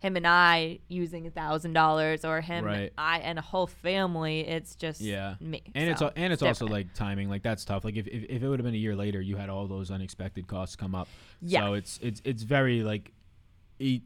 him 0.00 0.16
and 0.16 0.26
I 0.26 0.78
using 0.88 1.26
a 1.26 1.30
thousand 1.30 1.72
dollars 1.72 2.24
or 2.24 2.40
him 2.40 2.64
Right. 2.64 2.92
I 2.96 3.18
and 3.18 3.38
a 3.38 3.42
whole 3.42 3.66
family. 3.66 4.40
It's 4.40 4.76
just 4.76 5.00
Yeah. 5.00 5.34
me. 5.40 5.62
and 5.74 5.90
it's 5.90 5.98
So 5.98 6.06
al- 6.06 6.12
and 6.16 6.32
it's 6.32 6.42
also 6.42 6.66
like 6.66 6.94
timing. 6.94 7.28
Like 7.28 7.42
that's 7.42 7.64
tough. 7.64 7.84
Like 7.84 7.96
if, 7.96 8.06
if, 8.06 8.24
if 8.28 8.42
it 8.42 8.48
would 8.48 8.60
have 8.60 8.64
been 8.64 8.74
a 8.74 8.78
year 8.78 8.94
later, 8.94 9.20
you 9.20 9.36
had 9.36 9.48
all 9.50 9.66
those 9.66 9.90
unexpected 9.90 10.46
costs 10.46 10.76
come 10.76 10.94
up. 10.94 11.08
Yeah. 11.42 11.66
So 11.66 11.74
it's 11.74 11.98
it's 12.02 12.22
it's 12.24 12.42
very 12.44 12.82
like, 12.82 13.12
e 13.78 14.00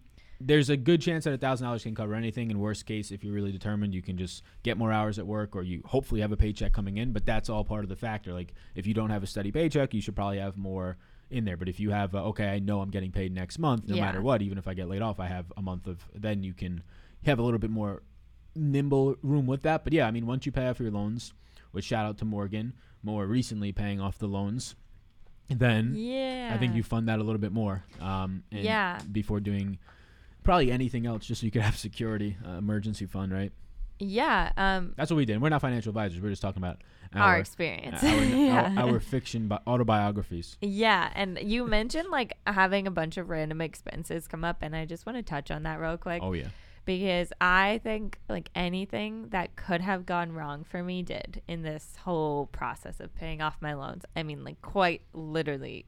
there's 0.45 0.71
a 0.71 0.77
good 0.77 1.01
chance 1.01 1.23
that 1.23 1.33
a 1.33 1.39
thousand 1.39 1.67
dollars 1.67 1.85
can 1.85 1.95
cover 1.95 2.15
anything. 2.15 2.51
In 2.51 2.59
worst 2.59 2.85
case, 2.85 3.13
if 3.13 3.23
you're 3.23 3.33
really 3.35 3.53
determined, 3.53 3.95
you 3.95 4.03
can 4.03 4.17
just 4.17 4.43
get 4.65 4.77
more 4.77 4.91
hours 4.93 5.19
at 5.21 5.27
work, 5.27 5.55
or 5.55 5.63
you 5.63 5.83
hopefully 5.85 6.21
have 6.21 6.33
a 6.33 6.37
paycheck 6.37 6.73
coming 6.73 6.97
in. 6.97 7.13
But 7.13 7.25
that's 7.27 7.49
all 7.49 7.65
part 7.65 7.85
of 7.85 7.89
the 7.89 7.97
factor. 7.97 8.33
Like 8.33 8.55
if 8.75 8.87
you 8.87 8.95
don't 8.95 9.11
have 9.11 9.23
a 9.23 9.27
steady 9.27 9.53
paycheck, 9.53 9.95
you 9.95 10.01
should 10.01 10.17
probably 10.17 10.39
have 10.39 10.57
more 10.57 10.97
in 11.33 11.45
there. 11.45 11.57
But 11.57 11.69
if 11.69 11.81
you 11.81 11.91
have, 11.91 12.15
uh, 12.15 12.25
okay, 12.27 12.49
I 12.49 12.59
know 12.59 12.81
I'm 12.81 12.91
getting 12.91 13.11
paid 13.13 13.33
next 13.35 13.59
month, 13.59 13.89
no 13.89 13.97
Yeah. 13.97 14.03
matter 14.05 14.23
what, 14.23 14.43
even 14.43 14.59
if 14.59 14.69
I 14.69 14.75
get 14.75 14.89
laid 14.89 15.03
off, 15.03 15.19
I 15.19 15.27
have 15.27 15.53
a 15.57 15.63
month 15.63 15.87
of. 15.87 16.07
Then 16.15 16.43
you 16.43 16.53
can 16.55 16.83
have 17.25 17.39
a 17.39 17.43
little 17.43 17.59
bit 17.59 17.71
more 17.71 18.03
nimble 18.55 19.17
room 19.23 19.47
with 19.47 19.63
that. 19.63 19.85
But 19.85 19.93
yeah, 19.93 20.07
I 20.07 20.11
mean, 20.11 20.27
once 20.27 20.47
you 20.47 20.53
pay 20.53 20.69
off 20.69 20.79
your 20.81 20.91
loans, 20.91 21.33
which 21.73 21.85
shout 21.87 22.05
out 22.07 22.19
to 22.19 22.25
Morgan, 22.25 22.75
more 23.03 23.27
recently 23.27 23.73
paying 23.73 24.01
off 24.01 24.19
the 24.19 24.27
loans, 24.29 24.75
then 25.49 25.95
yeah. 25.97 26.53
I 26.55 26.59
think 26.59 26.75
you 26.75 26.83
fund 26.83 27.09
that 27.09 27.19
a 27.19 27.23
little 27.23 27.41
bit 27.41 27.53
more. 27.53 27.85
Um, 28.01 28.45
and 28.53 28.63
Yeah. 28.65 29.01
Before 29.11 29.41
doing 29.41 29.79
probably 30.45 30.71
anything 30.71 31.07
else, 31.07 31.25
just 31.27 31.41
so 31.41 31.45
you 31.47 31.51
could 31.51 31.63
have 31.71 31.77
security, 31.79 32.37
uh, 32.47 32.53
emergency 32.59 33.07
fund, 33.07 33.33
right? 33.33 33.53
Yeah. 33.99 34.53
Um. 34.57 34.95
That's 34.97 35.11
what 35.11 35.17
we 35.17 35.25
did. 35.25 35.41
We're 35.41 35.49
not 35.49 35.61
financial 35.61 35.91
advisors. 35.91 36.21
We're 36.21 36.31
just 36.31 36.43
talking 36.43 36.63
about 36.63 36.83
Our, 37.15 37.23
our 37.23 37.39
experience. 37.39 38.03
our, 38.03 38.15
yeah. 38.25 38.75
our, 38.79 38.95
our 38.95 39.01
fiction 39.01 39.49
bi- 39.49 39.61
autobiographies. 39.67 40.57
Yeah, 40.61 41.11
and 41.15 41.39
you 41.43 41.67
mentioned 41.67 42.09
like 42.11 42.37
having 42.47 42.87
a 42.87 42.91
bunch 42.91 43.17
of 43.17 43.29
random 43.29 43.61
expenses 43.61 44.27
come 44.27 44.45
up, 44.45 44.59
and 44.63 44.75
I 44.75 44.85
just 44.87 45.07
want 45.07 45.17
to 45.19 45.23
touch 45.23 45.51
on 45.51 45.63
that 45.65 45.79
real 45.81 45.97
quick 45.97 46.21
Oh 46.23 46.33
yeah, 46.33 46.49
because 46.85 47.33
I 47.41 47.81
think 47.85 48.19
like 48.29 48.51
anything 48.55 49.29
that 49.29 49.57
could 49.57 49.81
have 49.81 50.05
gone 50.07 50.33
wrong 50.33 50.65
for 50.65 50.83
me 50.83 51.03
did 51.03 51.43
in 51.47 51.63
this 51.63 51.95
whole 52.03 52.47
process 52.47 52.99
of 52.99 53.15
paying 53.15 53.41
off 53.41 53.57
my 53.61 53.75
loans. 53.75 54.05
I 54.17 54.23
mean, 54.25 54.43
like 54.45 54.61
quite 54.63 55.03
literally, 55.13 55.87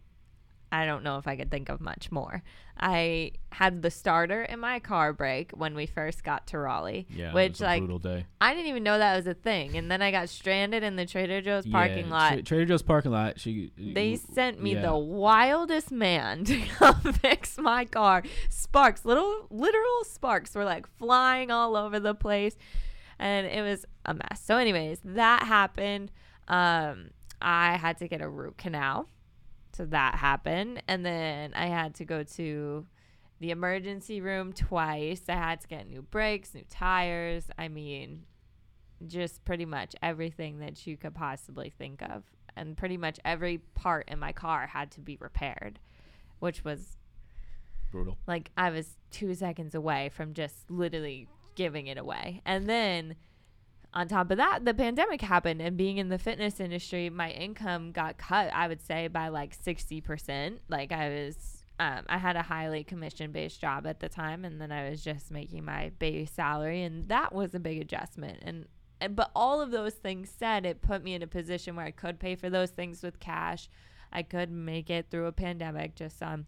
I 0.74 0.86
don't 0.86 1.04
know 1.04 1.18
if 1.18 1.28
I 1.28 1.36
could 1.36 1.52
think 1.52 1.68
of 1.68 1.80
much 1.80 2.10
more. 2.10 2.42
I 2.76 3.32
had 3.52 3.82
the 3.82 3.92
starter 3.92 4.42
in 4.42 4.58
my 4.58 4.80
car 4.80 5.12
break 5.12 5.52
when 5.52 5.76
we 5.76 5.86
first 5.86 6.24
got 6.24 6.48
to 6.48 6.58
Raleigh, 6.58 7.06
yeah. 7.08 7.32
which 7.32 7.60
like 7.60 7.80
brutal 7.80 8.00
day. 8.00 8.26
I 8.40 8.54
didn't 8.54 8.66
even 8.66 8.82
know 8.82 8.98
that 8.98 9.14
was 9.16 9.28
a 9.28 9.34
thing, 9.34 9.76
and 9.76 9.88
then 9.88 10.02
I 10.02 10.10
got 10.10 10.28
stranded 10.28 10.82
in 10.82 10.96
the 10.96 11.06
Trader 11.06 11.40
Joe's 11.40 11.64
parking 11.64 12.06
yeah, 12.06 12.12
lot. 12.12 12.32
Tra- 12.32 12.42
Trader 12.42 12.64
Joe's 12.66 12.82
parking 12.82 13.12
lot. 13.12 13.38
She 13.38 13.70
They 13.78 14.16
sent 14.16 14.60
me 14.60 14.74
yeah. 14.74 14.82
the 14.82 14.96
wildest 14.96 15.92
man 15.92 16.44
to 16.46 16.60
come 16.62 17.12
fix 17.22 17.56
my 17.56 17.84
car. 17.84 18.24
Sparks, 18.50 19.04
little 19.04 19.46
literal 19.50 20.04
sparks 20.04 20.56
were 20.56 20.64
like 20.64 20.88
flying 20.98 21.52
all 21.52 21.76
over 21.76 22.00
the 22.00 22.16
place, 22.16 22.56
and 23.20 23.46
it 23.46 23.62
was 23.62 23.86
a 24.04 24.14
mess. 24.14 24.42
So, 24.42 24.56
anyways, 24.56 24.98
that 25.04 25.44
happened. 25.44 26.10
Um, 26.48 27.10
I 27.40 27.76
had 27.76 27.98
to 27.98 28.08
get 28.08 28.20
a 28.20 28.28
root 28.28 28.58
canal. 28.58 29.08
So 29.74 29.84
that 29.86 30.16
happened. 30.16 30.82
And 30.86 31.04
then 31.04 31.52
I 31.54 31.66
had 31.66 31.94
to 31.96 32.04
go 32.04 32.22
to 32.22 32.86
the 33.40 33.50
emergency 33.50 34.20
room 34.20 34.52
twice. 34.52 35.22
I 35.28 35.34
had 35.34 35.60
to 35.62 35.68
get 35.68 35.88
new 35.88 36.02
brakes, 36.02 36.54
new 36.54 36.64
tires. 36.70 37.46
I 37.58 37.68
mean, 37.68 38.24
just 39.06 39.44
pretty 39.44 39.64
much 39.64 39.94
everything 40.02 40.60
that 40.60 40.86
you 40.86 40.96
could 40.96 41.14
possibly 41.14 41.70
think 41.76 42.02
of. 42.02 42.22
And 42.56 42.76
pretty 42.76 42.96
much 42.96 43.18
every 43.24 43.58
part 43.74 44.08
in 44.08 44.18
my 44.20 44.32
car 44.32 44.68
had 44.68 44.92
to 44.92 45.00
be 45.00 45.16
repaired, 45.20 45.80
which 46.38 46.64
was 46.64 46.96
brutal. 47.90 48.16
Like 48.28 48.52
I 48.56 48.70
was 48.70 48.96
two 49.10 49.34
seconds 49.34 49.74
away 49.74 50.10
from 50.10 50.34
just 50.34 50.70
literally 50.70 51.26
giving 51.56 51.88
it 51.88 51.98
away. 51.98 52.42
And 52.44 52.68
then 52.68 53.16
on 53.94 54.08
top 54.08 54.30
of 54.32 54.38
that, 54.38 54.64
the 54.64 54.74
pandemic 54.74 55.20
happened, 55.20 55.62
and 55.62 55.76
being 55.76 55.98
in 55.98 56.08
the 56.08 56.18
fitness 56.18 56.58
industry, 56.58 57.08
my 57.10 57.30
income 57.30 57.92
got 57.92 58.18
cut, 58.18 58.52
I 58.52 58.66
would 58.66 58.82
say, 58.82 59.06
by 59.06 59.28
like 59.28 59.56
60%. 59.56 60.58
Like 60.68 60.90
I 60.90 61.08
was, 61.08 61.62
um, 61.78 62.00
I 62.08 62.18
had 62.18 62.34
a 62.34 62.42
highly 62.42 62.82
commission 62.82 63.30
based 63.30 63.60
job 63.60 63.86
at 63.86 64.00
the 64.00 64.08
time, 64.08 64.44
and 64.44 64.60
then 64.60 64.72
I 64.72 64.90
was 64.90 65.02
just 65.04 65.30
making 65.30 65.64
my 65.64 65.92
base 66.00 66.32
salary, 66.32 66.82
and 66.82 67.08
that 67.08 67.32
was 67.32 67.54
a 67.54 67.60
big 67.60 67.80
adjustment. 67.80 68.40
And, 68.42 68.66
and 69.00 69.14
but 69.14 69.30
all 69.36 69.60
of 69.62 69.70
those 69.70 69.94
things 69.94 70.28
said, 70.36 70.66
it 70.66 70.82
put 70.82 71.04
me 71.04 71.14
in 71.14 71.22
a 71.22 71.28
position 71.28 71.76
where 71.76 71.86
I 71.86 71.92
could 71.92 72.18
pay 72.18 72.34
for 72.34 72.50
those 72.50 72.70
things 72.70 73.00
with 73.00 73.20
cash. 73.20 73.68
I 74.12 74.22
could 74.22 74.50
make 74.50 74.90
it 74.90 75.06
through 75.08 75.26
a 75.26 75.32
pandemic 75.32 75.94
just 75.94 76.20
um, 76.20 76.46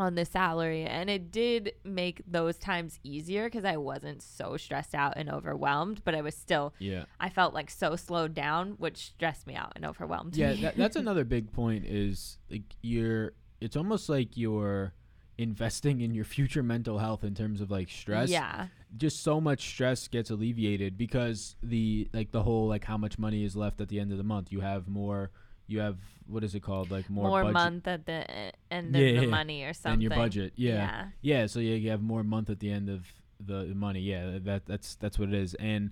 on 0.00 0.14
the 0.14 0.24
salary 0.24 0.84
and 0.84 1.10
it 1.10 1.30
did 1.30 1.72
make 1.84 2.22
those 2.26 2.56
times 2.56 2.98
easier 3.04 3.44
because 3.44 3.64
i 3.64 3.76
wasn't 3.76 4.22
so 4.22 4.56
stressed 4.56 4.94
out 4.94 5.12
and 5.16 5.30
overwhelmed 5.30 6.02
but 6.04 6.14
i 6.14 6.20
was 6.20 6.34
still 6.34 6.72
yeah. 6.78 7.04
I 7.20 7.28
felt 7.28 7.52
like 7.52 7.70
so 7.70 7.96
slowed 7.96 8.34
down 8.34 8.72
which 8.78 8.96
stressed 8.96 9.46
me 9.46 9.54
out 9.54 9.72
and 9.76 9.84
overwhelmed 9.84 10.34
yeah 10.36 10.52
me. 10.52 10.62
that, 10.62 10.76
that's 10.76 10.96
another 10.96 11.24
big 11.24 11.52
point 11.52 11.84
is 11.84 12.38
like 12.50 12.62
you're 12.80 13.32
it's 13.60 13.76
almost 13.76 14.08
like 14.08 14.36
you're 14.36 14.94
investing 15.40 16.02
in 16.02 16.12
your 16.12 16.24
future 16.24 16.62
mental 16.62 16.98
health 16.98 17.24
in 17.24 17.34
terms 17.34 17.60
of 17.62 17.70
like 17.70 17.88
stress. 17.88 18.28
Yeah. 18.28 18.66
Just 18.96 19.22
so 19.22 19.40
much 19.40 19.68
stress 19.68 20.06
gets 20.06 20.28
alleviated 20.30 20.98
because 20.98 21.56
the 21.62 22.08
like 22.12 22.30
the 22.30 22.42
whole 22.42 22.68
like 22.68 22.84
how 22.84 22.98
much 22.98 23.18
money 23.18 23.44
is 23.44 23.56
left 23.56 23.80
at 23.80 23.88
the 23.88 23.98
end 23.98 24.12
of 24.12 24.18
the 24.18 24.24
month. 24.24 24.52
You 24.52 24.60
have 24.60 24.86
more 24.86 25.30
you 25.72 25.80
have 25.80 25.98
what 26.26 26.44
is 26.44 26.54
it 26.54 26.60
called? 26.60 26.90
Like 26.90 27.08
more 27.10 27.28
more 27.28 27.42
budget 27.42 27.54
month 27.54 27.88
at 27.88 28.06
the 28.06 28.24
end 28.70 28.94
of 28.94 29.00
Yeah, 29.02 29.20
the 29.20 29.26
yeah. 29.26 29.30
money 29.30 29.64
or 29.64 29.72
something 29.72 29.92
and 29.94 30.02
your 30.02 30.10
budget 30.10 30.52
yeah. 30.56 30.74
yeah. 30.74 31.04
Yeah 31.22 31.46
so 31.46 31.60
yeah, 31.60 31.74
you 31.76 31.90
have 31.90 32.02
more 32.02 32.22
month 32.22 32.50
at 32.50 32.60
the 32.60 32.70
end 32.70 32.88
of 32.88 33.06
the 33.44 33.64
the 33.66 33.74
money. 33.74 34.00
Yeah 34.00 34.38
that 34.40 34.66
that's 34.66 34.94
that's 34.96 35.18
what 35.18 35.28
it 35.28 35.34
is. 35.34 35.54
And 35.54 35.90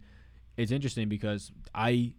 it's 0.56 0.72
interesting 0.72 1.08
because 1.08 1.52
i 1.74 2.12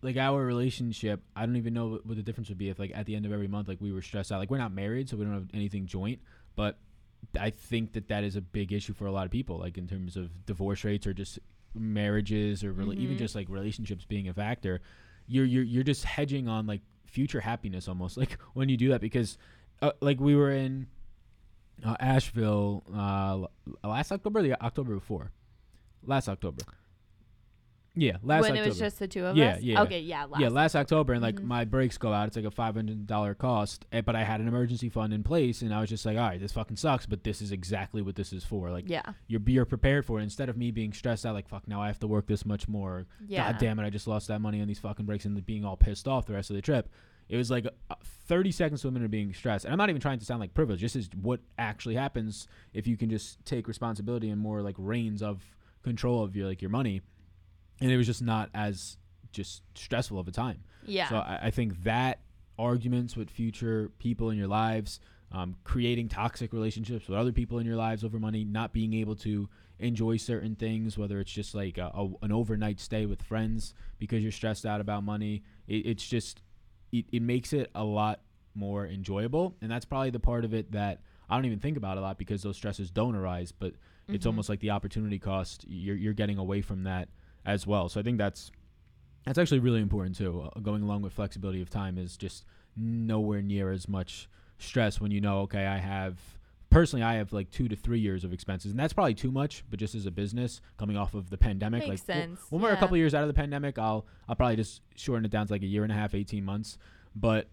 like 0.00 0.16
our 0.16 0.44
relationship 0.44 1.22
i 1.36 1.44
don't 1.46 1.56
even 1.56 1.74
know 1.74 1.86
what, 1.88 2.06
what 2.06 2.16
the 2.16 2.22
difference 2.22 2.48
would 2.48 2.58
be 2.58 2.68
if 2.70 2.78
like 2.78 2.90
at 2.94 3.04
the 3.06 3.14
end 3.14 3.24
of 3.26 3.32
every 3.32 3.46
month 3.48 3.68
like 3.68 3.80
we 3.80 3.92
were 3.92 4.02
stressed 4.02 4.32
out. 4.32 4.38
Like 4.40 4.50
we're 4.50 4.58
not 4.58 4.72
married 4.72 5.08
so 5.08 5.16
we 5.16 5.24
don't 5.24 5.34
have 5.34 5.48
anything 5.54 5.84
joint 5.86 6.18
but 6.56 6.78
i 7.38 7.50
think 7.50 7.92
that 7.92 8.08
that 8.08 8.24
is 8.24 8.34
a 8.34 8.40
big 8.40 8.72
issue 8.72 8.94
for 8.94 9.06
a 9.06 9.12
lot 9.12 9.24
of 9.26 9.30
people 9.30 9.58
like 9.58 9.76
in 9.78 9.86
terms 9.86 10.16
of 10.16 10.44
divorce 10.46 10.82
rates 10.84 11.06
or 11.06 11.12
just 11.12 11.38
marriages 11.74 12.64
or 12.64 12.72
rela- 12.74 12.96
even 12.96 13.16
Mhm. 13.16 13.18
just 13.18 13.34
like 13.34 13.48
relationships 13.48 14.04
being 14.04 14.28
a 14.28 14.34
factor. 14.34 14.80
You're 15.26 15.44
you're 15.44 15.62
you're 15.64 15.84
just 15.84 16.04
hedging 16.04 16.48
on 16.48 16.66
like 16.66 16.80
future 17.12 17.40
happiness 17.40 17.86
almost 17.86 18.16
like 18.22 18.38
when 18.54 18.68
you 18.68 18.76
do 18.76 18.88
that 18.88 19.00
because 19.00 19.38
uh, 19.80 19.92
like 20.00 20.18
we 20.20 20.34
were 20.34 20.50
in 20.50 20.86
uh, 21.84 21.96
Asheville 22.00 22.82
uh, 22.94 23.86
last 23.86 24.12
October, 24.12 24.42
the 24.42 24.60
October 24.64 24.94
before, 24.94 25.32
last 26.04 26.28
October. 26.28 26.62
Yeah, 27.94 28.16
last 28.22 28.42
when 28.42 28.52
October. 28.52 28.64
it 28.64 28.68
was 28.70 28.78
just 28.78 28.98
the 28.98 29.06
two 29.06 29.26
of 29.26 29.36
Yeah, 29.36 29.56
us 29.56 29.60
yeah. 29.62 29.82
okay 29.82 30.00
yeah 30.00 30.24
last 30.24 30.40
yeah, 30.40 30.48
last 30.48 30.74
October, 30.74 31.12
and 31.12 31.20
like 31.20 31.36
Mhm. 31.36 31.44
my 31.44 31.64
brakes 31.66 31.98
go 31.98 32.10
out. 32.12 32.26
It's 32.26 32.36
like 32.36 32.46
a 32.46 32.50
five 32.50 32.74
hundred 32.74 33.06
dollar 33.06 33.34
cost, 33.34 33.84
eh, 33.92 34.00
but 34.00 34.16
I 34.16 34.24
had 34.24 34.40
an 34.40 34.48
emergency 34.48 34.88
fund 34.88 35.12
in 35.12 35.22
place, 35.22 35.60
and 35.60 35.74
I 35.74 35.80
was 35.80 35.90
just 35.90 36.06
like, 36.06 36.16
all 36.16 36.22
right, 36.28 36.40
this 36.40 36.52
fucking 36.52 36.76
sucks, 36.76 37.04
but 37.04 37.22
this 37.22 37.42
is 37.42 37.52
exactly 37.52 38.00
what 38.00 38.14
this 38.16 38.32
is 38.32 38.44
for. 38.44 38.70
Like, 38.70 38.88
yeah 38.88 39.02
you're 39.26 39.42
you're 39.46 39.66
prepared 39.66 40.06
for 40.06 40.20
it 40.20 40.22
instead 40.22 40.48
of 40.48 40.56
me 40.56 40.70
being 40.70 40.92
stressed 40.94 41.26
out, 41.26 41.34
like 41.34 41.48
fuck, 41.48 41.68
now 41.68 41.82
I 41.82 41.88
have 41.88 41.98
to 42.00 42.06
work 42.06 42.26
this 42.26 42.46
much 42.46 42.66
more. 42.66 43.06
yeah 43.26 43.52
God 43.52 43.60
damn 43.60 43.78
it, 43.78 43.84
I 43.84 43.90
just 43.90 44.06
lost 44.06 44.28
that 44.28 44.40
money 44.40 44.62
on 44.62 44.68
these 44.68 44.78
fucking 44.78 45.04
brakes 45.04 45.26
and 45.26 45.44
being 45.44 45.64
all 45.64 45.76
pissed 45.76 46.08
off 46.08 46.24
the 46.26 46.32
rest 46.32 46.48
of 46.48 46.56
the 46.56 46.62
trip. 46.62 46.88
It 47.28 47.36
was 47.36 47.50
like 47.50 47.66
uh, 47.90 47.94
30 48.02 48.50
seconds 48.52 48.82
to 48.82 48.88
a 48.88 48.90
minute 48.90 49.06
of 49.06 49.10
being 49.10 49.32
stressed. 49.32 49.64
And 49.64 49.72
I'm 49.72 49.78
not 49.78 49.88
even 49.88 50.02
trying 50.02 50.18
to 50.18 50.24
sound 50.24 50.40
like 50.40 50.52
privileged. 50.54 50.82
This 50.82 50.96
is 50.96 51.08
what 51.20 51.40
actually 51.56 51.94
happens 51.94 52.46
if 52.74 52.86
you 52.86 52.96
can 52.96 53.08
just 53.08 53.42
take 53.46 53.68
responsibility 53.68 54.28
and 54.28 54.38
more 54.40 54.60
like 54.60 54.74
reins 54.76 55.22
of 55.22 55.42
control 55.82 56.22
of 56.22 56.34
your 56.36 56.46
like 56.48 56.60
your 56.62 56.70
money. 56.70 57.00
And 57.82 57.90
it 57.92 57.96
was 57.96 58.06
just 58.06 58.22
not 58.22 58.48
as 58.54 58.96
just 59.32 59.62
stressful 59.74 60.18
of 60.18 60.28
a 60.28 60.30
time. 60.30 60.62
yeah 60.84 61.08
So 61.08 61.16
I, 61.16 61.38
I 61.44 61.50
think 61.50 61.82
that 61.84 62.20
arguments 62.58 63.16
with 63.16 63.30
future 63.30 63.90
people 63.98 64.30
in 64.30 64.36
your 64.38 64.46
lives, 64.46 65.00
um, 65.32 65.56
creating 65.64 66.08
toxic 66.08 66.52
relationships 66.52 67.08
with 67.08 67.18
other 67.18 67.32
people 67.32 67.58
in 67.58 67.66
your 67.66 67.76
lives 67.76 68.04
over 68.04 68.18
money, 68.18 68.44
not 68.44 68.72
being 68.72 68.92
able 68.94 69.16
to 69.16 69.48
enjoy 69.78 70.16
certain 70.18 70.54
things, 70.54 70.96
whether 70.98 71.18
it's 71.18 71.32
just 71.32 71.54
like 71.54 71.78
a, 71.78 71.90
a, 71.94 72.08
an 72.22 72.30
overnight 72.30 72.78
stay 72.78 73.06
with 73.06 73.22
friends 73.22 73.74
because 73.98 74.22
you're 74.22 74.30
stressed 74.30 74.66
out 74.66 74.80
about 74.80 75.02
money, 75.02 75.42
it, 75.66 75.86
it's 75.86 76.06
just 76.06 76.42
it, 76.92 77.06
it 77.10 77.22
makes 77.22 77.52
it 77.54 77.70
a 77.74 77.82
lot 77.82 78.20
more 78.54 78.86
enjoyable, 78.86 79.56
and 79.62 79.70
that's 79.70 79.86
probably 79.86 80.10
the 80.10 80.20
part 80.20 80.44
of 80.44 80.52
it 80.52 80.70
that 80.72 81.00
I 81.30 81.36
don't 81.36 81.46
even 81.46 81.58
think 81.58 81.78
about 81.78 81.96
a 81.96 82.02
lot 82.02 82.18
because 82.18 82.42
those 82.42 82.56
stresses 82.58 82.90
don't 82.90 83.16
arise, 83.16 83.50
but 83.50 83.72
it's 84.08 84.24
Mhm. 84.26 84.28
almost 84.28 84.50
like 84.50 84.60
the 84.60 84.70
opportunity 84.70 85.18
cost. 85.18 85.64
You're 85.66 85.96
you're 85.96 86.12
getting 86.12 86.36
away 86.36 86.60
from 86.60 86.82
that 86.84 87.08
as 87.44 87.66
well. 87.66 87.88
So 87.88 88.00
I 88.00 88.02
think 88.02 88.18
that's 88.18 88.50
that's 89.24 89.38
actually 89.38 89.60
really 89.60 89.80
important 89.80 90.16
too. 90.16 90.50
Uh, 90.54 90.60
going 90.60 90.82
along 90.82 91.02
with 91.02 91.12
flexibility 91.12 91.62
of 91.62 91.70
time 91.70 91.98
is 91.98 92.16
just 92.16 92.44
nowhere 92.76 93.42
near 93.42 93.70
as 93.70 93.88
much 93.88 94.28
stress 94.58 95.00
when 95.00 95.10
you 95.10 95.20
know, 95.20 95.40
okay, 95.40 95.66
I 95.66 95.78
have 95.78 96.18
personally 96.70 97.02
I 97.04 97.14
have 97.14 97.32
like 97.32 97.50
two 97.50 97.68
to 97.68 97.76
three 97.76 98.00
years 98.00 98.24
of 98.24 98.32
expenses, 98.32 98.70
and 98.70 98.80
that's 98.80 98.92
probably 98.92 99.14
too 99.14 99.30
much. 99.30 99.64
But 99.70 99.78
just 99.78 99.94
as 99.94 100.06
a 100.06 100.10
business 100.10 100.60
coming 100.78 100.96
off 100.96 101.14
of 101.14 101.30
the 101.30 101.38
pandemic, 101.38 101.86
Makes 101.86 101.88
like 102.00 102.06
w- 102.06 102.20
sense, 102.36 102.40
when 102.50 102.62
we're 102.62 102.72
a 102.72 102.76
couple 102.76 102.96
years 102.96 103.14
out 103.14 103.22
of 103.22 103.28
the 103.28 103.34
pandemic, 103.34 103.78
I'll 103.78 104.06
I'll 104.28 104.36
probably 104.36 104.56
just 104.56 104.82
shorten 104.96 105.24
it 105.24 105.30
down 105.30 105.46
to 105.46 105.52
like 105.52 105.62
a 105.62 105.66
year 105.66 105.82
and 105.82 105.92
a 105.92 105.94
half, 105.96 106.14
eighteen 106.14 106.44
months. 106.44 106.78
But 107.14 107.48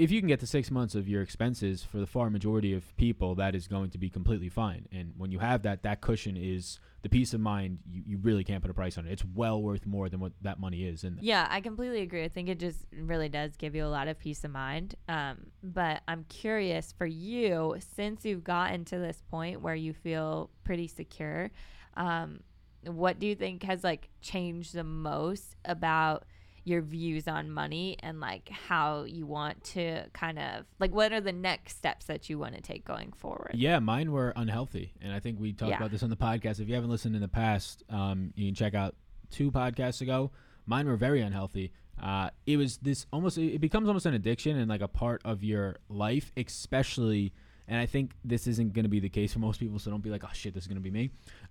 if 0.00 0.10
you 0.10 0.20
can 0.20 0.28
get 0.28 0.40
to 0.40 0.46
six 0.46 0.70
months 0.70 0.94
of 0.94 1.06
your 1.06 1.20
expenses 1.20 1.84
for 1.84 1.98
the 1.98 2.06
far 2.06 2.30
majority 2.30 2.72
of 2.72 2.96
people, 2.96 3.34
that 3.34 3.54
is 3.54 3.68
going 3.68 3.90
to 3.90 3.98
be 3.98 4.08
completely 4.08 4.48
fine. 4.48 4.88
And 4.90 5.12
when 5.18 5.30
you 5.30 5.40
have 5.40 5.62
that, 5.62 5.82
that 5.82 6.00
cushion 6.00 6.38
is 6.38 6.80
the 7.02 7.10
peace 7.10 7.34
of 7.34 7.40
mind. 7.40 7.80
You, 7.86 8.02
you 8.06 8.18
really 8.18 8.42
can't 8.42 8.62
put 8.62 8.70
a 8.70 8.74
price 8.74 8.96
on 8.96 9.06
it. 9.06 9.12
It's 9.12 9.24
well 9.34 9.60
worth 9.60 9.84
more 9.84 10.08
than 10.08 10.18
what 10.18 10.32
that 10.40 10.58
money 10.58 10.84
is. 10.84 11.04
And 11.04 11.18
Yeah, 11.20 11.46
I 11.50 11.60
completely 11.60 12.00
agree. 12.00 12.24
I 12.24 12.28
think 12.28 12.48
it 12.48 12.58
just 12.58 12.86
really 12.96 13.28
does 13.28 13.56
give 13.56 13.74
you 13.74 13.84
a 13.84 13.88
lot 13.88 14.08
of 14.08 14.18
peace 14.18 14.42
of 14.42 14.52
mind. 14.52 14.94
Um, 15.06 15.48
but 15.62 16.02
I'm 16.08 16.24
curious 16.30 16.94
for 16.96 17.06
you, 17.06 17.76
since 17.94 18.24
you've 18.24 18.42
gotten 18.42 18.86
to 18.86 18.98
this 18.98 19.22
point 19.30 19.60
where 19.60 19.74
you 19.74 19.92
feel 19.92 20.48
pretty 20.64 20.86
secure, 20.86 21.50
um, 21.98 22.40
what 22.86 23.18
do 23.18 23.26
you 23.26 23.34
think 23.34 23.64
has 23.64 23.84
like 23.84 24.08
changed 24.22 24.74
the 24.74 24.84
most 24.84 25.56
about 25.66 26.24
your 26.70 26.80
views 26.80 27.28
on 27.28 27.50
money 27.50 27.96
and 28.00 28.20
like 28.20 28.48
how 28.48 29.02
you 29.04 29.26
want 29.26 29.62
to 29.64 30.04
kind 30.12 30.38
of 30.38 30.64
like 30.78 30.94
what 30.94 31.12
are 31.12 31.20
the 31.20 31.32
next 31.32 31.76
steps 31.76 32.06
that 32.06 32.30
you 32.30 32.38
want 32.38 32.54
to 32.54 32.60
take 32.62 32.84
going 32.84 33.12
forward? 33.12 33.50
Yeah, 33.54 33.78
mine 33.80 34.12
were 34.12 34.32
unhealthy, 34.36 34.94
and 35.02 35.12
I 35.12 35.20
think 35.20 35.38
we 35.38 35.52
talked 35.52 35.70
Yeah. 35.70 35.76
about 35.76 35.90
this 35.90 36.02
on 36.02 36.10
the 36.10 36.16
podcast. 36.16 36.60
If 36.60 36.68
you 36.68 36.74
haven't 36.74 36.90
listened 36.90 37.14
in 37.14 37.20
the 37.20 37.28
past, 37.28 37.82
um, 37.90 38.32
you 38.36 38.46
can 38.48 38.54
check 38.54 38.74
out 38.74 38.94
two 39.30 39.50
podcasts 39.50 40.00
ago. 40.00 40.30
Mine 40.66 40.86
were 40.86 40.96
very 40.96 41.20
unhealthy. 41.20 41.72
Uh, 42.00 42.30
it 42.46 42.56
was 42.56 42.78
this 42.78 43.04
almost. 43.12 43.36
It 43.36 43.60
becomes 43.60 43.86
almost 43.88 44.06
an 44.06 44.14
addiction 44.14 44.56
and 44.56 44.68
like 44.70 44.80
a 44.80 44.88
part 44.88 45.20
of 45.24 45.44
your 45.44 45.76
life, 45.90 46.32
especially. 46.36 47.32
And 47.68 47.78
I 47.78 47.86
think 47.86 48.12
this 48.24 48.46
isn't 48.48 48.72
going 48.72 48.82
to 48.84 48.88
be 48.88 48.98
the 49.00 49.08
case 49.08 49.32
for 49.32 49.38
most 49.38 49.60
people. 49.60 49.78
So 49.78 49.90
don't 49.92 50.02
be 50.02 50.10
like, 50.10 50.24
oh 50.24 50.30
shit, 50.32 50.54
this 50.54 50.64
is 50.64 50.66
going 50.66 50.78
to 50.78 50.82
be 50.82 50.90
me. 50.90 51.10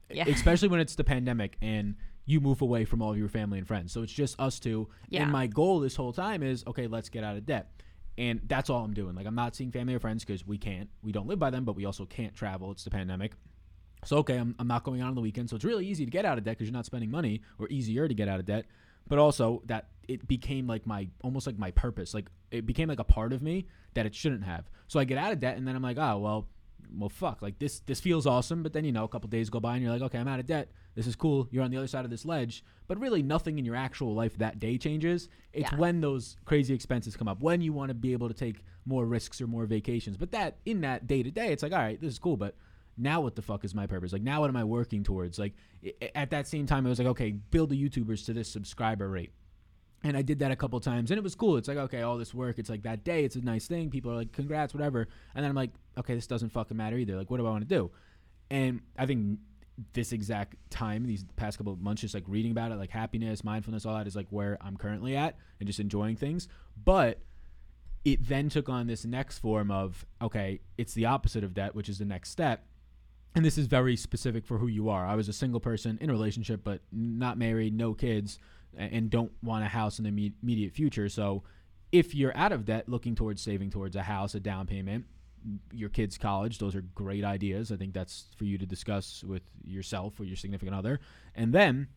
Yeah. 0.10 0.27
Especially 0.27 0.67
when 0.67 0.79
it's 0.82 0.95
the 0.95 1.03
pandemic 1.05 1.55
and 1.62 1.95
you 2.29 2.39
move 2.39 2.61
away 2.61 2.85
from 2.85 3.01
all 3.01 3.11
of 3.11 3.17
your 3.17 3.27
family 3.27 3.57
and 3.57 3.67
friends. 3.67 3.91
So 3.91 4.03
it's 4.03 4.13
just 4.13 4.39
us 4.39 4.59
two. 4.59 4.87
Yeah. 5.09 5.23
And 5.23 5.31
my 5.31 5.47
goal 5.47 5.79
this 5.79 5.95
whole 5.95 6.13
time 6.13 6.43
is 6.43 6.63
okay, 6.67 6.85
let's 6.85 7.09
get 7.09 7.23
out 7.23 7.35
of 7.35 7.45
debt. 7.45 7.71
And 8.19 8.41
that's 8.45 8.69
all 8.69 8.83
I'm 8.83 8.93
doing. 8.93 9.15
Like 9.15 9.25
I'm 9.25 9.33
not 9.33 9.55
seeing 9.55 9.71
family 9.71 9.95
or 9.95 9.99
friends 9.99 10.23
because 10.23 10.45
we 10.45 10.59
can't. 10.59 10.89
We 11.01 11.11
don't 11.11 11.25
live 11.25 11.39
by 11.39 11.49
them, 11.49 11.65
but 11.65 11.75
we 11.75 11.85
also 11.85 12.05
can't 12.05 12.35
travel. 12.35 12.71
It's 12.71 12.83
the 12.83 12.91
pandemic. 12.91 13.31
So 14.05 14.17
okay, 14.17 14.37
I'm, 14.37 14.55
I'm 14.59 14.67
not 14.67 14.83
going 14.83 15.01
out 15.01 15.07
on 15.07 15.15
the 15.15 15.21
weekend. 15.21 15.49
So 15.49 15.55
it's 15.55 15.65
really 15.65 15.87
easy 15.87 16.05
to 16.05 16.11
get 16.11 16.23
out 16.23 16.37
of 16.37 16.43
debt 16.43 16.57
because 16.57 16.67
you're 16.67 16.77
not 16.77 16.85
spending 16.85 17.09
money, 17.09 17.41
or 17.57 17.67
easier 17.69 18.07
to 18.07 18.13
get 18.13 18.29
out 18.29 18.39
of 18.39 18.45
debt. 18.45 18.65
But 19.07 19.17
also 19.17 19.63
that 19.65 19.87
it 20.07 20.27
became 20.27 20.67
like 20.67 20.85
my 20.85 21.07
almost 21.23 21.47
like 21.47 21.57
my 21.57 21.71
purpose. 21.71 22.13
Like 22.13 22.27
it 22.51 22.67
became 22.67 22.89
like 22.89 22.99
a 22.99 23.03
part 23.03 23.33
of 23.33 23.41
me 23.41 23.65
that 23.95 24.05
it 24.05 24.13
shouldn't 24.13 24.43
have. 24.43 24.69
So 24.88 24.99
I 24.99 25.03
get 25.03 25.17
out 25.17 25.32
of 25.32 25.39
debt, 25.39 25.57
and 25.57 25.67
then 25.67 25.75
I'm 25.75 25.82
like, 25.82 25.97
oh 25.97 26.19
well, 26.19 26.47
well 26.97 27.09
fuck. 27.09 27.41
Like 27.41 27.59
this 27.59 27.80
this 27.82 27.99
feels 27.99 28.25
awesome. 28.25 28.63
But 28.63 28.73
then 28.73 28.86
you 28.86 28.91
know 28.91 29.03
a 29.03 29.07
couple 29.07 29.30
days 29.30 29.49
go 29.49 29.59
by, 29.59 29.75
and 29.75 29.84
you're 29.84 29.91
like, 29.91 30.01
okay, 30.01 30.17
I'm 30.17 30.27
out 30.27 30.39
of 30.39 30.45
debt. 30.45 30.69
This 30.95 31.07
is 31.07 31.15
cool. 31.15 31.47
You're 31.51 31.63
on 31.63 31.71
the 31.71 31.77
other 31.77 31.88
side 31.88 32.05
of 32.05 32.11
this 32.11 32.25
ledge. 32.25 32.63
But 32.88 32.99
really, 32.99 33.21
nothing 33.23 33.59
in 33.59 33.65
your 33.65 33.75
actual 33.75 34.13
life 34.15 34.38
that 34.39 34.59
day 34.59 34.77
changes. 34.77 35.30
It's 35.53 35.71
Yeah. 35.71 35.77
when 35.77 36.01
those 36.01 36.36
crazy 36.45 36.73
expenses 36.73 37.15
come 37.15 37.27
up, 37.27 37.41
when 37.41 37.61
you 37.61 37.71
want 37.73 37.89
to 37.89 37.93
be 37.93 38.13
able 38.13 38.27
to 38.27 38.34
take 38.34 38.63
more 38.86 39.05
risks 39.05 39.39
or 39.41 39.47
more 39.47 39.65
vacations. 39.65 40.17
But 40.17 40.32
that 40.32 40.57
in 40.65 40.82
that 40.82 41.05
day 41.07 41.21
to 41.23 41.32
day, 41.32 41.51
it's 41.51 41.61
like, 41.63 41.71
all 41.73 41.80
right, 41.80 41.99
this 42.01 42.11
is 42.13 42.19
cool, 42.19 42.38
but 42.38 42.55
now 42.97 43.21
what 43.21 43.36
the 43.36 43.41
fuck 43.41 43.63
is 43.63 43.73
my 43.75 43.88
purpose? 43.88 44.11
Like 44.11 44.23
now 44.23 44.41
what 44.41 44.49
am 44.49 44.57
I 44.57 44.63
working 44.63 45.03
towards? 45.03 45.38
Like 45.39 45.53
i- 45.86 45.93
at 46.15 46.32
that 46.32 46.47
same 46.47 46.65
time, 46.65 46.86
it 46.86 46.89
was 46.89 46.99
like, 46.99 47.07
okay, 47.09 47.32
build 47.32 47.69
the 47.69 47.89
YouTubers 47.89 48.25
to 48.25 48.34
this 48.34 48.51
subscriber 48.51 49.07
rate. 49.09 49.32
And 50.04 50.16
I 50.16 50.22
did 50.22 50.39
that 50.39 50.52
a 50.52 50.56
couple 50.56 50.80
times, 50.80 51.12
and 51.12 51.18
it 51.18 51.24
was 51.24 51.36
cool. 51.36 51.58
It's 51.58 51.68
like, 51.68 51.78
okay, 51.78 52.04
all 52.04 52.18
this 52.18 52.34
work, 52.34 52.58
it's 52.58 52.70
like 52.70 52.84
that 52.84 53.04
day, 53.04 53.26
it's 53.26 53.36
a 53.36 53.41
nice 53.41 53.68
thing. 53.68 53.89
People 53.89 54.12
are 54.12 54.16
like, 54.16 54.32
congrats, 54.32 54.74
whatever. 54.74 55.08
And 55.36 55.43
then 55.43 55.50
I'm 55.50 55.56
like, 55.56 55.72
okay, 55.97 56.16
this 56.16 56.26
doesn't 56.26 56.50
fucking 56.50 56.78
matter 56.78 56.97
either. 56.97 57.18
Like, 57.18 57.30
what 57.30 57.38
do 57.38 57.45
I 57.45 57.50
want 57.50 57.68
to 57.68 57.76
do? 57.76 57.91
And 58.50 58.80
I 58.97 59.06
think 59.06 59.39
this 59.93 60.14
exact 60.14 60.56
time, 60.70 61.06
these 61.06 61.26
past 61.36 61.58
couple 61.58 61.74
of 61.74 61.82
months, 61.82 62.02
just 62.02 62.14
like 62.14 62.24
reading 62.28 62.52
about 62.52 62.72
it, 62.72 62.76
like 62.76 62.91
happiness, 62.91 63.43
mindfulness, 63.43 63.86
all 63.86 63.95
that 63.97 64.08
is 64.08 64.16
like 64.16 64.28
where 64.30 64.58
I'm 64.62 64.78
currently 64.78 65.18
at 65.18 65.38
and 65.60 65.68
just 65.68 65.80
enjoying 65.80 66.16
things. 66.16 66.47
But 66.82 67.20
it 68.06 68.26
then 68.28 68.47
took 68.47 68.70
on 68.70 68.88
this 68.88 69.04
next 69.04 69.39
form 69.39 69.70
of, 69.70 70.06
okay, 70.22 70.62
it's 70.78 70.93
the 70.93 71.06
opposite 71.06 71.43
of 71.43 71.56
that, 71.56 71.76
which 71.76 71.89
is 71.89 72.00
the 72.00 72.06
next 72.06 72.30
step 72.30 72.66
and 73.36 73.45
this 73.45 73.58
is 73.58 73.68
very 73.68 73.95
specific 73.95 74.45
for 74.45 74.58
who 74.58 74.68
you 74.68 74.89
are. 74.89 75.06
I 75.06 75.16
was 75.16 75.30
a 75.30 75.34
single 75.34 75.60
person 75.60 75.97
in 76.02 76.10
a 76.10 76.14
relationship, 76.14 76.62
but 76.64 76.82
not 76.91 77.38
married, 77.38 77.74
no 77.74 77.93
kids, 77.93 78.39
and 78.78 79.09
don't 79.09 79.32
want 79.43 79.63
a 79.63 79.67
house 79.67 79.99
in 79.99 80.05
the 80.05 80.34
immediate 80.41 80.74
future. 80.74 81.09
So, 81.09 81.43
if 81.91 82.13
you're 82.13 82.36
out 82.38 82.51
of 82.51 82.65
debt, 82.65 82.88
looking 82.88 83.15
towards 83.15 83.41
saving 83.41 83.72
towards 83.72 83.95
a 83.95 84.03
house, 84.03 84.36
a 84.36 84.39
down 84.39 84.67
payment, 84.67 85.05
your 85.74 85.89
kids' 85.89 86.17
college, 86.17 86.59
those 86.59 86.76
are 86.76 86.82
great 86.82 87.24
ideas. 87.24 87.72
I 87.72 87.78
think 87.78 87.93
that's 87.93 88.26
for 88.38 88.45
you 88.45 88.57
to 88.57 88.65
discuss 88.65 89.24
with 89.24 89.41
yourself 89.63 90.20
or 90.20 90.24
your 90.24 90.36
significant 90.36 90.76
other. 90.76 90.99
And 91.34 91.51
then, 91.51 91.88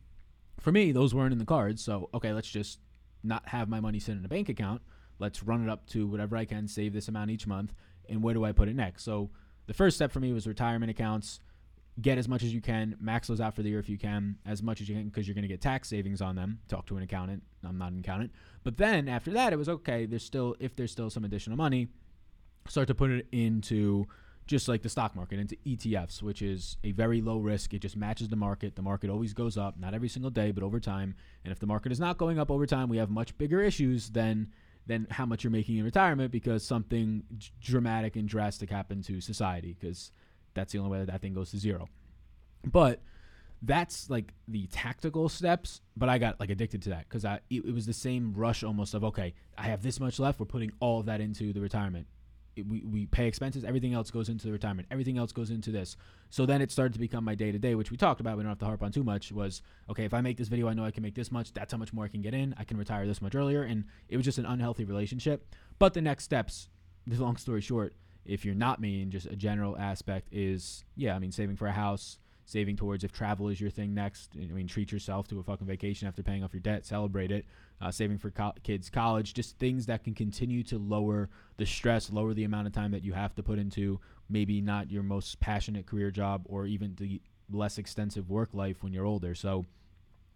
for 0.59 0.71
me, 0.71 0.91
those 0.91 1.13
weren't 1.13 1.33
in 1.33 1.39
the 1.39 1.45
cards. 1.45 1.83
So, 1.83 2.09
okay, 2.13 2.33
let's 2.33 2.49
just 2.49 2.79
not 3.23 3.47
have 3.49 3.69
my 3.69 3.79
money 3.79 3.99
sit 3.99 4.17
in 4.17 4.25
a 4.25 4.29
bank 4.29 4.49
account. 4.49 4.81
Let's 5.19 5.43
run 5.43 5.63
it 5.63 5.69
up 5.69 5.87
to 5.89 6.07
whatever 6.07 6.35
I 6.35 6.45
can, 6.45 6.67
save 6.67 6.93
this 6.93 7.07
amount 7.07 7.31
each 7.31 7.47
month, 7.47 7.73
and 8.09 8.21
where 8.21 8.33
do 8.33 8.43
I 8.43 8.51
put 8.51 8.67
it 8.67 8.75
next? 8.75 9.03
So 9.03 9.29
the 9.67 9.73
first 9.73 9.95
step 9.95 10.11
for 10.11 10.19
me 10.19 10.33
was 10.33 10.47
retirement 10.47 10.91
accounts. 10.91 11.39
Get 12.01 12.17
as 12.17 12.27
much 12.27 12.43
as 12.43 12.53
you 12.53 12.61
can, 12.61 12.95
max 12.99 13.27
those 13.27 13.39
out 13.39 13.55
for 13.55 13.61
the 13.61 13.69
year 13.69 13.79
if 13.79 13.87
you 13.87 13.99
can, 13.99 14.37
as 14.47 14.63
much 14.63 14.81
as 14.81 14.89
you 14.89 14.95
can, 14.95 15.05
because 15.05 15.27
you're 15.27 15.35
going 15.35 15.43
to 15.43 15.47
get 15.47 15.61
tax 15.61 15.89
savings 15.89 16.21
on 16.21 16.35
them. 16.35 16.59
Talk 16.67 16.87
to 16.87 16.97
an 16.97 17.03
accountant. 17.03 17.43
I'm 17.63 17.77
not 17.77 17.91
an 17.91 17.99
accountant. 17.99 18.31
But 18.63 18.77
then 18.77 19.07
after 19.07 19.31
that, 19.31 19.53
it 19.53 19.57
was 19.57 19.69
okay. 19.69 20.07
There's 20.07 20.23
still, 20.23 20.55
if 20.59 20.75
there's 20.75 20.91
still 20.91 21.11
some 21.11 21.23
additional 21.23 21.55
money, 21.55 21.89
start 22.67 22.87
to 22.87 22.95
put 22.95 23.11
it 23.11 23.27
into 23.31 24.07
just 24.45 24.67
like 24.67 24.81
the 24.81 24.89
stock 24.89 25.15
market, 25.15 25.39
into 25.39 25.55
ETFs, 25.65 26.21
which 26.21 26.41
is 26.41 26.77
a 26.83 26.91
very 26.91 27.21
low 27.21 27.37
risk. 27.37 27.73
It 27.73 27.79
just 27.79 27.95
matches 27.95 28.27
the 28.29 28.35
market. 28.35 28.75
The 28.75 28.81
market 28.81 29.09
always 29.09 29.33
goes 29.33 29.57
up, 29.57 29.79
not 29.79 29.93
every 29.93 30.09
single 30.09 30.31
day, 30.31 30.51
but 30.51 30.63
over 30.63 30.79
time. 30.79 31.15
And 31.43 31.51
if 31.51 31.59
the 31.59 31.67
market 31.67 31.91
is 31.91 31.99
not 31.99 32.17
going 32.17 32.39
up 32.39 32.51
over 32.51 32.65
time, 32.65 32.89
we 32.89 32.97
have 32.97 33.09
much 33.09 33.37
bigger 33.37 33.61
issues 33.61 34.09
than 34.09 34.51
than 34.85 35.07
how 35.09 35.25
much 35.25 35.45
you're 35.45 35.51
making 35.51 35.77
in 35.77 35.85
retirement 35.85 36.29
because 36.29 36.65
something 36.65 37.23
dramatic 37.61 38.17
and 38.17 38.27
drastic 38.27 38.69
happened 38.69 39.01
to 39.05 39.21
society 39.21 39.77
because 39.79 40.11
that's 40.53 40.73
the 40.73 40.79
only 40.79 40.91
way 40.91 40.99
that 40.99 41.07
that 41.07 41.21
thing 41.21 41.33
goes 41.33 41.51
to 41.51 41.57
zero. 41.57 41.87
But 42.65 43.01
that's 43.61 44.09
like 44.09 44.33
the 44.47 44.67
tactical 44.67 45.29
steps, 45.29 45.81
but 45.95 46.09
I 46.09 46.17
got 46.17 46.39
like 46.39 46.49
addicted 46.49 46.81
to 46.83 46.89
that 46.89 47.07
because 47.07 47.25
I 47.25 47.39
it, 47.49 47.65
it 47.65 47.73
was 47.73 47.85
the 47.85 47.93
same 47.93 48.33
rush 48.33 48.63
almost 48.63 48.93
of 48.93 49.03
okay, 49.05 49.33
I 49.57 49.63
have 49.63 49.81
this 49.81 49.99
much 49.99 50.19
left. 50.19 50.39
We're 50.39 50.45
putting 50.45 50.71
all 50.79 50.99
of 50.99 51.05
that 51.07 51.21
into 51.21 51.53
the 51.53 51.61
retirement 51.61 52.07
we, 52.55 52.83
we 52.83 53.05
pay 53.05 53.27
expenses. 53.27 53.63
Everything 53.63 53.93
else 53.93 54.11
goes 54.11 54.29
into 54.29 54.45
the 54.45 54.51
retirement. 54.51 54.87
Everything 54.91 55.17
else 55.17 55.31
goes 55.31 55.49
into 55.49 55.71
this. 55.71 55.95
So 56.29 56.45
then 56.45 56.61
it 56.61 56.71
started 56.71 56.93
to 56.93 56.99
become 56.99 57.23
my 57.23 57.35
day 57.35 57.51
to 57.51 57.59
day, 57.59 57.75
which 57.75 57.91
we 57.91 57.97
talked 57.97 58.21
about. 58.21 58.37
We 58.37 58.43
don't 58.43 58.51
have 58.51 58.59
to 58.59 58.65
harp 58.65 58.83
on 58.83 58.91
too 58.91 59.03
much. 59.03 59.31
Was 59.31 59.61
okay 59.89 60.05
if 60.05 60.13
I 60.13 60.21
make 60.21 60.37
this 60.37 60.47
video, 60.47 60.67
I 60.67 60.73
know 60.73 60.85
I 60.85 60.91
can 60.91 61.03
make 61.03 61.15
this 61.15 61.31
much. 61.31 61.53
That's 61.53 61.71
how 61.71 61.77
much 61.77 61.93
more 61.93 62.05
I 62.05 62.09
can 62.09 62.21
get 62.21 62.33
in. 62.33 62.53
I 62.57 62.63
can 62.63 62.77
retire 62.77 63.07
this 63.07 63.21
much 63.21 63.35
earlier, 63.35 63.63
and 63.63 63.85
it 64.09 64.17
was 64.17 64.25
just 64.25 64.37
an 64.37 64.45
unhealthy 64.45 64.85
relationship. 64.85 65.47
But 65.79 65.93
the 65.93 66.01
next 66.01 66.23
steps, 66.25 66.69
the 67.07 67.15
long 67.23 67.37
story 67.37 67.61
short, 67.61 67.95
if 68.25 68.45
you're 68.45 68.55
not 68.55 68.79
me, 68.79 69.01
and 69.01 69.11
just 69.11 69.27
a 69.27 69.35
general 69.35 69.77
aspect 69.77 70.27
is 70.31 70.83
yeah, 70.95 71.15
I 71.15 71.19
mean 71.19 71.31
saving 71.31 71.55
for 71.55 71.67
a 71.67 71.71
house, 71.71 72.19
saving 72.45 72.75
towards 72.75 73.03
if 73.03 73.11
travel 73.11 73.49
is 73.49 73.59
your 73.59 73.69
thing 73.69 73.93
next. 73.93 74.31
I 74.35 74.45
mean, 74.45 74.67
treat 74.67 74.91
yourself 74.91 75.27
to 75.29 75.39
a 75.39 75.43
fucking 75.43 75.67
vacation 75.67 76.07
after 76.07 76.23
paying 76.23 76.43
off 76.43 76.53
your 76.53 76.61
debt, 76.61 76.85
celebrate 76.85 77.31
it. 77.31 77.45
Uh, 77.81 77.91
saving 77.91 78.17
for 78.17 78.31
co- 78.31 78.53
kids' 78.63 78.89
college, 78.89 79.33
just 79.33 79.57
things 79.57 79.87
that 79.87 80.03
can 80.05 80.13
continue 80.13 80.63
to 80.63 80.77
lower 80.77 81.29
the 81.57 81.65
stress, 81.65 82.09
lower 82.09 82.33
the 82.33 82.45
amount 82.45 82.65
of 82.65 82.71
time 82.71 82.91
that 82.91 83.03
you 83.03 83.11
have 83.11 83.35
to 83.35 83.43
put 83.43 83.59
into 83.59 83.99
maybe 84.29 84.61
not 84.61 84.89
your 84.89 85.03
most 85.03 85.39
passionate 85.41 85.85
career 85.85 86.09
job 86.09 86.43
or 86.45 86.65
even 86.65 86.95
the 86.95 87.21
less 87.51 87.77
extensive 87.77 88.29
work 88.29 88.53
life 88.53 88.83
when 88.83 88.93
you're 88.93 89.05
older. 89.05 89.35
So, 89.35 89.65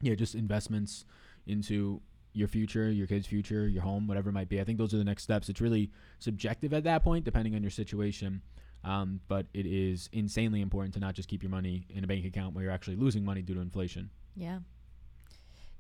yeah, 0.01 0.15
just 0.15 0.35
investments 0.35 1.05
into 1.45 2.01
your 2.38 2.47
future, 2.47 2.89
your 2.91 3.07
kids' 3.07 3.25
future, 3.25 3.67
your 3.67 3.81
home, 3.81 4.07
whatever 4.07 4.29
it 4.29 4.33
might 4.33 4.49
be. 4.49 4.61
I 4.61 4.63
think 4.63 4.77
those 4.77 4.93
are 4.93 4.97
the 4.97 5.03
next 5.03 5.23
steps. 5.23 5.49
It's 5.49 5.59
really 5.59 5.89
subjective 6.19 6.73
at 6.73 6.83
that 6.83 7.03
point, 7.03 7.25
depending 7.25 7.55
on 7.55 7.61
your 7.61 7.71
situation. 7.71 8.41
Um, 8.83 9.19
but 9.27 9.47
it 9.53 9.65
is 9.65 10.07
insanely 10.13 10.61
important 10.61 10.93
to 10.93 10.99
not 10.99 11.15
just 11.15 11.27
keep 11.27 11.41
your 11.41 11.49
money 11.49 11.88
in 11.89 12.03
a 12.03 12.07
bank 12.07 12.25
account 12.25 12.53
where 12.53 12.63
you're 12.63 12.73
actually 12.73 12.95
losing 12.95 13.25
money 13.25 13.41
due 13.41 13.55
to 13.55 13.59
inflation. 13.59 14.11
Yeah. 14.35 14.59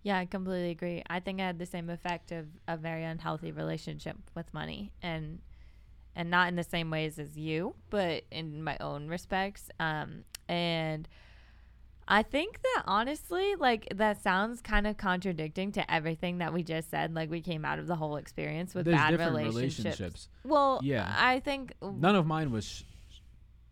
Yeah, 0.03 0.17
I 0.17 0.25
completely 0.25 0.71
agree. 0.71 1.03
I 1.09 1.19
think 1.19 1.39
I 1.39 1.45
had 1.45 1.59
the 1.59 1.65
same 1.65 1.89
effect 1.89 2.31
of 2.31 2.47
a 2.67 2.75
very 2.75 3.03
unhealthy 3.03 3.51
relationship 3.51 4.17
with 4.35 4.53
money 4.53 4.91
and 5.01 5.39
and 6.15 6.31
not 6.31 6.47
in 6.47 6.55
the 6.55 6.63
same 6.63 6.89
ways 6.89 7.19
as 7.19 7.37
you, 7.37 7.75
but 7.91 8.23
in 8.31 8.63
my 8.63 8.75
own 8.79 9.07
respects. 9.07 9.69
Um, 9.79 10.23
and 10.49 11.07
I 12.07 12.23
think 12.23 12.61
that 12.61 12.83
honestly, 12.85 13.55
like 13.55 13.87
that 13.95 14.21
sounds 14.21 14.61
kind 14.61 14.87
of 14.87 14.97
contradicting 14.97 15.71
to 15.73 15.93
everything 15.93 16.37
that 16.37 16.53
we 16.53 16.63
just 16.63 16.89
said. 16.89 17.13
Like 17.13 17.29
we 17.29 17.41
came 17.41 17.65
out 17.65 17.79
of 17.79 17.87
the 17.87 17.95
whole 17.95 18.15
experience 18.15 18.73
with 18.73 18.85
There's 18.85 18.97
bad 18.97 19.19
relationships. 19.19 19.79
relationships. 19.79 20.29
Well, 20.43 20.79
yeah, 20.83 21.13
I 21.17 21.39
think 21.39 21.73
none 21.81 22.15
of 22.15 22.25
mine 22.25 22.51
was 22.51 22.83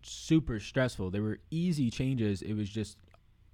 super 0.01 0.59
stressful. 0.59 1.11
They 1.11 1.19
were 1.19 1.39
easy 1.49 1.89
changes. 1.89 2.41
It 2.41 2.53
was 2.53 2.69
just 2.69 2.97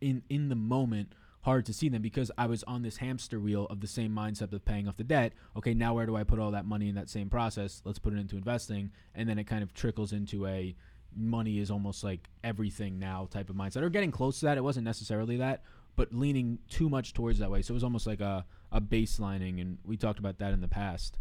in 0.02 0.24
in 0.30 0.50
the 0.50 0.56
moment 0.56 1.14
hard 1.42 1.66
to 1.66 1.74
see 1.74 1.90
them 1.90 2.02
because 2.02 2.32
I 2.38 2.46
was 2.46 2.64
on 2.64 2.84
this 2.84 2.98
hamster 2.98 3.40
wheel 3.40 3.66
of 3.70 3.80
the 3.82 3.88
same 3.88 4.12
mindset 4.12 4.54
of 4.54 4.64
paying 4.64 4.88
off 4.88 4.98
the 4.98 5.04
debt. 5.04 5.34
Okay, 5.58 5.74
now 5.74 5.96
where 5.96 6.06
do 6.06 6.16
I 6.16 6.24
put 6.24 6.40
all 6.40 6.52
that 6.52 6.66
money 6.66 6.88
in 6.88 6.96
that 6.96 7.10
same 7.10 7.30
process? 7.30 7.82
Let's 7.84 8.00
put 8.00 8.14
it 8.14 8.18
into 8.18 8.38
investing, 8.38 8.92
and 9.16 9.28
then 9.28 9.40
it 9.40 9.46
kind 9.46 9.64
of 9.64 9.74
trickles 9.74 10.14
into 10.14 10.46
a 10.46 10.76
money 11.16 11.60
is 11.60 11.72
almost 11.72 12.04
like 12.04 12.30
everything 12.44 13.00
now 13.00 13.28
type 13.30 13.50
of 13.50 13.56
mindset 13.56 13.82
or 13.82 13.90
getting 13.90 14.12
close 14.12 14.40
to 14.40 14.46
that. 14.46 14.58
It 14.58 14.64
wasn't 14.64 14.86
necessarily 14.86 15.38
that, 15.38 15.64
but 15.96 16.14
leaning 16.14 16.60
too 16.70 16.90
much 16.90 17.14
towards 17.14 17.40
that 17.40 17.52
way. 17.52 17.62
So 17.62 17.74
it 17.74 17.76
was 17.76 17.84
almost 17.84 18.08
like 18.08 18.22
a, 18.22 18.46
a 18.72 18.82
baselining, 18.82 19.62
and 19.62 19.78
we 19.86 19.98
talked 19.98 20.20
about 20.20 20.40
that 20.40 20.54
in 20.54 20.62
the 20.62 20.68
past. 20.68 21.18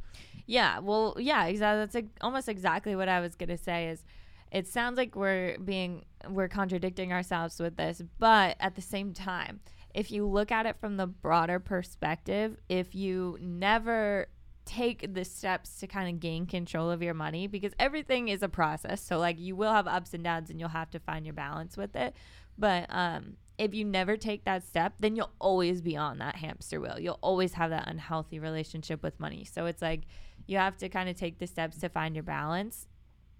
Yeah, 0.47 0.79
well, 0.79 1.17
yeah, 1.19 1.47
exactly. 1.47 1.81
That's 1.81 1.95
like 1.95 2.09
almost 2.21 2.49
exactly 2.49 2.97
what 2.97 3.09
I 3.09 3.21
was 3.21 3.35
gonna 3.35 3.59
say. 3.59 3.89
Is 3.89 4.05
it 4.51 4.67
sounds 4.67 4.97
like 4.97 5.15
we're 5.15 5.59
being 5.59 6.05
we're 6.29 6.49
contradicting 6.49 7.13
ourselves 7.13 7.59
with 7.59 7.77
this, 7.77 8.03
but 8.19 8.57
at 8.61 8.75
the 8.75 8.83
same 8.83 9.13
time, 9.13 9.61
if 9.95 10.11
you 10.11 10.27
look 10.27 10.53
at 10.53 10.67
it 10.67 10.77
from 10.81 10.97
the 10.97 11.07
broader 11.07 11.59
perspective, 11.59 12.57
if 12.69 12.95
you 12.95 13.39
never 13.41 14.29
take 14.71 15.15
the 15.15 15.25
steps 15.25 15.81
to 15.81 15.89
kind 15.89 16.09
of 16.09 16.21
gain 16.21 16.47
control 16.47 16.93
of 16.93 17.03
your 17.03 17.13
money 17.13 17.49
because 17.49 17.73
everything 17.81 18.29
is 18.29 18.41
a 18.41 18.49
process. 18.49 19.03
So 19.03 19.19
like 19.19 19.41
you 19.41 19.57
will 19.57 19.73
have 19.73 19.89
ups 19.89 20.15
and 20.15 20.23
downs 20.23 20.49
and 20.49 20.61
you'll 20.61 20.69
have 20.69 20.91
to 20.91 21.01
find 21.01 21.27
your 21.27 21.35
balance 21.35 21.77
with 21.77 21.97
it. 21.97 22.15
But 22.57 22.87
um 22.89 23.37
if 23.59 23.75
you 23.75 23.85
never 23.85 24.17
take 24.17 24.45
that 24.45 24.65
step, 24.65 24.95
then 25.01 25.17
you'll 25.17 25.33
always 25.39 25.83
be 25.83 25.97
on 25.97 26.19
that 26.19 26.37
hamster 26.37 26.81
wheel. 26.81 26.99
You'll 26.99 27.19
always 27.21 27.53
have 27.55 27.71
that 27.71 27.89
unhealthy 27.89 28.39
relationship 28.39 29.03
with 29.03 29.19
money. 29.19 29.45
So 29.45 29.67
it's 29.67 29.83
like 29.83 30.03
you 30.47 30.57
have 30.57 30.77
to 30.79 30.89
kind 30.89 31.09
of 31.09 31.17
take 31.17 31.39
the 31.39 31.47
steps 31.47 31.79
to 31.79 31.89
find 31.89 32.15
your 32.15 32.23
balance 32.23 32.87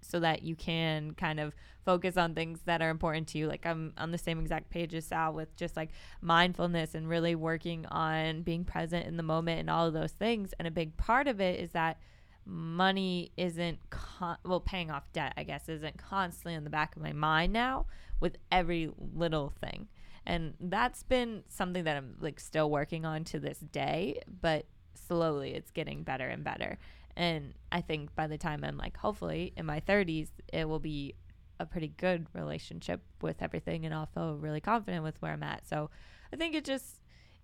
so 0.01 0.19
that 0.19 0.43
you 0.43 0.55
can 0.55 1.13
kind 1.13 1.39
of 1.39 1.53
focus 1.85 2.17
on 2.17 2.35
things 2.35 2.59
that 2.65 2.81
are 2.81 2.89
important 2.89 3.27
to 3.29 3.37
you. 3.37 3.47
Like 3.47 3.65
I'm 3.65 3.93
on 3.97 4.11
the 4.11 4.17
same 4.17 4.39
exact 4.39 4.69
page 4.69 4.93
as 4.93 5.05
Sal 5.05 5.33
with 5.33 5.55
just 5.55 5.75
like 5.75 5.89
mindfulness 6.21 6.95
and 6.95 7.07
really 7.07 7.35
working 7.35 7.85
on 7.87 8.43
being 8.43 8.63
present 8.63 9.07
in 9.07 9.17
the 9.17 9.23
moment 9.23 9.59
and 9.59 9.69
all 9.69 9.87
of 9.87 9.93
those 9.93 10.11
things. 10.11 10.53
And 10.59 10.67
a 10.67 10.71
big 10.71 10.97
part 10.97 11.27
of 11.27 11.39
it 11.41 11.59
is 11.59 11.71
that 11.71 11.97
money 12.45 13.31
isn't 13.37 13.77
con- 13.89 14.37
well 14.43 14.59
paying 14.59 14.89
off 14.89 15.03
debt 15.13 15.33
i 15.37 15.43
guess 15.43 15.69
isn't 15.69 15.97
constantly 15.97 16.53
in 16.53 16.63
the 16.63 16.69
back 16.69 16.95
of 16.95 17.01
my 17.01 17.13
mind 17.13 17.53
now 17.53 17.85
with 18.19 18.37
every 18.51 18.89
little 19.15 19.53
thing 19.61 19.87
and 20.25 20.53
that's 20.59 21.03
been 21.03 21.43
something 21.47 21.83
that 21.83 21.97
i'm 21.97 22.15
like 22.19 22.39
still 22.39 22.69
working 22.69 23.05
on 23.05 23.23
to 23.23 23.39
this 23.39 23.59
day 23.59 24.19
but 24.41 24.65
slowly 24.95 25.53
it's 25.53 25.71
getting 25.71 26.03
better 26.03 26.27
and 26.27 26.43
better 26.43 26.77
and 27.15 27.53
I 27.71 27.81
think 27.81 28.15
by 28.15 28.27
the 28.27 28.37
time 28.37 28.63
I'm 28.63 28.77
like, 28.77 28.97
hopefully 28.97 29.53
in 29.55 29.65
my 29.65 29.79
30s, 29.79 30.29
it 30.51 30.67
will 30.67 30.79
be 30.79 31.15
a 31.59 31.65
pretty 31.65 31.89
good 31.89 32.25
relationship 32.33 33.01
with 33.21 33.41
everything 33.41 33.85
and 33.85 33.93
I'll 33.93 34.07
feel 34.07 34.35
really 34.35 34.61
confident 34.61 35.03
with 35.03 35.21
where 35.21 35.33
I'm 35.33 35.43
at. 35.43 35.67
So 35.67 35.89
I 36.33 36.35
think 36.35 36.55
it 36.55 36.65
just 36.65 37.01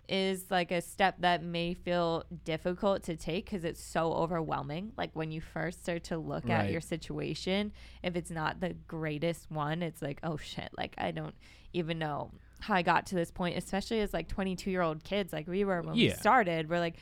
is 0.08 0.50
like 0.50 0.70
a 0.70 0.80
step 0.80 1.16
that 1.20 1.42
may 1.42 1.74
feel 1.74 2.24
difficult 2.44 3.02
to 3.04 3.14
take 3.14 3.44
because 3.44 3.64
it's 3.64 3.82
so 3.82 4.12
overwhelming. 4.12 4.92
Like 4.96 5.10
when 5.12 5.30
you 5.30 5.40
first 5.40 5.82
start 5.82 6.04
to 6.04 6.18
look 6.18 6.44
right. 6.44 6.64
at 6.64 6.72
your 6.72 6.80
situation, 6.80 7.72
if 8.02 8.16
it's 8.16 8.30
not 8.30 8.60
the 8.60 8.74
greatest 8.86 9.50
one, 9.50 9.82
it's 9.82 10.00
like, 10.00 10.18
oh 10.22 10.38
shit, 10.38 10.70
like 10.76 10.94
I 10.98 11.10
don't 11.10 11.34
even 11.74 11.98
know 11.98 12.32
how 12.60 12.74
I 12.74 12.82
got 12.82 13.06
to 13.06 13.14
this 13.14 13.30
point, 13.30 13.56
especially 13.56 14.00
as 14.00 14.12
like 14.12 14.28
22 14.28 14.70
year 14.70 14.82
old 14.82 15.04
kids, 15.04 15.32
like 15.32 15.46
we 15.46 15.64
were 15.64 15.82
when 15.82 15.94
yeah. 15.94 16.10
we 16.10 16.14
started. 16.14 16.68
We're 16.68 16.80
like, 16.80 16.96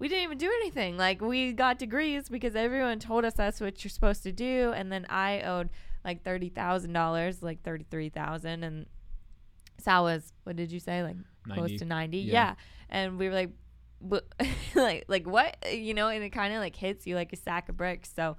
we 0.00 0.08
didn't 0.08 0.24
even 0.24 0.38
do 0.38 0.50
anything. 0.62 0.96
Like 0.96 1.20
we 1.20 1.52
got 1.52 1.78
degrees 1.78 2.28
because 2.28 2.56
everyone 2.56 2.98
told 2.98 3.24
us 3.24 3.34
that's 3.34 3.60
what 3.60 3.84
you're 3.84 3.90
supposed 3.90 4.24
to 4.24 4.32
do, 4.32 4.72
and 4.74 4.90
then 4.90 5.06
I 5.08 5.42
owed 5.42 5.68
like 6.04 6.24
thirty 6.24 6.48
thousand 6.48 6.94
dollars, 6.94 7.42
like 7.42 7.62
thirty 7.62 7.84
three 7.88 8.08
thousand, 8.08 8.64
and 8.64 8.86
Sal 9.78 10.04
was 10.04 10.32
what 10.44 10.56
did 10.56 10.72
you 10.72 10.80
say, 10.80 11.02
like 11.04 11.16
90. 11.46 11.60
close 11.60 11.78
to 11.78 11.84
ninety? 11.84 12.18
Yeah. 12.18 12.32
yeah, 12.32 12.54
and 12.88 13.18
we 13.18 13.28
were 13.28 13.34
like, 13.34 13.50
like 14.74 15.04
like 15.08 15.26
what 15.26 15.56
you 15.70 15.92
know 15.92 16.08
and 16.08 16.24
it 16.24 16.30
kind 16.30 16.54
of 16.54 16.60
like 16.60 16.74
hits 16.74 17.06
you 17.06 17.14
like 17.14 17.32
a 17.34 17.36
sack 17.36 17.68
of 17.68 17.76
bricks 17.76 18.10
so 18.16 18.34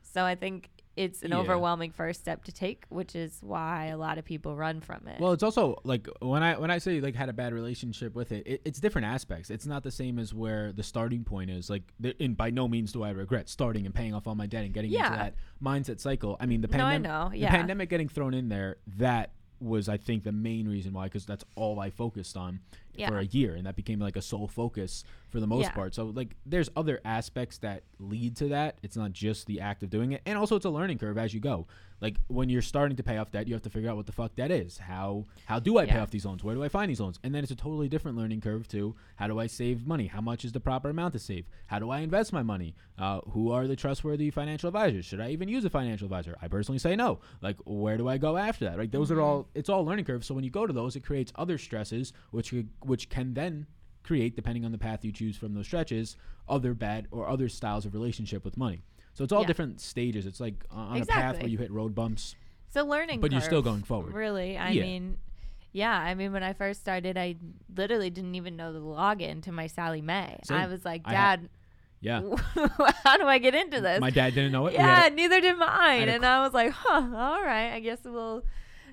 so 0.00 0.24
i 0.24 0.34
think 0.34 0.70
it's 0.96 1.22
an 1.22 1.30
Yeah. 1.32 1.38
overwhelming 1.38 1.90
first 1.90 2.20
step 2.20 2.44
to 2.44 2.52
take 2.52 2.84
which 2.88 3.16
is 3.16 3.38
why 3.42 3.86
a 3.86 3.96
lot 3.96 4.16
of 4.18 4.24
people 4.24 4.54
run 4.56 4.80
from 4.80 5.06
it 5.08 5.18
Well, 5.20 5.32
it's 5.32 5.42
also 5.42 5.80
like 5.84 6.06
when 6.20 6.42
I 6.42 6.56
when 6.58 6.70
I 6.70 6.78
say 6.78 7.00
like 7.00 7.14
had 7.14 7.28
a 7.28 7.32
bad 7.32 7.52
relationship 7.52 8.14
with 8.14 8.32
it, 8.32 8.46
it 8.46 8.60
it's 8.64 8.80
different 8.80 9.06
aspects. 9.06 9.50
It's 9.50 9.66
not 9.66 9.82
the 9.82 9.90
same 9.90 10.18
as 10.18 10.32
where 10.32 10.72
the 10.72 10.82
starting 10.82 11.24
point 11.24 11.50
is. 11.50 11.68
Like, 11.68 11.82
and 12.20 12.36
by 12.36 12.50
no 12.50 12.68
means 12.68 12.92
do 12.92 13.02
I 13.02 13.10
regret 13.10 13.48
starting 13.48 13.86
and 13.86 13.94
paying 13.94 14.14
off 14.14 14.26
all 14.26 14.34
my 14.34 14.46
debt 14.46 14.64
and 14.64 14.72
getting 14.72 14.92
into 14.92 15.16
that 15.16 15.34
mindset 15.62 16.00
cycle. 16.00 16.36
I 16.40 16.46
mean, 16.46 16.60
the 16.60 16.68
No, 16.68 16.72
pandemic, 16.78 17.02
know, 17.02 17.30
the 17.32 17.46
pandemic 17.46 17.88
getting 17.88 18.08
thrown 18.08 18.34
in 18.34 18.48
there, 18.48 18.76
that 18.98 19.32
was 19.60 19.88
I 19.88 19.96
think 19.96 20.24
the 20.24 20.32
main 20.32 20.68
reason 20.68 20.92
why, 20.92 21.04
because 21.04 21.24
that's 21.26 21.44
all 21.56 21.80
I 21.80 21.90
focused 21.90 22.36
on 22.36 22.60
Yeah. 22.96 23.08
for 23.08 23.18
a 23.18 23.24
year, 23.24 23.54
and 23.54 23.66
that 23.66 23.76
became 23.76 23.98
like 24.00 24.16
a 24.16 24.22
sole 24.22 24.48
focus 24.48 25.04
for 25.30 25.40
the 25.40 25.46
most 25.46 25.64
Yeah. 25.64 25.72
part. 25.72 25.94
So 25.94 26.06
like, 26.06 26.36
there's 26.46 26.70
other 26.76 27.00
aspects 27.04 27.58
that 27.58 27.82
lead 27.98 28.36
to 28.36 28.48
that. 28.48 28.78
It's 28.82 28.96
not 28.96 29.12
just 29.12 29.46
the 29.46 29.60
act 29.60 29.82
of 29.82 29.90
doing 29.90 30.12
it, 30.12 30.22
and 30.26 30.38
also 30.38 30.56
it's 30.56 30.64
a 30.64 30.70
learning 30.70 30.98
curve 30.98 31.18
as 31.18 31.34
you 31.34 31.40
go. 31.40 31.66
Like 32.00 32.16
when 32.26 32.48
you're 32.50 32.60
starting 32.60 32.96
to 32.96 33.02
pay 33.02 33.16
off 33.16 33.30
debt, 33.30 33.46
you 33.46 33.54
have 33.54 33.62
to 33.62 33.70
figure 33.70 33.88
out 33.88 33.96
what 33.96 34.04
the 34.04 34.12
fuck 34.12 34.34
that 34.34 34.50
is. 34.50 34.76
How 34.78 35.24
how 35.46 35.58
do 35.58 35.78
I 35.78 35.86
pay 35.86 35.98
off 35.98 36.10
these 36.10 36.26
loans? 36.26 36.44
Where 36.44 36.54
do 36.54 36.62
I 36.62 36.68
find 36.68 36.90
these 36.90 37.00
loans? 37.00 37.18
And 37.22 37.34
then 37.34 37.42
it's 37.44 37.52
a 37.52 37.56
totally 37.56 37.88
different 37.88 38.18
learning 38.18 38.42
curve 38.42 38.68
too. 38.68 38.94
How 39.16 39.26
do 39.26 39.38
I 39.38 39.46
save 39.46 39.86
money? 39.86 40.08
How 40.08 40.20
much 40.20 40.44
is 40.44 40.52
the 40.52 40.60
proper 40.60 40.90
amount 40.90 41.14
to 41.14 41.18
save? 41.18 41.46
How 41.68 41.78
do 41.78 41.90
I 41.90 42.00
invest 42.00 42.32
my 42.32 42.42
money? 42.42 42.74
Uh, 42.98 43.20
who 43.30 43.52
are 43.52 43.66
the 43.66 43.76
trustworthy 43.76 44.28
financial 44.30 44.68
advisors? 44.68 45.06
Should 45.06 45.20
I 45.20 45.30
even 45.30 45.48
use 45.48 45.64
a 45.64 45.70
financial 45.70 46.04
advisor? 46.06 46.36
I 46.42 46.48
personally 46.48 46.78
say 46.80 46.94
no. 46.94 47.20
Like 47.40 47.56
where 47.64 47.96
do 47.96 48.06
I 48.08 48.18
go 48.18 48.36
after 48.36 48.66
that? 48.66 48.76
Right? 48.76 48.90
Those 48.90 49.10
are 49.10 49.20
all 49.20 49.48
it's 49.54 49.70
all 49.70 49.84
learning 49.84 50.04
curves. 50.04 50.26
So 50.26 50.34
when 50.34 50.44
you 50.44 50.50
go 50.50 50.66
to 50.66 50.72
those, 50.74 50.96
it 50.96 51.04
creates 51.04 51.32
other 51.36 51.56
stresses, 51.58 52.12
which 52.32 52.50
could, 52.50 52.68
which 52.86 53.08
can 53.08 53.34
then 53.34 53.66
create, 54.02 54.36
depending 54.36 54.64
on 54.64 54.72
the 54.72 54.78
path 54.78 55.04
you 55.04 55.12
choose 55.12 55.36
from 55.36 55.54
those 55.54 55.66
stretches, 55.66 56.16
other 56.48 56.74
bad 56.74 57.08
or 57.10 57.28
other 57.28 57.48
styles 57.48 57.86
of 57.86 57.94
relationship 57.94 58.44
with 58.44 58.56
money. 58.56 58.82
So 59.14 59.24
it's 59.24 59.32
all 59.32 59.42
Yeah. 59.42 59.46
different 59.46 59.80
stages. 59.80 60.26
It's 60.26 60.40
like 60.40 60.64
on 60.70 61.00
a 61.00 61.06
path 61.06 61.38
where 61.40 61.48
you 61.48 61.58
hit 61.58 61.70
road 61.70 61.94
bumps. 61.94 62.34
it's 62.66 62.76
a 62.76 62.82
learning 62.82 63.20
But 63.20 63.32
you're 63.32 63.40
still 63.40 63.62
going 63.62 63.84
forward. 63.84 64.12
really 64.12 64.58
i 64.58 64.70
Yeah. 64.70 64.82
mean 64.82 65.18
yeah 65.72 65.96
i 65.96 66.14
mean 66.14 66.32
when 66.32 66.42
i 66.42 66.52
first 66.52 66.80
started 66.80 67.16
i 67.16 67.36
literally 67.76 68.10
didn't 68.10 68.34
even 68.34 68.56
know 68.56 68.72
the 68.72 68.80
login 68.80 69.42
to 69.42 69.52
my 69.52 69.66
Sallie 69.68 70.02
Mae 70.02 70.38
i 70.50 70.66
was 70.66 70.84
like 70.84 71.04
dad 71.04 71.48
Yeah. 72.00 72.20
how 73.04 73.16
do 73.16 73.26
i 73.26 73.38
get 73.38 73.54
into 73.54 73.80
this 73.80 74.00
My 74.00 74.10
dad 74.10 74.34
didn't 74.34 74.50
know 74.52 74.66
it. 74.66 74.74
Yeah, 74.74 75.08
neither 75.12 75.40
did 75.40 75.56
mine. 75.56 76.08
a 76.08 76.12
And 76.12 76.26
I 76.26 76.42
was 76.44 76.52
like, 76.52 76.72
huh, 76.72 77.06
all 77.16 77.42
right, 77.42 77.72
I 77.72 77.80
guess 77.80 78.00
we'll 78.04 78.42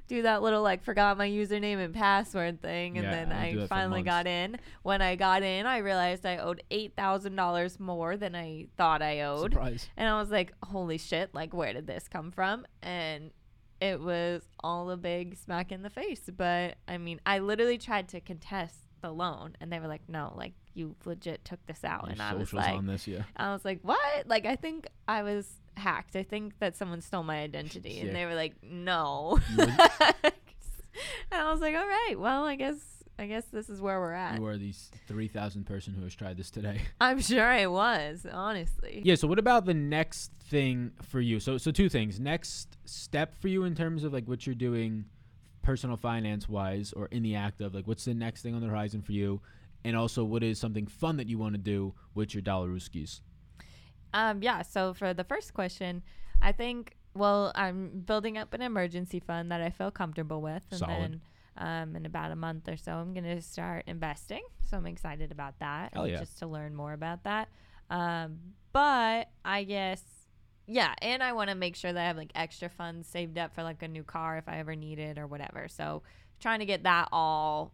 do 0.07 0.23
that 0.23 0.41
little 0.41 0.61
like 0.61 0.83
forgot 0.83 1.17
my 1.17 1.29
username 1.29 1.77
and 1.83 1.93
password 1.93 2.61
thing. 2.61 2.97
And 2.97 3.05
Yeah, 3.05 3.11
then 3.11 3.31
I 3.31 3.63
I 3.63 3.67
finally 3.67 4.01
got 4.03 4.27
in. 4.27 4.57
When 4.83 5.01
I 5.01 5.15
got 5.15 5.41
in, 5.43 5.65
I 5.65 5.77
realized 5.77 6.25
I 6.25 6.37
owed 6.37 6.63
$8,000 6.69 7.79
more 7.79 8.17
than 8.17 8.35
I 8.35 8.67
thought 8.77 9.01
I 9.01 9.21
owed. 9.21 9.53
surprise. 9.53 9.89
And 9.97 10.09
I 10.09 10.19
was 10.19 10.29
like, 10.29 10.53
holy 10.63 10.97
shit, 10.97 11.33
like, 11.33 11.53
where 11.53 11.73
did 11.73 11.87
this 11.87 12.07
come 12.07 12.31
from? 12.31 12.65
And 12.81 13.31
it 13.79 13.99
was 13.99 14.43
all 14.63 14.91
a 14.91 14.97
big 14.97 15.37
smack 15.37 15.71
in 15.71 15.81
the 15.81 15.89
face. 15.89 16.29
But 16.35 16.75
I 16.87 16.97
mean, 16.97 17.19
I 17.25 17.39
literally 17.39 17.77
tried 17.77 18.09
to 18.09 18.19
contest 18.21 18.75
the 19.01 19.11
loan, 19.11 19.55
and 19.59 19.71
they 19.71 19.79
were 19.79 19.87
like, 19.87 20.07
no, 20.07 20.33
like, 20.35 20.53
you 20.73 20.95
legit 21.05 21.43
took 21.43 21.65
this 21.65 21.83
out. 21.83 22.03
Your 22.03 22.13
and 22.13 22.21
I 22.21 22.33
was 22.33 22.53
like, 22.53 22.73
on 22.73 22.85
this, 22.85 23.07
yeah. 23.07 23.23
I 23.35 23.51
was 23.51 23.65
like, 23.65 23.79
what? 23.81 24.27
Like, 24.27 24.45
I 24.45 24.55
think 24.55 24.87
I 25.07 25.23
was 25.23 25.47
hacked. 25.75 26.15
I 26.15 26.23
think 26.23 26.59
that 26.59 26.75
someone 26.75 27.01
stole 27.01 27.23
my 27.23 27.39
identity. 27.39 27.91
Yeah. 27.91 28.05
And 28.05 28.15
they 28.15 28.25
were 28.25 28.35
like, 28.35 28.55
no. 28.63 29.39
And 31.31 31.41
I 31.41 31.51
was 31.51 31.61
like, 31.61 31.75
all 31.75 31.87
right, 31.87 32.15
well, 32.17 32.45
I 32.45 32.55
guess. 32.55 32.77
I 33.19 33.27
guess 33.27 33.45
this 33.45 33.69
is 33.69 33.79
where 33.79 33.99
we're 33.99 34.13
at. 34.13 34.39
You 34.39 34.47
are 34.47 34.57
these 34.57 34.89
three 35.07 35.27
thousand 35.27 35.65
person 35.65 35.93
who 35.93 36.01
has 36.03 36.15
tried 36.15 36.37
this 36.37 36.49
today. 36.49 36.81
I'm 37.01 37.21
sure 37.21 37.45
I 37.45 37.67
was, 37.67 38.25
honestly. 38.31 39.03
Yeah. 39.05 39.13
So 39.13 39.27
what 39.27 39.37
about 39.37 39.65
the 39.65 39.75
next 39.75 40.31
thing 40.49 40.91
for 41.03 41.21
you? 41.21 41.39
So 41.39 41.59
so 41.59 41.69
two 41.69 41.87
things. 41.87 42.19
Next 42.19 42.77
step 42.85 43.35
for 43.39 43.47
you 43.47 43.63
in 43.65 43.75
terms 43.75 44.03
of 44.03 44.11
like 44.11 44.27
what 44.27 44.47
you're 44.47 44.55
doing, 44.55 45.05
personal 45.61 45.97
finance 45.97 46.49
wise, 46.49 46.93
or 46.93 47.07
in 47.07 47.23
the 47.23 47.35
act 47.35 47.61
of 47.61 47.73
like 47.73 47.87
what's 47.87 48.05
the 48.05 48.13
next 48.13 48.41
thing 48.41 48.55
on 48.55 48.61
the 48.61 48.67
horizon 48.67 49.01
for 49.01 49.11
you, 49.11 49.41
and 49.83 49.95
also 49.95 50.23
what 50.23 50.43
is 50.43 50.59
something 50.59 50.87
fun 50.87 51.17
that 51.17 51.27
you 51.27 51.37
want 51.37 51.53
to 51.53 51.61
do 51.61 51.93
with 52.13 52.33
your 52.33 52.41
dollar 52.41 52.77
skis. 52.79 53.21
Um, 54.13 54.41
yeah. 54.41 54.61
So 54.61 54.93
for 54.93 55.13
the 55.13 55.23
first 55.23 55.53
question, 55.53 56.03
I 56.41 56.51
think 56.51 56.95
well, 57.13 57.51
I'm 57.55 58.01
building 58.05 58.37
up 58.37 58.53
an 58.53 58.61
emergency 58.61 59.19
fund 59.19 59.51
that 59.51 59.61
I 59.61 59.69
feel 59.69 59.91
comfortable 59.91 60.41
with, 60.41 60.63
and 60.71 60.79
Solid. 60.79 61.01
then 61.01 61.21
um, 61.57 61.95
in 61.95 62.05
about 62.05 62.31
a 62.31 62.35
month 62.35 62.67
or 62.69 62.77
so, 62.77 62.93
I'm 62.93 63.13
gonna 63.13 63.41
start 63.41 63.83
investing. 63.87 64.43
So 64.63 64.77
I'm 64.77 64.87
excited 64.87 65.31
about 65.31 65.59
that, 65.59 65.93
Hell 65.93 66.07
yeah. 66.07 66.19
just 66.19 66.39
to 66.39 66.47
learn 66.47 66.73
more 66.73 66.93
about 66.93 67.23
that. 67.23 67.49
Um, 67.89 68.39
but 68.71 69.29
I 69.43 69.63
guess. 69.63 70.01
Yeah, 70.67 70.93
and 71.01 71.21
I 71.21 71.33
want 71.33 71.49
to 71.49 71.55
make 71.55 71.75
sure 71.75 71.91
that 71.91 71.99
I 71.99 72.07
have 72.07 72.17
like 72.17 72.31
extra 72.35 72.69
funds 72.69 73.07
saved 73.07 73.37
up 73.37 73.53
for 73.53 73.63
like 73.63 73.81
a 73.81 73.87
new 73.87 74.03
car 74.03 74.37
if 74.37 74.47
I 74.47 74.57
ever 74.59 74.75
need 74.75 74.99
it 74.99 75.17
or 75.17 75.27
whatever. 75.27 75.67
So 75.67 76.03
trying 76.39 76.59
to 76.59 76.65
get 76.65 76.83
that 76.83 77.09
all 77.11 77.73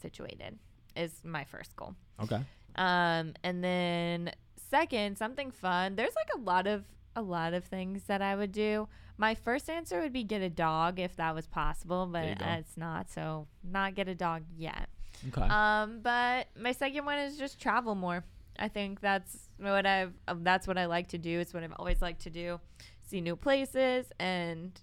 situated 0.00 0.58
is 0.96 1.12
my 1.24 1.44
first 1.44 1.76
goal. 1.76 1.94
Okay. 2.22 2.40
Um, 2.76 3.34
and 3.42 3.62
then 3.62 4.32
second, 4.70 5.16
something 5.18 5.50
fun. 5.50 5.96
There's 5.96 6.14
like 6.14 6.30
a 6.34 6.40
lot 6.40 6.66
of 6.66 6.84
a 7.14 7.22
lot 7.22 7.54
of 7.54 7.64
things 7.64 8.04
that 8.04 8.20
I 8.20 8.36
would 8.36 8.52
do. 8.52 8.88
My 9.16 9.34
first 9.34 9.70
answer 9.70 10.00
would 10.00 10.12
be 10.12 10.24
get 10.24 10.42
a 10.42 10.50
dog 10.50 11.00
if 11.00 11.16
that 11.16 11.34
was 11.34 11.46
possible, 11.46 12.06
but 12.06 12.24
uh, 12.24 12.56
it's 12.58 12.76
not. 12.76 13.10
So 13.10 13.46
not 13.64 13.94
get 13.94 14.08
a 14.08 14.14
dog 14.14 14.42
yet. 14.56 14.88
Okay. 15.28 15.48
Um, 15.48 16.00
but 16.02 16.48
my 16.60 16.72
second 16.72 17.06
one 17.06 17.18
is 17.18 17.38
just 17.38 17.58
travel 17.58 17.94
more. 17.94 18.24
I 18.58 18.68
think 18.68 19.00
that's 19.00 19.48
what 19.58 19.86
I've 19.86 20.12
uh, 20.28 20.34
that's 20.38 20.66
what 20.66 20.78
I 20.78 20.86
like 20.86 21.08
to 21.08 21.18
do. 21.18 21.40
It's 21.40 21.52
what 21.54 21.62
I've 21.62 21.72
always 21.78 22.00
liked 22.02 22.22
to 22.22 22.30
do. 22.30 22.60
See 23.02 23.20
new 23.20 23.36
places 23.36 24.06
and 24.18 24.78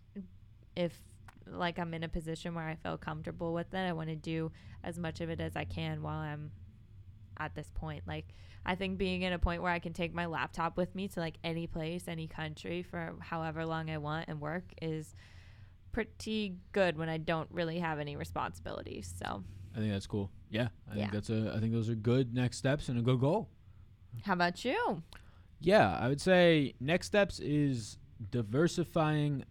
if 0.76 0.98
like 1.46 1.78
I'm 1.78 1.94
in 1.94 2.04
a 2.04 2.08
position 2.10 2.56
where 2.56 2.66
I 2.68 2.76
feel 2.76 2.98
comfortable 2.98 3.54
with 3.54 3.74
it, 3.74 3.78
I 3.78 3.92
want 3.94 4.10
to 4.10 4.16
do 4.16 4.52
as 4.84 4.98
much 4.98 5.20
of 5.22 5.30
it 5.30 5.40
as 5.42 5.56
I 5.56 5.66
can 5.66 6.02
while 6.02 6.18
I'm 6.20 6.52
at 7.38 7.54
this 7.56 7.70
point. 7.76 8.04
Like 8.08 8.28
I 8.66 8.76
think 8.76 8.98
being 8.98 9.24
in 9.24 9.34
a 9.34 9.40
point 9.40 9.62
where 9.62 9.72
I 9.74 9.80
can 9.80 9.92
take 9.94 10.14
my 10.14 10.26
laptop 10.26 10.78
with 10.78 10.96
me 10.96 11.08
to 11.10 11.20
like 11.20 11.36
any 11.44 11.68
place, 11.68 12.08
any 12.08 12.28
country 12.28 12.82
for 12.84 13.16
however 13.20 13.66
long 13.66 13.90
I 13.90 13.98
want 13.98 14.30
and 14.30 14.40
work 14.40 14.64
is 14.82 15.16
pretty 15.92 16.56
good 16.72 16.98
when 16.98 17.10
I 17.10 17.18
don't 17.18 17.50
really 17.52 17.80
have 17.80 18.00
any 18.00 18.16
responsibilities. 18.16 19.14
So, 19.22 19.44
I 19.76 19.80
think 19.80 19.92
that's 19.92 20.08
cool. 20.08 20.32
Yeah. 20.50 20.70
I 20.90 20.96
Yeah. 20.96 21.02
think 21.02 21.12
that's 21.14 21.30
a. 21.30 21.54
I 21.56 21.60
think 21.60 21.74
those 21.74 21.90
are 21.90 21.96
good 21.96 22.34
next 22.34 22.58
steps 22.58 22.90
and 22.90 22.98
a 22.98 23.02
good 23.02 23.20
goal. 23.20 23.50
How 24.24 24.34
about 24.34 24.64
you? 24.64 25.02
Yeah, 25.60 25.98
I 25.98 26.08
would 26.08 26.22
say 26.22 26.76
next 26.80 27.08
steps 27.08 27.40
is 27.40 27.98
diversifying 28.32 29.44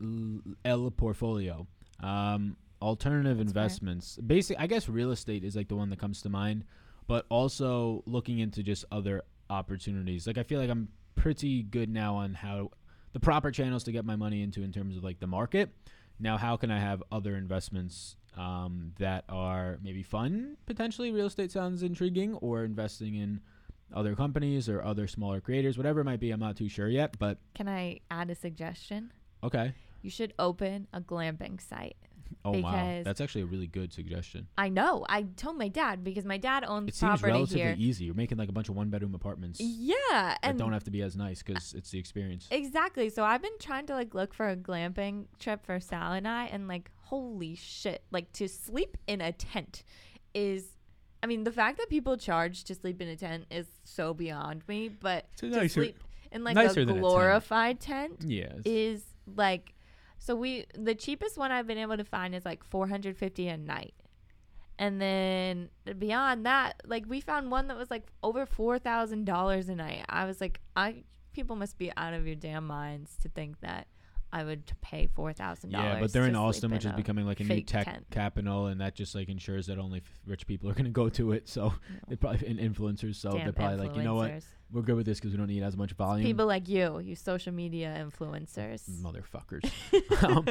l- 0.65 0.91
portfolio. 0.91 1.67
Um, 2.01 2.57
alternative 2.81 3.39
That's 3.39 3.53
fair. 3.53 3.63
investments. 3.63 4.17
Basic, 4.17 4.57
I 4.59 4.67
guess 4.67 4.89
real 4.89 5.11
estate 5.11 5.45
is 5.45 5.57
like 5.57 5.69
the 5.69 5.77
one 5.77 5.91
that 5.91 5.99
comes 5.99 6.23
to 6.23 6.29
mind, 6.29 6.65
but 7.07 7.27
also 7.29 8.03
looking 8.07 8.39
into 8.39 8.63
just 8.63 8.85
other 8.91 9.23
opportunities. 9.51 10.27
Like 10.27 10.39
I 10.39 10.43
feel 10.43 10.61
like 10.61 10.71
I'm 10.71 10.89
pretty 11.15 11.63
good 11.63 11.89
now 11.91 12.17
on 12.17 12.35
how 12.35 12.71
the 13.13 13.21
proper 13.21 13.51
channels 13.51 13.85
to 13.85 13.93
get 13.93 14.05
my 14.05 14.17
money 14.17 14.43
into 14.43 14.63
in 14.63 14.73
terms 14.73 14.97
of 14.97 15.05
like 15.05 15.21
the 15.21 15.27
market. 15.27 15.71
Now, 16.19 16.37
how 16.37 16.57
can 16.57 16.71
I 16.71 16.79
have 16.79 17.03
other 17.11 17.37
investments 17.37 18.17
um, 18.37 18.93
that 18.99 19.25
are 19.29 19.79
maybe 19.83 20.03
fun? 20.03 20.57
Potentially, 20.67 21.11
real 21.11 21.27
estate 21.27 21.51
sounds 21.51 21.83
intriguing, 21.83 22.35
or 22.35 22.65
investing 22.65 23.15
in 23.17 23.41
other 23.95 24.15
companies 24.15 24.69
or 24.69 24.83
other 24.83 25.07
smaller 25.07 25.41
creators, 25.41 25.77
whatever 25.77 26.01
it 26.01 26.05
might 26.05 26.21
be. 26.21 26.31
I'm 26.31 26.41
not 26.41 26.57
too 26.57 26.69
sure 26.69 26.89
yet, 26.89 27.19
but 27.19 27.39
Can 27.55 27.69
I 27.69 28.01
add 28.11 28.31
a 28.31 28.35
suggestion? 28.35 29.13
okay. 29.43 29.75
You 30.03 30.11
should 30.11 30.35
open 30.39 30.89
a 30.93 31.01
glamping 31.01 31.61
site. 31.61 31.97
Oh 32.45 32.51
wow, 32.59 32.73
Because- 32.73 33.05
that's 33.05 33.21
actually 33.21 33.43
a 33.43 33.47
really 33.47 33.67
good 33.69 33.93
suggestion. 33.93 34.49
I 34.59 34.69
know. 34.71 35.05
I 35.09 35.23
told 35.37 35.59
my 35.59 35.69
dad 35.69 36.03
because 36.03 36.25
my 36.25 36.39
dad 36.39 36.65
owns 36.67 36.89
It 36.89 36.95
seems 36.97 37.21
property 37.21 37.33
relatively 37.33 37.61
here. 37.63 37.75
easy. 37.79 38.07
You're 38.07 38.15
making 38.15 38.39
like 38.39 38.49
a 38.49 38.53
bunch 38.53 38.69
of 38.69 38.75
one 38.75 38.89
bedroom 38.91 39.15
apartments 39.15 39.61
Yeah, 39.61 39.95
that 40.11 40.39
and 40.43 40.59
don't 40.59 40.73
have 40.73 40.85
to 40.85 40.91
be 40.91 41.03
as 41.03 41.15
nice 41.15 41.43
because 41.43 41.75
it's 41.75 41.91
the 41.91 41.99
experience. 41.99 42.49
exactly. 42.51 43.11
So 43.11 43.23
I've 43.23 43.43
been 43.43 43.59
trying 43.61 43.87
to 43.87 43.95
like 43.95 44.15
look 44.15 44.33
for 44.35 44.49
a 44.49 44.57
glamping 44.57 45.27
trip 45.39 45.65
for 45.65 45.79
Sal 45.79 46.13
and 46.15 46.27
I, 46.27 46.47
and 46.47 46.67
like 46.67 46.91
holy 46.97 47.55
shit, 47.55 48.03
like 48.11 48.33
to 48.33 48.49
sleep 48.49 48.97
in 49.07 49.21
a 49.21 49.31
tent 49.33 49.85
is. 50.35 50.65
I 51.23 51.27
mean, 51.27 51.45
the 51.45 51.53
fact 51.53 51.79
that 51.79 51.89
people 51.89 52.17
charge 52.17 52.65
to 52.65 52.75
sleep 52.75 53.01
in 53.01 53.09
a 53.09 53.17
tent 53.17 53.45
is 53.51 53.67
so 53.85 54.13
beyond 54.13 54.63
me. 54.67 54.89
But 54.89 55.27
to 55.37 55.49
nicer- 55.49 55.69
sleep 55.85 56.03
in 56.33 56.43
like 56.45 56.57
a 56.57 56.69
tent. 56.75 56.99
glorified 56.99 57.79
tent 57.81 58.25
Yeah, 58.27 58.45
it's- 58.45 58.63
is 58.67 59.05
like 59.37 59.75
so 60.19 60.35
we 60.35 60.67
the 60.75 60.95
cheapest 60.95 61.37
one 61.39 61.51
I've 61.53 61.67
been 61.67 61.79
able 61.79 61.97
to 61.97 62.05
find 62.05 62.35
is 62.35 62.45
like 62.45 62.65
450 62.65 63.49
a 63.49 63.57
night. 63.57 63.95
And 64.79 65.01
then 65.01 65.69
beyond 65.99 66.45
that, 66.47 66.81
like 66.85 67.05
we 67.07 67.21
found 67.21 67.51
one 67.51 67.69
that 67.69 67.77
was 67.77 67.91
like 67.91 68.09
over 68.23 68.47
$4,000 68.47 69.69
a 69.69 69.75
night. 69.77 70.05
I 70.09 70.25
was 70.25 70.41
like 70.41 70.61
I 70.75 71.05
people 71.33 71.57
must 71.57 71.79
be 71.79 71.93
out 71.97 72.15
of 72.15 72.27
your 72.27 72.37
damn 72.37 72.67
minds 72.67 73.17
to 73.23 73.29
think 73.29 73.61
that 73.61 73.87
I 74.33 74.45
would 74.45 74.73
pay 74.81 75.09
four 75.15 75.33
thousand 75.33 75.71
dollars. 75.71 75.95
Yeah, 75.95 76.01
but 76.01 76.13
they're 76.13 76.27
in 76.27 76.35
Austin, 76.35 76.71
which 76.71 76.87
is 76.87 76.93
becoming 76.93 77.27
like 77.27 77.41
a 77.41 77.45
new 77.45 77.61
tech 77.63 77.85
tent. 77.85 78.07
capital, 78.11 78.67
and 78.67 78.81
that 78.81 78.95
just 78.95 79.15
like 79.15 79.29
ensures 79.29 79.67
that 79.67 79.79
only 79.79 79.99
f- 79.99 80.21
rich 80.27 80.47
people 80.47 80.71
are 80.71 80.73
going 80.81 80.87
to 80.87 80.91
go 80.91 81.09
to 81.11 81.33
it. 81.33 81.49
So 81.49 81.75
they 82.09 82.17
probably 82.17 82.47
and 82.47 82.59
influencers. 82.59 83.17
So 83.17 83.31
they're 83.33 83.53
probably 83.53 83.87
like, 83.87 83.97
you 83.97 84.03
know 84.03 84.15
what, 84.15 84.43
we're 84.73 84.83
good 84.83 84.97
with 84.97 85.07
this 85.07 85.21
because 85.21 85.33
we 85.33 85.37
don't 85.37 85.49
need 85.49 85.63
as 85.63 85.77
much 85.77 85.93
volume. 85.93 86.25
People 86.25 86.47
like 86.47 86.69
you, 86.69 86.99
you 87.01 87.15
social 87.15 87.53
media 87.53 87.95
influencers. 87.99 88.89
motherfuckers. 88.89 89.71
um, 90.25 90.47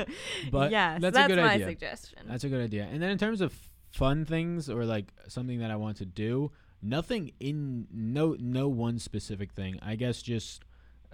but 0.52 0.72
yeah, 0.72 1.00
that's 1.00 1.16
a 1.16 1.20
that's 1.20 1.28
good 1.28 1.38
my 1.38 1.54
idea. 1.54 1.68
suggestion. 1.68 2.20
That's 2.28 2.44
a 2.44 2.50
good 2.50 2.62
idea. 2.62 2.88
And 2.92 3.02
then 3.02 3.10
in 3.10 3.18
terms 3.18 3.42
of 3.42 3.54
fun 3.92 4.26
things 4.26 4.70
or 4.70 4.86
like 4.86 5.12
something 5.28 5.60
that 5.60 5.72
I 5.72 5.76
want 5.76 5.98
to 5.98 6.06
do, 6.06 6.52
nothing 6.84 7.32
in 7.40 7.88
no 7.92 8.36
no 8.40 8.68
one 8.68 9.00
specific 9.00 9.54
thing. 9.54 9.80
I 9.82 9.96
guess 9.96 10.22
just 10.22 10.64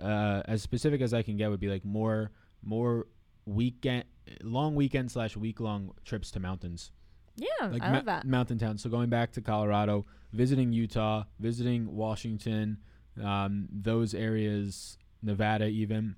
uh, 0.01 0.43
as 0.45 0.61
specific 0.61 1.01
as 1.01 1.13
I 1.13 1.21
can 1.21 1.37
get 1.37 1.49
would 1.49 1.59
be 1.59 1.69
like 1.69 1.85
more 1.85 2.31
more 2.63 3.07
weekend 3.45 4.03
long 4.43 4.75
weekend 4.75 5.09
slash 5.09 5.37
week 5.37 5.59
long 5.59 5.91
trips 6.03 6.31
to 6.31 6.39
mountains 6.39 6.91
yeah, 7.37 7.67
like 7.67 7.83
I 7.83 7.89
ma- 7.89 7.95
love 7.97 8.05
that. 8.05 8.25
mountain 8.25 8.57
towns. 8.57 8.81
So 8.81 8.89
going 8.89 9.09
back 9.09 9.31
to 9.33 9.41
Colorado, 9.41 10.05
visiting 10.33 10.73
Utah, 10.73 11.23
visiting 11.39 11.95
Washington, 11.95 12.79
um, 13.23 13.67
those 13.71 14.13
areas, 14.13 14.97
Nevada, 15.21 15.67
even, 15.67 16.15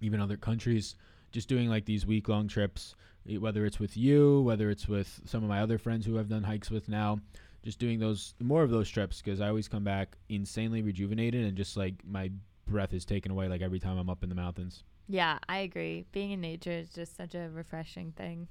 even 0.00 0.20
other 0.20 0.36
countries, 0.36 0.94
just 1.32 1.48
doing 1.48 1.68
like 1.68 1.84
these 1.84 2.06
week 2.06 2.28
long 2.28 2.48
trips. 2.48 2.94
Whether 3.26 3.66
it's 3.66 3.78
with 3.78 3.94
you, 3.96 4.40
whether 4.42 4.70
it's 4.70 4.88
with 4.88 5.20
some 5.26 5.42
of 5.42 5.50
my 5.50 5.60
other 5.60 5.76
friends 5.76 6.06
who 6.06 6.18
I've 6.18 6.30
done 6.30 6.44
hikes 6.44 6.70
with 6.70 6.88
now, 6.88 7.20
just 7.62 7.78
doing 7.78 7.98
those 7.98 8.32
more 8.40 8.62
of 8.62 8.70
those 8.70 8.88
trips 8.88 9.20
because 9.20 9.42
I 9.42 9.48
always 9.48 9.68
come 9.68 9.84
back 9.84 10.16
insanely 10.30 10.80
rejuvenated 10.80 11.44
and 11.44 11.54
just 11.54 11.76
like 11.76 11.94
my 12.08 12.30
breath 12.66 12.94
is 12.94 13.04
taken 13.04 13.30
away 13.30 13.48
like 13.48 13.60
every 13.60 13.80
time 13.80 13.98
I'm 13.98 14.08
up 14.08 14.22
in 14.22 14.30
the 14.30 14.34
mountains. 14.34 14.84
Yeah, 15.08 15.38
I 15.48 15.58
agree. 15.58 16.04
Being 16.12 16.32
in 16.32 16.40
nature 16.40 16.70
is 16.72 16.90
just 16.90 17.16
such 17.16 17.34
a 17.34 17.48
refreshing 17.50 18.12
thing. 18.12 18.48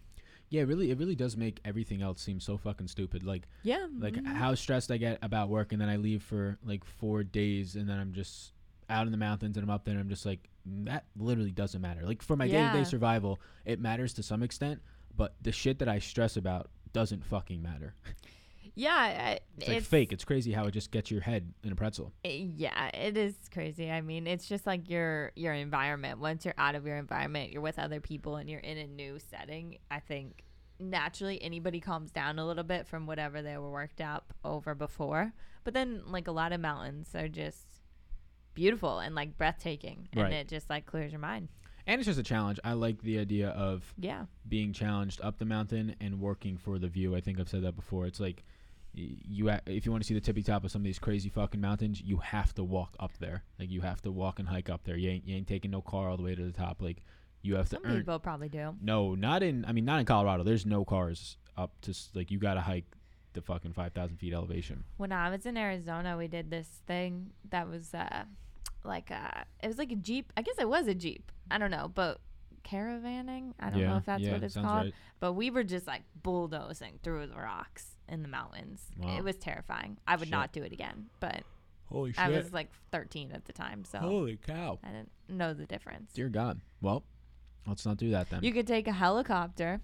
Yeah, 0.50 0.64
really, 0.64 0.92
it 0.92 0.98
really 0.98 1.16
does 1.16 1.36
make 1.38 1.60
everything 1.66 2.02
else 2.02 2.22
seem 2.22 2.40
so 2.40 2.58
fucking 2.58 2.88
stupid. 2.88 3.24
Like 3.24 3.48
Yeah. 3.64 3.88
like 4.00 4.14
mhm. 4.16 4.26
how 4.26 4.56
stressed 4.56 4.90
I 4.92 4.98
get 4.98 5.20
about 5.22 5.50
work, 5.50 5.72
and 5.72 5.82
then 5.82 5.90
I 5.90 5.98
leave 5.98 6.24
for 6.24 6.58
like 6.64 6.84
four 6.86 7.24
days, 7.24 7.76
and 7.76 7.88
then 7.88 8.00
I'm 8.00 8.14
just 8.14 8.54
out 8.90 9.06
in 9.06 9.12
the 9.12 9.18
mountains, 9.18 9.58
and 9.58 9.64
I'm 9.64 9.70
up 9.70 9.84
there, 9.84 9.94
and 9.94 10.02
I'm 10.02 10.10
just 10.10 10.26
like 10.26 10.50
that 10.66 11.06
literally 11.18 11.52
doesn't 11.52 11.82
matter. 11.82 12.02
Like 12.06 12.22
for 12.22 12.36
my 12.36 12.48
day 12.48 12.66
to 12.66 12.74
day 12.74 12.84
survival, 12.86 13.40
it 13.66 13.80
matters 13.80 14.14
to 14.16 14.24
some 14.24 14.42
extent, 14.42 14.82
but 15.16 15.36
the 15.42 15.52
shit 15.52 15.80
that 15.80 15.88
I 15.90 16.00
stress 16.00 16.38
about 16.38 16.70
doesn't 16.94 17.24
fucking 17.26 17.62
matter. 17.62 17.94
Yeah, 18.80 19.38
It's, 19.58 19.68
like 19.68 19.82
fake. 19.84 20.14
It's 20.14 20.24
crazy 20.24 20.52
how 20.52 20.66
it 20.66 20.72
just 20.72 20.92
gets 20.92 21.10
your 21.10 21.22
head 21.22 21.52
in 21.64 21.72
a 21.72 21.76
pretzel. 21.76 22.14
Eh, 22.24 22.46
Yeah, 22.56 22.90
it 22.90 23.18
is 23.18 23.34
crazy. 23.52 23.90
I 23.90 24.02
mean, 24.02 24.28
it's 24.28 24.48
just 24.48 24.68
like 24.68 24.88
your 24.90 25.32
your 25.36 25.54
environment. 25.54 26.20
Once 26.20 26.46
you're 26.46 26.54
out 26.60 26.76
of 26.76 26.86
your 26.86 26.98
environment, 26.98 27.52
you're 27.52 27.64
with 27.64 27.80
other 27.80 28.00
people 28.00 28.36
and 28.36 28.48
you're 28.48 28.60
in 28.60 28.78
a 28.78 28.86
new 28.86 29.18
setting. 29.18 29.80
I 29.90 30.00
think 30.00 30.44
naturally 30.80 31.42
anybody 31.42 31.80
calms 31.80 32.12
down 32.12 32.38
a 32.38 32.46
little 32.46 32.64
bit 32.64 32.86
from 32.86 33.08
whatever 33.08 33.42
they 33.42 33.58
were 33.58 33.72
worked 33.72 34.00
up 34.00 34.32
over 34.46 34.76
before. 34.76 35.34
But 35.64 35.74
then 35.74 36.04
like 36.06 36.28
a 36.28 36.32
lot 36.32 36.54
of 36.54 36.60
mountains 36.62 37.16
are 37.16 37.28
just 37.28 37.66
beautiful 38.54 39.00
and 39.00 39.16
like 39.16 39.38
breathtaking 39.40 40.08
and 40.14 40.22
Right. 40.24 40.34
it 40.34 40.48
just 40.48 40.70
like 40.70 40.86
clears 40.86 41.12
your 41.12 41.20
mind. 41.22 41.50
And 41.88 42.00
it's 42.00 42.06
just 42.06 42.20
a 42.20 42.24
challenge. 42.24 42.60
I 42.64 42.74
like 42.74 43.02
the 43.02 43.18
idea 43.18 43.50
of 43.50 43.92
Yeah. 43.98 44.26
being 44.48 44.72
challenged 44.74 45.20
up 45.22 45.38
the 45.38 45.46
mountain 45.46 45.96
and 46.00 46.20
working 46.20 46.58
for 46.58 46.78
the 46.78 46.88
view. 46.88 47.16
I 47.16 47.22
think 47.22 47.40
I've 47.40 47.50
said 47.50 47.64
that 47.64 47.76
before. 47.76 48.06
It's 48.06 48.20
like 48.20 48.44
you 48.98 49.50
if 49.68 49.86
you 49.86 49.92
want 49.92 50.04
to 50.04 50.08
see 50.08 50.14
the 50.14 50.22
tippy 50.22 50.44
top 50.44 50.64
of 50.64 50.72
some 50.72 50.82
of 50.82 50.86
these 50.86 51.00
crazy 51.00 51.30
fucking 51.30 51.62
mountains, 51.62 52.02
you 52.02 52.18
have 52.18 52.54
to 52.56 52.64
walk 52.64 52.96
up 53.00 53.12
there. 53.20 53.44
Like 53.60 53.70
you 53.70 53.82
have 53.82 54.02
to 54.02 54.12
walk 54.12 54.40
and 54.40 54.48
hike 54.48 54.70
up 54.70 54.84
there. 54.84 54.98
You 54.98 55.12
ain't, 55.12 55.28
you 55.28 55.36
ain't 55.36 55.48
taking 55.48 55.72
no 55.72 55.82
car 55.82 56.10
all 56.10 56.18
the 56.18 56.24
way 56.24 56.36
to 56.36 56.44
the 56.44 56.52
top. 56.52 56.82
Like 56.82 57.04
you 57.42 57.56
have 57.56 57.68
Some 57.68 57.84
to 57.84 57.90
earn. 57.90 57.98
people 57.98 58.20
probably 58.20 58.50
do. 58.50 58.76
No, 58.82 59.16
not 59.16 59.44
in. 59.44 59.66
I 59.66 59.72
mean, 59.72 59.86
not 59.86 60.00
in 60.00 60.06
Colorado. 60.06 60.44
There's 60.44 60.66
no 60.66 60.84
cars 60.84 61.38
up 61.56 61.72
to 61.82 61.94
like 62.14 62.32
you 62.32 62.40
got 62.40 62.56
to 62.56 62.62
hike 62.62 62.86
the 63.34 63.42
fucking 63.42 63.74
five 63.74 63.94
thousand 63.94 64.18
feet 64.18 64.34
elevation. 64.34 64.84
When 64.98 65.12
I 65.12 65.30
was 65.30 65.46
in 65.46 65.58
Arizona, 65.58 66.18
we 66.18 66.28
did 66.28 66.50
this 66.50 66.68
thing 66.88 67.32
that 67.50 67.70
was 67.70 67.94
uh 67.94 68.24
like 68.84 69.12
uh 69.12 69.44
it 69.62 69.68
was 69.68 69.78
like 69.78 69.92
a 69.92 69.96
Jeep. 69.96 70.34
I 70.36 70.42
guess 70.42 70.56
it 70.60 70.68
was 70.68 70.88
a 70.88 70.96
Jeep. 70.96 71.32
I 71.52 71.58
don't 71.58 71.72
know, 71.72 71.92
but 71.94 72.20
caravanning. 72.64 73.54
I 73.60 73.70
don't 73.70 73.80
yeah, 73.80 73.90
know 73.90 73.98
if 73.98 74.06
that's 74.06 74.24
yeah, 74.24 74.34
what 74.34 74.44
it's 74.44 74.56
called. 74.56 74.86
right. 74.86 74.94
But 75.20 75.34
we 75.34 75.50
were 75.50 75.64
just 75.64 75.88
like 75.88 76.04
bulldozing 76.22 77.00
through 77.04 77.28
the 77.28 77.36
rocks 77.36 77.97
in 78.10 78.22
the 78.22 78.28
mountains. 78.28 78.82
Wow. 78.98 79.18
It 79.18 79.24
was 79.24 79.36
terrifying. 79.36 79.98
I 80.08 80.16
would 80.16 80.28
Shit. 80.28 80.32
not 80.32 80.52
do 80.52 80.64
it 80.64 80.72
again, 80.72 81.08
but 81.20 81.44
Holy 81.90 82.12
shit. 82.12 82.20
I 82.20 82.30
was 82.30 82.52
like 82.52 82.70
13 82.92 83.32
at 83.32 83.46
the 83.46 83.54
time, 83.54 83.86
so 83.86 84.00
Holy 84.00 84.38
cow! 84.38 84.80
I 84.84 84.88
didn't 84.88 85.12
know 85.30 85.54
the 85.54 85.66
difference. 85.66 86.14
Dear 86.14 86.30
God. 86.30 86.62
Well, 86.82 87.04
let's 87.66 87.86
not 87.86 87.98
do 87.98 88.12
that 88.12 88.30
then. 88.30 88.44
You 88.44 88.52
could 88.52 88.68
take 88.68 88.88
a 88.88 88.94
helicopter. 88.94 89.82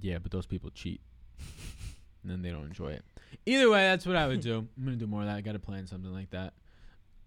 Yeah, 0.00 0.18
but 0.18 0.30
those 0.30 0.46
people 0.46 0.70
cheat. 0.70 1.00
and 2.22 2.30
then 2.30 2.42
they 2.42 2.50
don't 2.50 2.66
enjoy 2.66 2.92
it. 2.92 3.04
Either 3.46 3.70
way, 3.70 3.80
that's 3.88 4.06
what 4.06 4.16
I 4.16 4.26
would 4.26 4.40
do. 4.40 4.68
I'm 4.76 4.84
gonna 4.84 4.96
do 4.96 5.06
more 5.06 5.20
of 5.22 5.26
that. 5.26 5.36
I 5.36 5.40
gotta 5.40 5.58
plan 5.58 5.86
something 5.86 6.12
like 6.12 6.30
that. 6.30 6.54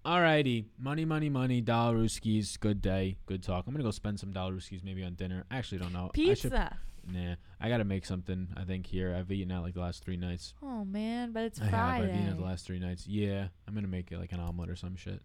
Alrighty. 0.05 0.65
Money, 0.79 1.05
money, 1.05 1.29
money, 1.29 1.61
Dollarooskies. 1.61 2.59
Good 2.59 2.81
day. 2.81 3.17
Good 3.27 3.43
talk. 3.43 3.65
I'm 3.67 3.73
gonna 3.73 3.83
go 3.83 3.91
spend 3.91 4.19
some 4.19 4.33
Dollarooskies 4.33 4.83
maybe 4.83 5.03
on 5.03 5.13
dinner. 5.13 5.45
I 5.51 5.57
actually 5.57 5.77
don't 5.77 5.93
know. 5.93 6.11
I 6.15 6.33
should, 6.33 6.41
Pizza. 6.41 6.77
Nah. 7.07 7.35
I 7.59 7.69
gotta 7.69 7.83
make 7.83 8.05
something, 8.05 8.47
I 8.55 8.63
think, 8.63 8.85
here. 8.87 9.15
I've 9.17 9.31
eaten 9.31 9.51
out 9.51 9.63
like 9.63 9.73
the 9.73 9.81
last 9.81 10.03
three 10.03 10.17
nights. 10.17 10.53
Oh 10.63 10.83
man, 10.85 11.31
but 11.31 11.43
it's 11.43 11.61
I 11.61 11.65
have. 11.65 11.71
Friday. 11.71 12.03
I've 12.03 12.15
eaten 12.15 12.29
out 12.29 12.37
the 12.37 12.43
last 12.43 12.65
three 12.65 12.79
nights. 12.79 13.07
Yeah. 13.07 13.47
I'm 13.67 13.73
gonna 13.73 13.87
make 13.87 14.11
it 14.11 14.17
like 14.19 14.31
an 14.31 14.39
omelet 14.39 14.69
or 14.69 14.75
some 14.75 14.95
shit. 14.95 15.21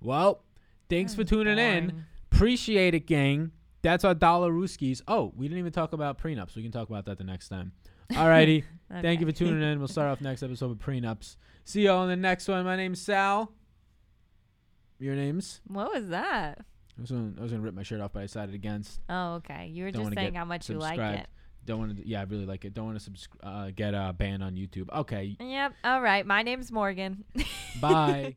Well, 0.00 0.42
thanks 0.88 1.14
for 1.14 1.24
tuning 1.24 1.58
in. 1.58 2.04
Appreciate 2.32 2.94
it, 2.94 3.06
gang. 3.06 3.52
That's 3.82 4.04
our 4.04 4.14
dollar 4.14 4.50
rooskies. 4.50 5.00
Oh, 5.06 5.32
we 5.36 5.46
didn't 5.46 5.60
even 5.60 5.72
talk 5.72 5.92
about 5.92 6.20
prenups. 6.20 6.56
We 6.56 6.62
can 6.62 6.72
talk 6.72 6.88
about 6.88 7.06
that 7.06 7.18
the 7.18 7.24
next 7.24 7.48
time. 7.48 7.72
Alrighty. 8.10 8.64
Thank 9.02 9.20
you 9.20 9.26
for 9.26 9.32
tuning 9.32 9.62
in. 9.62 9.78
We'll 9.78 9.88
start 9.88 10.08
off 10.08 10.20
next 10.20 10.42
episode 10.42 10.70
with 10.70 10.78
prenups. 10.78 11.36
See 11.64 11.82
y'all 11.82 12.02
in 12.02 12.08
the 12.08 12.16
next 12.16 12.48
one. 12.48 12.64
My 12.64 12.76
name's 12.76 13.00
Sal. 13.00 13.52
Your 14.98 15.14
name's? 15.14 15.60
What 15.66 15.92
was 15.92 16.08
that? 16.08 16.64
I 16.98 17.00
was 17.02 17.10
gonna, 17.10 17.32
I 17.38 17.42
was 17.42 17.50
gonna 17.50 17.62
rip 17.62 17.74
my 17.74 17.82
shirt 17.82 18.00
off, 18.00 18.12
but 18.12 18.20
I 18.20 18.22
decided 18.22 18.54
against. 18.54 19.00
Oh, 19.08 19.34
okay. 19.34 19.68
You 19.68 19.84
were 19.84 19.90
Don't 19.90 20.00
just 20.00 20.04
wanna 20.04 20.14
saying 20.16 20.32
get 20.32 20.38
how 20.38 20.44
much 20.44 20.68
you 20.68 20.78
like 20.78 20.94
subscribed. 20.96 21.20
it. 21.20 21.28
Don't 21.66 21.78
want 21.80 21.96
to. 21.96 22.08
Yeah, 22.08 22.20
I 22.20 22.24
really 22.24 22.46
like 22.46 22.64
it. 22.64 22.74
Don't 22.74 22.86
want 22.86 23.00
to 23.00 23.10
subsc- 23.10 23.26
uh, 23.42 23.70
get 23.74 23.92
uh, 23.94 24.12
banned 24.12 24.42
on 24.42 24.54
YouTube. 24.54 24.88
Okay. 24.94 25.36
Yep. 25.40 25.72
All 25.82 26.00
right. 26.00 26.24
My 26.24 26.42
name's 26.42 26.70
Morgan. 26.70 27.24
Bye. 27.80 28.36